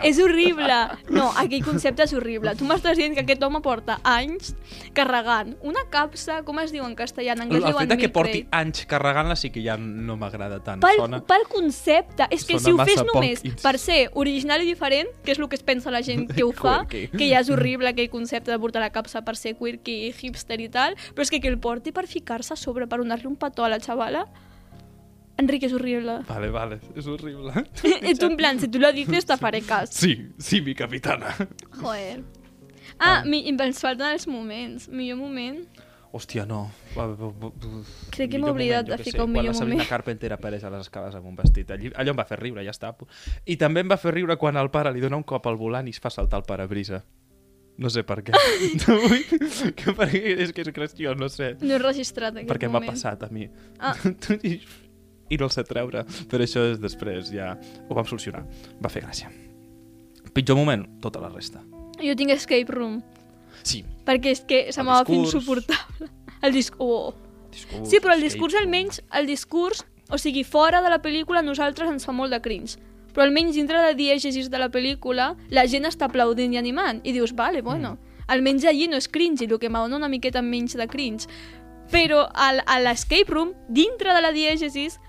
És 0.06 0.18
horrible. 0.22 0.76
No, 1.10 1.30
aquell 1.42 1.64
concepte 1.66 2.04
és 2.06 2.12
horrible. 2.14 2.52
Tu 2.56 2.64
m'estàs 2.68 2.96
dient 3.00 3.16
que 3.16 3.24
aquest 3.24 3.42
home 3.42 3.60
porta 3.64 3.98
anys 4.06 4.52
carregant 4.94 5.56
una 5.66 5.82
capsa, 5.90 6.40
com 6.46 6.58
es 6.62 6.70
diu 6.74 6.84
en 6.86 6.94
castellà? 6.98 7.34
En 7.34 7.44
anglès 7.46 7.64
el 7.66 7.74
fet 7.80 7.94
que 8.00 8.08
porti 8.14 8.44
anys 8.54 8.84
carregant-la 8.90 9.36
sí 9.38 9.50
que 9.50 9.62
ja 9.64 9.76
no 9.80 10.16
m'agrada 10.20 10.60
tant. 10.64 10.80
Pel, 10.84 11.00
Sona... 11.02 11.20
pel 11.26 11.46
concepte. 11.50 12.28
És 12.30 12.44
que 12.46 12.58
sona 12.58 12.64
si 12.64 12.72
ho 12.76 12.86
fes 12.92 13.02
poc 13.02 13.10
només 13.14 13.44
ins- 13.46 13.62
per 13.62 13.74
ser 13.82 13.98
original 14.14 14.62
i 14.62 14.68
diferent, 14.70 15.10
que 15.24 15.34
és 15.34 15.42
el 15.42 15.48
que 15.50 15.58
es 15.58 15.64
pensa 15.66 15.90
la 15.90 16.02
gent 16.06 16.28
que 16.36 16.44
ho 16.46 16.52
fa, 16.56 16.84
que 16.86 17.26
ja 17.26 17.42
és 17.42 17.50
horrible 17.50 17.90
aquell 17.90 18.10
concepte 18.12 18.50
de 18.54 18.58
portar 18.62 18.82
la 18.86 18.90
capsa 18.94 19.22
per 19.26 19.36
ser 19.36 19.56
quirky 19.58 19.98
i 20.08 20.14
hipster 20.14 20.60
i 20.62 20.68
tal, 20.72 20.94
però 21.14 21.26
és 21.26 21.30
que 21.34 21.40
que 21.40 21.48
el 21.48 21.58
porti 21.58 21.90
per 21.96 22.06
ficar-se 22.06 22.52
a 22.54 22.56
sobre, 22.60 22.86
per 22.86 22.98
donar-li 23.00 23.26
un 23.26 23.34
petó 23.40 23.64
a 23.64 23.70
la 23.72 23.79
xavala, 23.84 24.26
Enrique, 25.40 25.66
és 25.70 25.72
horrible. 25.72 26.18
Vale, 26.28 26.50
vale, 26.52 26.80
és 26.94 27.06
horrible. 27.08 27.64
Tu 28.20 28.26
en 28.26 28.36
plan, 28.36 28.60
si 28.60 28.68
tu 28.68 28.78
lo 28.78 28.92
dices, 28.92 29.24
te 29.26 29.36
faré 29.40 29.62
cas. 29.64 29.90
Sí, 29.94 30.12
sí, 30.38 30.60
mi 30.60 30.74
capitana. 30.74 31.32
Joder. 31.78 32.20
Ah, 32.98 33.22
mi, 33.24 33.46
i 33.48 33.54
ens 33.54 33.80
falten 33.80 34.12
els 34.12 34.26
moments. 34.28 34.90
Millor 34.92 35.16
moment. 35.16 35.62
Hòstia, 36.12 36.44
no. 36.44 36.64
Crec 38.10 38.32
que 38.32 38.40
m'he 38.42 38.50
oblidat 38.50 38.88
moment, 38.88 38.98
de 38.98 39.04
ficar 39.06 39.24
un 39.24 39.30
quan 39.30 39.36
millor 39.38 39.54
la 39.54 39.58
Sabrina 39.60 39.78
moment. 39.78 39.88
Carpenter 39.88 40.32
apareix 40.34 40.64
a 40.66 40.72
les 40.74 40.82
escales 40.84 41.14
amb 41.14 41.30
un 41.30 41.38
vestit. 41.38 41.70
Allí, 41.70 41.92
allò 41.94 42.12
em 42.12 42.18
va 42.18 42.26
fer 42.26 42.40
riure, 42.40 42.64
ja 42.66 42.74
està. 42.74 42.90
I 43.46 43.56
també 43.56 43.84
em 43.84 43.92
va 43.92 43.96
fer 43.96 44.12
riure 44.18 44.36
quan 44.36 44.58
el 44.60 44.72
pare 44.74 44.92
li 44.92 45.00
dona 45.00 45.16
un 45.16 45.24
cop 45.24 45.46
al 45.46 45.56
volant 45.56 45.88
i 45.88 45.94
es 45.94 46.02
fa 46.02 46.10
saltar 46.10 46.42
el 46.42 46.48
parabrisa. 46.50 47.04
No 47.80 47.88
sé 47.92 48.04
per 48.04 48.18
què. 48.26 48.34
No 48.84 48.98
vull... 49.06 49.24
que 49.76 49.94
perquè 49.96 50.20
és 50.44 50.52
que 50.52 50.64
és 50.66 50.72
gràcies, 50.76 51.16
no 51.18 51.30
sé. 51.32 51.54
No 51.64 51.76
he 51.76 51.80
registrat 51.82 52.34
aquest 52.36 52.50
perquè 52.50 52.68
m'ha 52.70 52.82
passat 52.84 53.24
a 53.24 53.30
mi. 53.32 53.48
Ah. 53.78 53.94
I, 54.50 54.58
I 55.30 55.38
no 55.40 55.48
el 55.48 55.54
sé 55.54 55.64
treure. 55.64 56.04
Però 56.28 56.44
això 56.44 56.66
és 56.72 56.82
després, 56.82 57.32
ja 57.32 57.54
ho 57.88 57.96
vam 57.96 58.08
solucionar. 58.08 58.44
Va 58.82 58.92
fer 58.92 59.04
gràcia. 59.06 59.32
Pitjor 60.36 60.58
moment, 60.60 60.84
tota 61.02 61.22
la 61.22 61.32
resta. 61.32 61.62
Jo 62.00 62.12
tinc 62.16 62.30
Escape 62.36 62.70
Room, 62.72 63.00
Sí, 63.62 63.82
perquè 64.06 64.32
és 64.32 64.40
que 64.48 64.60
se 64.72 64.82
m'ha 64.82 65.00
discurs. 65.04 65.34
insuportable. 65.34 66.08
El 66.46 66.54
discurs... 66.56 66.80
Oh. 66.80 67.14
discurs... 67.52 67.88
Sí, 67.90 67.98
però 68.00 68.14
el 68.14 68.22
discurs 68.24 68.54
almenys, 68.56 69.02
el 69.12 69.26
discurs, 69.28 69.82
o 70.08 70.16
sigui, 70.16 70.44
fora 70.44 70.80
de 70.80 70.88
la 70.88 71.00
pel·lícula 71.02 71.42
a 71.42 71.44
nosaltres 71.44 71.90
ens 71.90 72.06
fa 72.08 72.14
molt 72.16 72.32
de 72.32 72.38
cringe. 72.40 72.78
Però 73.14 73.22
almenys 73.26 73.54
dintre 73.54 73.78
de 73.86 73.94
diègesis 73.94 74.50
de 74.50 74.58
la 74.58 74.68
pel·lícula 74.70 75.36
la 75.50 75.66
gent 75.66 75.84
està 75.84 76.06
aplaudint 76.06 76.52
i 76.54 76.58
animant. 76.58 77.00
I 77.04 77.12
dius, 77.12 77.32
vale, 77.34 77.62
bueno, 77.62 77.94
Mm. 77.96 78.32
almenys 78.32 78.64
allí 78.64 78.86
no 78.88 78.96
és 78.96 79.08
cringe, 79.08 79.44
i 79.44 79.48
el 79.50 79.58
que 79.58 79.68
m'adona 79.68 79.96
una 79.96 80.08
miqueta 80.08 80.40
menys 80.42 80.76
de 80.76 80.86
cringe. 80.86 81.26
Però 81.90 82.28
al, 82.32 82.60
a 82.66 82.78
l'escape 82.78 83.26
room, 83.28 83.52
dintre 83.68 84.14
de 84.14 84.20
la 84.22 84.30
diègesis, 84.30 85.00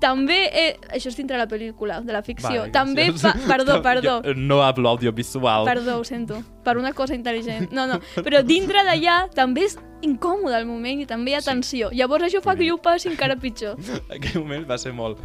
també... 0.00 0.36
Eh, 0.52 0.76
això 0.94 1.08
és 1.10 1.16
dintre 1.16 1.34
de 1.36 1.42
la 1.42 1.48
pel·lícula, 1.50 1.96
de 2.06 2.12
la 2.12 2.22
ficció. 2.22 2.60
Vale, 2.60 2.70
també 2.70 3.08
fa... 3.18 3.32
Perdó, 3.48 3.80
perdó. 3.82 4.20
Jo 4.22 4.34
no 4.36 4.60
hablo 4.62 4.88
audiovisual. 4.90 5.64
Perdó, 5.66 5.98
ho 5.98 6.04
sento. 6.04 6.38
Per 6.62 6.76
una 6.78 6.92
cosa 6.92 7.16
intel·ligent. 7.18 7.72
No, 7.72 7.88
no. 7.90 7.98
Però 8.22 8.44
dintre 8.46 8.84
d'allà 8.86 9.24
també 9.34 9.64
és 9.66 9.74
incòmode 10.06 10.54
el 10.54 10.66
moment 10.66 11.00
i 11.02 11.06
també 11.06 11.32
hi 11.32 11.34
ha 11.34 11.40
Sí. 11.42 11.50
tensió. 11.50 11.90
Llavors 11.90 12.22
això 12.28 12.40
fa 12.40 12.54
que 12.54 12.68
jo 12.68 12.76
ho 12.76 12.78
passi 12.78 13.08
encara 13.10 13.34
pitjor. 13.34 13.74
Aquell 14.14 14.38
moment 14.44 14.68
va 14.70 14.78
ser 14.78 14.92
molt... 14.94 15.18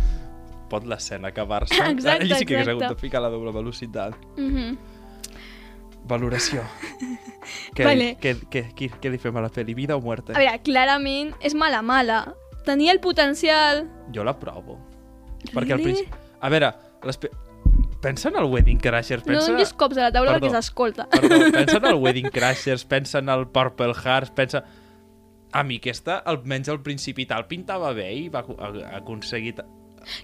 Pot 0.73 0.87
l'escena 0.89 1.29
acabar-se. 1.29 1.77
Exacte, 1.93 2.23
Allí 2.25 2.33
sí 2.41 2.45
que 2.49 2.57
hagués 2.57 2.73
hagut 2.73 2.87
de 2.89 2.95
ficar 2.97 3.21
la 3.21 3.29
doble 3.29 3.53
velocitat. 3.53 4.17
Mhm. 4.37 4.77
Valoració. 6.09 6.63
què, 7.75 7.85
Vale. 7.85 8.07
què, 8.19 8.33
què, 8.51 8.63
què, 8.75 8.89
què 8.99 9.11
li 9.13 9.19
fem 9.21 9.37
a 9.39 9.43
la 9.45 9.51
pel·li? 9.53 9.75
Vida 9.77 9.95
o 9.95 10.01
muerte? 10.03 10.33
A 10.35 10.41
veure, 10.41 10.57
clarament 10.65 11.31
és 11.39 11.55
mala 11.55 11.79
mala. 11.85 12.23
Tenia 12.67 12.91
el 12.95 12.99
potencial... 13.03 13.85
Jo 14.15 14.23
l'aprovo. 14.27 14.79
Perquè 15.51 15.75
al 15.75 15.79
Really? 15.79 15.93
principi... 15.93 16.19
A 16.43 16.49
veure, 16.51 16.69
les 17.07 17.17
pe... 17.19 17.29
pensa 18.03 18.29
en 18.31 18.37
el 18.41 18.49
Wedding 18.51 18.79
Crashers, 18.83 19.23
No 19.25 19.31
pensa... 19.33 19.51
donis 19.51 19.71
cops 19.79 19.99
a 19.99 20.07
la 20.09 20.11
taula 20.15 20.33
Perdó. 20.33 20.47
perquè 20.49 20.57
s'escolta. 20.57 21.05
Perdó, 21.11 21.39
pensa 21.59 21.77
en 21.79 21.87
el 21.93 21.99
Wedding 22.03 22.29
Crashers, 22.35 22.83
pensa 22.87 23.19
en 23.23 23.29
el 23.31 23.47
Purple 23.47 23.93
Hearts, 24.03 24.31
pensa... 24.35 24.63
A 25.53 25.61
mi 25.63 25.77
aquesta, 25.77 26.15
almenys 26.25 26.71
al 26.73 26.79
principi 26.81 27.27
tal, 27.29 27.43
pintava 27.47 27.91
bé 27.95 28.09
i 28.17 28.27
va 28.33 28.43
aconseguir... 28.97 29.55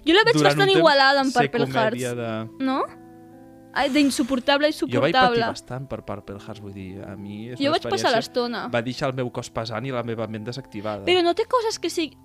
Jo 0.06 0.16
la 0.16 0.24
veig 0.28 0.38
durant 0.38 0.50
bastant 0.50 0.72
igualada 0.72 1.22
amb 1.24 1.34
Purple 1.34 1.68
Hearts. 1.70 2.16
De... 2.18 2.32
No? 2.64 2.80
Ai, 3.72 3.86
D'insuportable 3.94 4.68
i 4.68 4.74
Jo 4.74 4.86
vaig 4.86 5.12
patir 5.14 5.14
suportable. 5.14 5.46
bastant 5.52 5.86
per 5.90 6.00
Purple 6.06 6.40
Hearts, 6.40 6.62
vull 6.62 6.74
dir, 6.74 6.88
a 7.06 7.14
mi 7.16 7.52
és 7.52 7.60
Jo 7.60 7.70
vaig 7.70 7.86
passar 7.86 8.10
l'estona. 8.14 8.64
Va 8.72 8.82
deixar 8.82 9.12
el 9.12 9.14
meu 9.20 9.30
cos 9.30 9.50
pesant 9.54 9.86
i 9.86 9.94
la 9.94 10.02
meva 10.06 10.26
ment 10.26 10.48
desactivada. 10.48 11.06
Però 11.06 11.22
no 11.22 11.36
té 11.38 11.46
coses 11.50 11.78
que 11.78 11.90
sigui... 11.92 12.18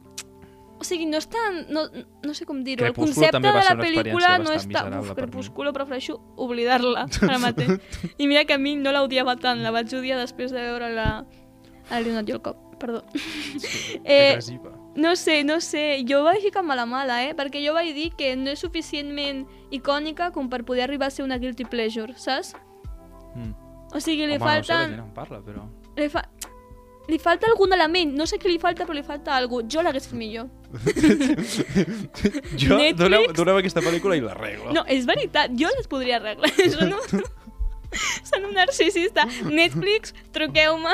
O 0.76 0.84
sigui, 0.84 1.06
no 1.08 1.22
és 1.22 1.28
tan... 1.32 1.62
No, 1.72 1.86
no 2.26 2.34
sé 2.36 2.44
com 2.50 2.58
dir-ho. 2.66 2.84
El 2.90 2.96
concepte 2.98 3.40
de 3.40 3.52
la 3.54 3.76
pel·lícula 3.80 4.34
no 4.44 4.52
és 4.52 4.66
tan... 4.68 4.98
Uf. 5.00 5.14
Crepúsculo 5.16 5.72
prefereixo 5.72 6.18
oblidar-la 6.36 7.06
ara 7.22 7.38
mateix. 7.40 7.78
I 8.22 8.28
mira 8.28 8.44
que 8.44 8.58
a 8.58 8.60
mi 8.60 8.76
no 8.76 8.92
l'odiava 8.92 9.38
tant. 9.40 9.64
La 9.64 9.72
vaig 9.72 9.94
odiar 9.96 10.20
després 10.20 10.52
de 10.52 10.60
veure 10.66 10.92
la... 10.98 11.10
A 11.94 12.02
Leonard 12.02 12.28
Jolcop, 12.28 12.58
perdó. 12.82 13.06
Sí, 13.14 14.02
eh, 14.04 14.34
agressiva. 14.34 14.75
No 14.96 15.16
sé, 15.16 15.44
no 15.44 15.60
sé. 15.60 16.04
Jo 16.08 16.24
vaig 16.24 16.42
ficar 16.42 16.64
mala 16.64 16.86
mala, 16.88 17.20
eh? 17.28 17.34
Perquè 17.36 17.60
jo 17.66 17.74
vaig 17.76 17.92
dir 17.96 18.12
que 18.16 18.32
no 18.40 18.54
és 18.56 18.64
suficientment 18.64 19.44
icònica 19.76 20.32
com 20.32 20.48
per 20.50 20.64
poder 20.64 20.86
arribar 20.88 21.12
a 21.12 21.16
ser 21.16 21.26
una 21.26 21.38
guilty 21.38 21.68
pleasure, 21.68 22.16
saps? 22.16 22.54
Mm. 23.36 23.52
O 23.92 24.00
sigui, 24.00 24.26
li 24.26 24.40
Home, 24.40 24.40
no 24.40 24.46
sé, 24.46 24.46
la 24.46 24.52
falten... 24.52 24.96
gent 24.96 25.04
en 25.04 25.14
parla, 25.16 25.42
però... 25.44 25.66
li, 26.00 26.08
fa... 26.12 26.24
li 27.12 27.20
falta 27.20 27.52
algun 27.52 27.76
element. 27.76 28.16
No 28.16 28.28
sé 28.28 28.40
què 28.40 28.48
li 28.52 28.60
falta, 28.60 28.88
però 28.88 28.96
li 28.96 29.04
falta 29.04 29.36
alguna 29.36 29.68
Jo 29.72 29.84
l'hagués 29.84 30.08
fet 30.08 30.20
millor. 30.20 30.48
Jo, 32.56 32.78
Netflix? 32.80 32.98
doneu, 33.00 33.28
doneu 33.36 33.60
aquesta 33.60 33.84
pel·lícula 33.84 34.16
i 34.16 34.24
l'arreglo. 34.24 34.72
No, 34.76 34.84
és 34.92 35.06
veritat, 35.08 35.52
jo 35.60 35.70
les 35.76 35.88
podria 35.92 36.22
arreglar. 36.22 36.52
Són 36.76 36.96
un, 36.96 37.26
són 38.30 38.46
un 38.50 38.54
narcisista. 38.58 39.26
Netflix, 39.50 40.14
truqueu-me. 40.36 40.94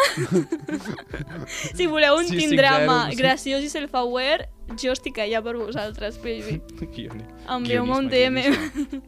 si 1.76 1.88
voleu 1.88 2.18
un 2.18 2.26
Sí, 2.28 2.38
teen 2.38 2.56
drama 2.56 3.04
euros. 3.06 3.18
graciós 3.18 3.64
i 3.64 3.70
self-aware, 3.70 4.50
jo 4.82 4.92
estic 4.96 5.18
allà 5.24 5.42
per 5.44 5.56
vosaltres, 5.58 6.18
baby. 6.22 6.62
Envieu-me 7.50 7.98
un 7.98 8.10
DM. 8.10 9.02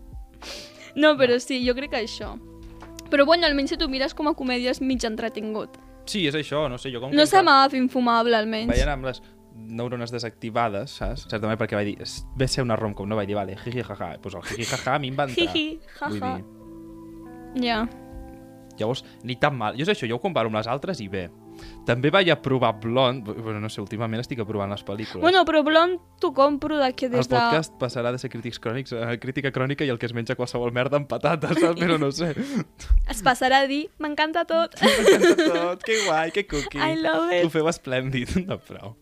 No, 0.95 1.15
però 1.17 1.39
sí, 1.39 1.61
jo 1.65 1.73
crec 1.75 1.91
que 1.95 2.03
això. 2.03 2.35
Però 3.09 3.25
bueno, 3.25 3.45
almenys 3.45 3.73
si 3.73 3.77
tu 3.77 3.87
mires 3.89 4.13
com 4.17 4.27
a 4.29 4.33
comèdia 4.37 4.71
és 4.73 4.81
mig 4.81 5.03
entretingut. 5.05 5.77
Sí, 6.09 6.25
és 6.27 6.35
això, 6.35 6.65
no 6.69 6.77
sé, 6.81 6.91
jo 6.91 6.99
com 6.99 7.13
No 7.15 7.25
se 7.29 7.41
m'ha 7.45 7.61
fet 7.69 7.79
infumable, 7.79 8.35
almenys. 8.35 8.71
Veient 8.73 8.89
amb 8.91 9.05
les 9.07 9.21
neurones 9.53 10.11
desactivades, 10.11 10.91
saps? 10.99 11.27
Certament 11.29 11.59
perquè 11.61 11.77
vaig 11.77 11.85
dir, 11.93 12.01
"Es- 12.01 12.25
ve 12.35 12.47
ser 12.47 12.63
una 12.63 12.75
rom-com, 12.75 13.07
no 13.07 13.15
vaig 13.15 13.27
dir, 13.27 13.35
vale, 13.35 13.55
jiji, 13.55 13.83
jaja. 13.83 14.17
Pues 14.21 14.35
el 14.35 14.41
jiji, 14.41 14.65
jaja 14.65 14.95
a 14.95 14.99
mi 14.99 15.07
em 15.09 15.15
va 15.17 15.23
entrar. 15.29 15.47
Jiji, 15.47 15.79
Vull 16.01 16.19
jaja. 16.19 16.35
dir, 16.37 16.43
Ja. 17.61 17.83
llavors, 18.77 19.03
ni 19.23 19.35
tan 19.37 19.55
mal. 19.57 19.75
Jo 19.77 19.85
és 19.85 19.93
això, 19.93 20.07
jo 20.09 20.17
ho 20.17 20.21
comparo 20.21 20.49
amb 20.49 20.57
les 20.57 20.67
altres 20.67 20.99
i 20.99 21.07
bé. 21.07 21.29
També 21.85 22.09
vaig 22.09 22.29
aprovar 22.31 22.71
Blond, 22.81 23.27
bueno, 23.27 23.59
no 23.61 23.69
sé, 23.69 23.81
últimament 23.83 24.23
estic 24.23 24.39
aprovant 24.41 24.71
les 24.71 24.81
pel·lícules. 24.87 25.21
Bueno, 25.21 25.43
però 25.45 25.61
Blond 25.63 25.99
t'ho 26.19 26.31
compro 26.33 26.79
de 26.79 26.89
que 26.97 27.05
el 27.05 27.11
des 27.17 27.29
de... 27.29 27.35
podcast 27.35 27.75
passarà 27.79 28.11
de 28.15 28.17
ser 28.21 28.31
crítics 28.33 28.59
crònics 28.63 28.95
a 28.97 29.17
crítica 29.21 29.51
crònica 29.53 29.85
i 29.85 29.91
el 29.93 29.99
que 30.01 30.07
es 30.09 30.15
menja 30.17 30.37
qualsevol 30.39 30.73
merda 30.73 30.97
amb 30.97 31.09
patates, 31.11 31.59
saps? 31.59 31.79
Però 31.79 31.99
no 32.01 32.09
sé. 32.15 32.33
Es 33.13 33.21
passarà 33.21 33.61
a 33.65 33.69
dir, 33.69 33.83
m'encanta 34.01 34.45
tot. 34.49 34.77
M'encanta 34.81 35.49
tot, 35.53 35.83
que 35.85 35.99
guai, 36.07 36.31
que 36.33 36.47
cookie. 36.47 36.79
I 36.79 36.97
love 36.97 37.29
it. 37.35 37.45
Ho 37.45 37.51
feu 37.53 37.67
esplèndid, 37.69 38.33
no 38.47 38.57
prou. 38.63 38.95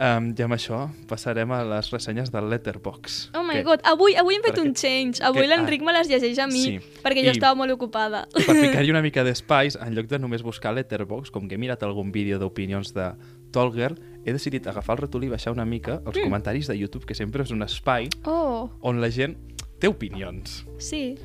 Um, 0.00 0.32
I 0.36 0.42
amb 0.42 0.54
això 0.56 0.88
passarem 1.06 1.50
a 1.52 1.60
les 1.64 1.90
ressenyes 1.92 2.30
del 2.32 2.48
Letterbox. 2.50 3.30
Oh 3.36 3.42
my 3.44 3.52
que, 3.58 3.62
god, 3.62 3.80
avui, 3.84 4.16
avui 4.16 4.34
hem 4.34 4.42
fet 4.42 4.54
perquè- 4.56 4.64
un 4.66 4.74
change. 4.74 5.22
Avui 5.22 5.42
que- 5.42 5.48
l'Enric 5.48 5.82
me 5.82 5.92
les 5.92 6.08
llegeix 6.08 6.38
a 6.40 6.46
mi, 6.48 6.62
Sí. 6.62 6.78
perquè 7.04 7.20
jo 7.22 7.28
I- 7.30 7.36
estava 7.36 7.54
molt 7.54 7.70
ocupada. 7.70 8.26
Per 8.32 8.42
ficar-hi 8.56 8.90
una 8.94 9.02
mica 9.02 9.22
d'espais, 9.22 9.76
en 9.76 9.94
lloc 9.94 10.06
de 10.08 10.18
només 10.18 10.42
buscar 10.42 10.72
Letterbox, 10.74 11.30
com 11.30 11.46
que 11.46 11.54
he 11.54 11.58
mirat 11.58 11.82
algun 11.82 12.10
vídeo 12.10 12.38
d'opinions 12.40 12.94
de 12.94 13.12
Tall 13.52 13.72
Girl, 13.72 14.00
he 14.24 14.32
decidit 14.32 14.66
agafar 14.66 14.96
el 14.96 15.02
ratolí 15.02 15.26
i 15.26 15.30
baixar 15.30 15.52
una 15.52 15.64
mica 15.66 16.00
els 16.06 16.16
Mm. 16.18 16.22
comentaris 16.24 16.66
de 16.68 16.78
YouTube, 16.78 17.04
que 17.04 17.14
sempre 17.14 17.42
és 17.44 17.50
un 17.50 17.62
espai 17.62 18.08
Oh, 18.24 18.70
on 18.80 19.00
la 19.00 19.10
gent 19.10 19.36
té 19.78 19.88
opinions. 19.88 20.64
sí. 20.78 21.16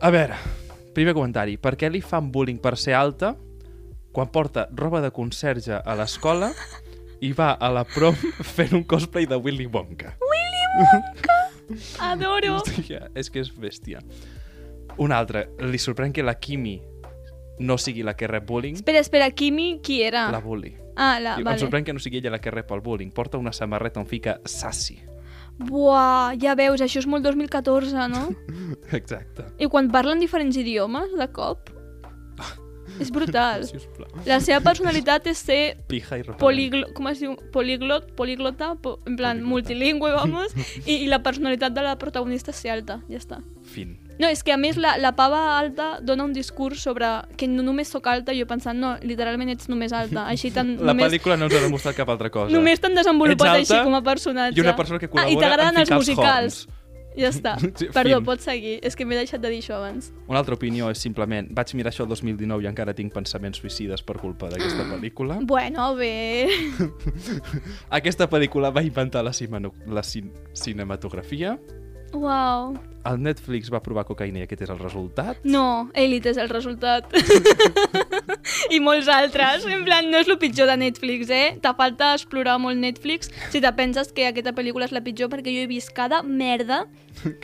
A 0.00 0.10
veure, 0.10 0.34
primer 0.92 1.14
comentari. 1.14 1.56
Per 1.56 1.76
què 1.78 1.90
li 1.90 2.00
fan 2.02 2.30
bullying 2.30 2.58
per 2.60 2.76
ser 2.76 2.92
alta 2.94 3.36
quan 4.12 4.28
porta 4.30 4.68
roba 4.72 5.00
de 5.00 5.10
conserge 5.10 5.72
a 5.72 5.94
l'escola 5.96 6.52
i 7.20 7.32
va 7.32 7.52
a 7.52 7.70
la 7.72 7.84
prom 7.84 8.14
fent 8.56 8.72
un 8.74 8.84
cosplay 8.84 9.26
de 9.26 9.36
Willy 9.36 9.66
Wonka? 9.66 10.16
Adoro. 12.00 12.58
Hòstia, 12.60 13.08
és 13.16 13.30
que 13.30 13.40
és 13.44 13.50
bèstia. 13.54 14.00
Un 15.00 15.12
altre, 15.14 15.46
li 15.64 15.78
sorprèn 15.80 16.12
que 16.14 16.22
la 16.22 16.36
Kimi 16.38 16.76
no 17.64 17.76
sigui 17.78 18.02
la 18.02 18.16
que 18.18 18.26
rep 18.30 18.46
bullying, 18.48 18.74
Espera, 18.78 18.98
espera, 19.02 19.28
Kimi, 19.30 19.80
qui 19.82 20.00
era? 20.02 20.28
la 20.30 20.40
bully. 20.42 20.74
Ah, 20.96 21.18
la, 21.22 21.36
Diu, 21.38 21.42
Em 21.42 21.50
vale. 21.50 21.58
sorprèn 21.62 21.84
que 21.86 21.92
no 21.94 21.98
sigui 22.02 22.18
ella 22.20 22.30
la 22.34 22.40
que 22.40 22.50
rep 22.50 22.70
el 22.70 22.80
bullying. 22.82 23.10
Porta 23.14 23.38
una 23.38 23.52
samarreta 23.52 24.00
on 24.00 24.06
fica 24.06 24.40
Sassy. 24.44 25.00
Buah, 25.58 26.34
ja 26.38 26.54
veus, 26.58 26.80
això 26.82 26.98
és 26.98 27.06
molt 27.06 27.22
2014, 27.26 28.08
no? 28.10 28.28
Exacte. 28.98 29.46
I 29.62 29.68
quan 29.70 29.90
parlen 29.90 30.18
diferents 30.22 30.56
idiomes, 30.58 31.12
de 31.18 31.28
cop, 31.34 31.70
és 33.00 33.10
brutal. 33.16 33.64
La 34.26 34.40
seva 34.44 34.60
personalitat 34.64 35.26
és 35.30 35.38
ser 35.38 35.60
Pija 35.88 36.18
i 36.20 36.24
poliglo... 36.38 36.88
com 36.94 37.08
es 37.10 37.20
diu? 37.22 37.34
Poliglot, 37.52 38.12
poliglota, 38.18 38.74
po... 38.80 38.98
en 39.06 39.16
plan 39.16 39.38
Poliglota. 39.38 39.50
multilingüe, 39.50 40.12
vamos, 40.20 40.54
i, 40.84 41.04
i 41.04 41.06
la 41.10 41.22
personalitat 41.22 41.74
de 41.74 41.82
la 41.86 41.96
protagonista 41.98 42.52
és 42.54 42.62
ser 42.64 42.74
alta, 42.76 43.00
ja 43.10 43.20
està. 43.20 43.40
Fin. 43.64 43.96
No, 44.14 44.28
és 44.30 44.44
que 44.46 44.52
a 44.54 44.56
més 44.60 44.76
la, 44.78 44.92
la 45.02 45.10
pava 45.18 45.58
alta 45.58 45.98
dona 46.00 46.22
un 46.28 46.32
discurs 46.32 46.84
sobre 46.86 47.08
que 47.36 47.48
no 47.50 47.64
només 47.66 47.88
sóc 47.90 48.06
alta, 48.06 48.30
jo 48.36 48.46
pensant, 48.46 48.78
no, 48.78 48.92
literalment 49.02 49.50
ets 49.50 49.66
només 49.66 49.90
alta, 49.92 50.28
així 50.30 50.52
tan... 50.54 50.76
La 50.78 50.92
només, 50.92 51.08
pel·lícula 51.08 51.34
no 51.40 51.48
ens 51.48 51.56
ha 51.58 51.62
demostrat 51.64 51.96
cap 51.98 52.12
altra 52.14 52.30
cosa. 52.30 52.54
només 52.54 52.78
t'han 52.78 52.94
desenvolupat 52.94 53.56
així 53.58 53.74
com 53.74 53.98
a 53.98 54.02
personatge. 54.06 54.60
I 54.60 54.62
una 54.62 54.76
persona 54.78 55.02
que 55.02 55.08
Ah, 55.10 55.26
i 55.26 55.34
col·labora 55.34 55.40
t'agraden 55.42 55.74
en 55.74 55.82
els 55.82 55.90
musicals. 55.90 56.60
horns. 56.62 56.73
Ja 57.16 57.28
està. 57.30 57.54
Sí, 57.78 57.86
Perdó, 57.94 58.16
fin. 58.18 58.24
pots 58.26 58.44
seguir. 58.44 58.78
És 58.82 58.96
que 58.98 59.04
m'he 59.06 59.16
deixat 59.18 59.40
de 59.42 59.50
dir 59.52 59.60
això 59.62 59.76
abans. 59.78 60.12
Una 60.26 60.40
altra 60.40 60.54
opinió 60.58 60.88
és 60.90 60.98
simplement, 60.98 61.46
vaig 61.54 61.74
mirar 61.78 61.92
això 61.92 62.04
el 62.06 62.10
2019 62.10 62.64
i 62.64 62.68
encara 62.70 62.94
tinc 62.94 63.12
pensaments 63.14 63.60
suïcides 63.62 64.02
per 64.02 64.16
culpa 64.18 64.48
d'aquesta 64.50 64.84
pel·lícula. 64.90 65.38
Bueno, 65.46 65.94
bé... 65.98 66.48
Aquesta 67.98 68.28
pel·lícula 68.30 68.70
va 68.74 68.82
inventar 68.82 69.22
la, 69.24 69.32
cimano- 69.32 69.74
la 69.86 70.02
cin 70.02 70.32
cinematografia, 70.54 71.58
Uau. 72.14 72.74
el 73.04 73.18
Netflix 73.20 73.68
va 73.68 73.82
provar 73.84 74.06
cocaïna 74.08 74.38
i 74.40 74.42
aquest 74.46 74.62
és 74.64 74.70
el 74.72 74.78
resultat. 74.80 75.42
No, 75.44 75.90
Elite 75.92 76.30
és 76.30 76.38
el 76.40 76.48
resultat. 76.48 77.10
I 78.74 78.78
molts 78.80 79.08
altres. 79.12 79.66
En 79.68 79.84
plan, 79.84 80.08
no 80.10 80.22
és 80.22 80.28
el 80.30 80.38
pitjor 80.40 80.70
de 80.70 80.76
Netflix, 80.80 81.28
eh? 81.28 81.58
Te 81.60 81.74
falta 81.76 82.14
explorar 82.14 82.56
molt 82.62 82.80
Netflix 82.80 83.28
si 83.52 83.60
te 83.60 83.72
penses 83.76 84.08
que 84.16 84.28
aquesta 84.30 84.54
pel·lícula 84.56 84.88
és 84.88 84.94
la 84.96 85.02
pitjor 85.04 85.28
perquè 85.32 85.52
jo 85.52 85.66
he 85.66 85.68
vist 85.68 85.92
cada 85.92 86.22
merda. 86.24 86.86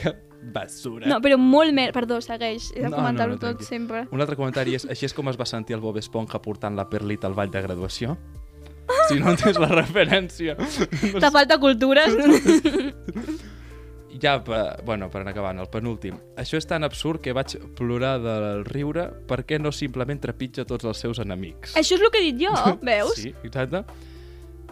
Que 0.01 0.15
basura. 0.41 1.05
No, 1.11 1.21
però 1.21 1.37
molt 1.37 1.77
merda. 1.77 1.93
Perdó, 1.99 2.23
segueix. 2.25 2.71
He 2.73 2.81
de 2.87 2.89
No, 2.89 2.97
comentar-ho 2.97 3.37
no, 3.37 3.37
no, 3.37 3.45
tot 3.45 3.61
sempre. 3.69 4.07
Un 4.11 4.25
altre 4.25 4.39
comentari 4.41 4.79
és, 4.81 4.89
així 4.89 5.05
és 5.11 5.13
com 5.13 5.29
es 5.29 5.37
va 5.37 5.45
sentir 5.45 5.77
el 5.77 5.85
Bob 5.85 6.01
Esponja 6.01 6.41
portant 6.41 6.79
la 6.81 6.89
perlita 6.89 7.29
al 7.29 7.37
ball 7.37 7.53
de 7.53 7.61
graduació? 7.69 8.17
Si 9.11 9.21
no 9.21 9.31
entens 9.37 9.61
la 9.61 9.69
referència. 9.71 10.57
Te 10.57 11.29
falta 11.31 11.61
cultures. 11.61 12.17
Ja, 14.21 14.35
per, 14.45 14.83
bueno, 14.85 15.09
per 15.11 15.23
anar 15.23 15.33
acabant, 15.33 15.59
el 15.63 15.69
penúltim. 15.73 16.19
Això 16.37 16.59
és 16.61 16.67
tan 16.69 16.85
absurd 16.85 17.23
que 17.25 17.33
vaig 17.37 17.55
plorar 17.79 18.19
del 18.21 18.65
riure 18.69 19.07
perquè 19.29 19.59
no 19.61 19.73
simplement 19.73 20.21
trepitja 20.21 20.67
tots 20.69 20.85
els 20.85 20.99
seus 21.01 21.19
enemics. 21.23 21.75
Això 21.81 21.97
és 21.97 22.05
el 22.05 22.11
que 22.13 22.21
he 22.21 22.27
dit 22.33 22.43
jo, 22.47 22.53
veus? 22.85 23.15
Sí, 23.17 23.33
exacte. 23.45 23.85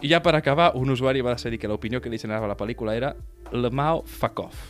I 0.01 0.07
ja 0.13 0.21
per 0.23 0.35
acabar, 0.37 0.71
un 0.79 0.89
usuari 0.93 1.19
va 1.25 1.33
decidir 1.35 1.57
que 1.59 1.67
l'opinió 1.67 1.99
que 1.99 2.09
li 2.09 2.17
generava 2.21 2.47
la 2.47 2.55
pel·lícula 2.55 2.93
era 2.95 3.15
le 3.51 3.69
Mao 3.69 4.03
fuck 4.05 4.39
off. 4.45 4.61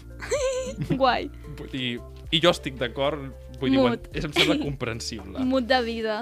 Guai. 0.97 1.27
Vull 1.59 1.69
dir, 1.73 1.99
I 2.31 2.39
jo 2.41 2.49
estic 2.55 2.79
d'acord, 2.79 3.27
vull 3.59 3.73
dir, 3.75 3.99
és, 4.13 4.25
em 4.25 4.33
sembla 4.33 4.57
comprensible. 4.67 5.43
Mut 5.45 5.67
de 5.69 5.81
vida. 5.85 6.21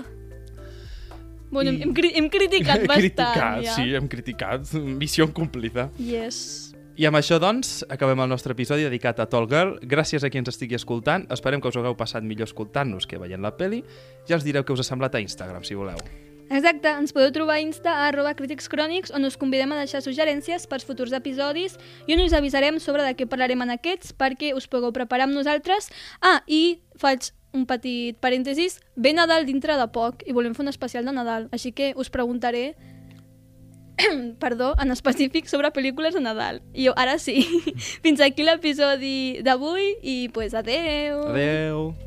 Bueno, 1.49 1.71
I- 1.71 1.81
hem, 1.85 1.93
hem 1.95 2.27
criticat 2.29 2.81
bastant, 2.83 2.99
criticat, 2.99 3.61
ja. 3.63 3.75
sí, 3.77 3.93
hem 3.95 4.07
criticat. 4.11 4.73
Missió 4.75 5.27
incomplida. 5.29 5.87
Yes. 5.99 6.66
I 6.97 7.05
amb 7.05 7.13
això, 7.19 7.37
doncs, 7.37 7.83
acabem 7.93 8.23
el 8.23 8.31
nostre 8.31 8.55
episodi 8.55 8.81
dedicat 8.87 9.19
a 9.21 9.27
Tall 9.29 9.45
Girl. 9.45 9.75
Gràcies 9.85 10.23
a 10.25 10.31
qui 10.33 10.39
ens 10.41 10.49
estigui 10.49 10.73
escoltant. 10.73 11.27
Esperem 11.29 11.61
que 11.61 11.69
us 11.69 11.75
hagueu 11.77 11.93
passat 11.93 12.25
millor 12.25 12.49
escoltant-nos 12.49 13.05
que 13.05 13.19
veient 13.21 13.43
la 13.45 13.51
peli. 13.53 13.83
Ja 14.25 14.39
us 14.39 14.45
direu 14.47 14.65
què 14.65 14.73
us 14.73 14.81
ha 14.81 14.87
semblat 14.87 15.13
a 15.13 15.21
Instagram, 15.21 15.61
si 15.61 15.77
voleu. 15.77 16.01
Exacte, 16.49 16.89
ens 16.89 17.13
podeu 17.13 17.29
trobar 17.35 17.59
a 17.59 17.61
Insta 17.61 17.91
a 17.91 18.07
arroba 18.07 18.33
crítics 18.33 18.67
on 19.13 19.25
us 19.25 19.37
convidem 19.37 19.71
a 19.73 19.77
deixar 19.83 20.01
suggerències 20.01 20.65
pels 20.65 20.85
futurs 20.85 21.13
episodis 21.13 21.77
i 22.07 22.15
on 22.15 22.25
us 22.25 22.33
avisarem 22.33 22.79
sobre 22.79 23.03
de 23.03 23.13
què 23.13 23.27
parlarem 23.29 23.61
en 23.61 23.77
aquests 23.77 24.13
perquè 24.13 24.55
us 24.55 24.65
pugueu 24.65 24.91
preparar 24.91 25.25
amb 25.27 25.35
nosaltres. 25.35 25.91
Ah, 26.21 26.41
i 26.47 26.81
faig 26.97 27.29
un 27.53 27.67
petit 27.67 28.17
parèntesis, 28.17 28.79
ve 28.95 29.13
Nadal 29.13 29.45
dintre 29.45 29.77
de 29.77 29.87
poc 29.93 30.23
i 30.25 30.33
volem 30.33 30.55
fer 30.55 30.63
un 30.65 30.69
especial 30.69 31.05
de 31.05 31.11
Nadal, 31.11 31.47
així 31.51 31.73
que 31.73 31.93
us 31.95 32.09
preguntaré 32.09 32.75
perdó, 34.39 34.75
en 34.81 34.91
específic 34.91 35.47
sobre 35.47 35.71
pel·lícules 35.73 36.13
de 36.13 36.21
Nadal. 36.21 36.61
I 36.73 36.87
jo, 36.87 36.97
ara 36.97 37.17
sí. 37.19 37.41
Fins 38.03 38.21
aquí 38.21 38.45
l'episodi 38.45 39.41
d'avui 39.45 39.95
i 40.01 40.19
pues 40.33 40.53
adeu. 40.57 41.23
Adeu! 41.31 42.06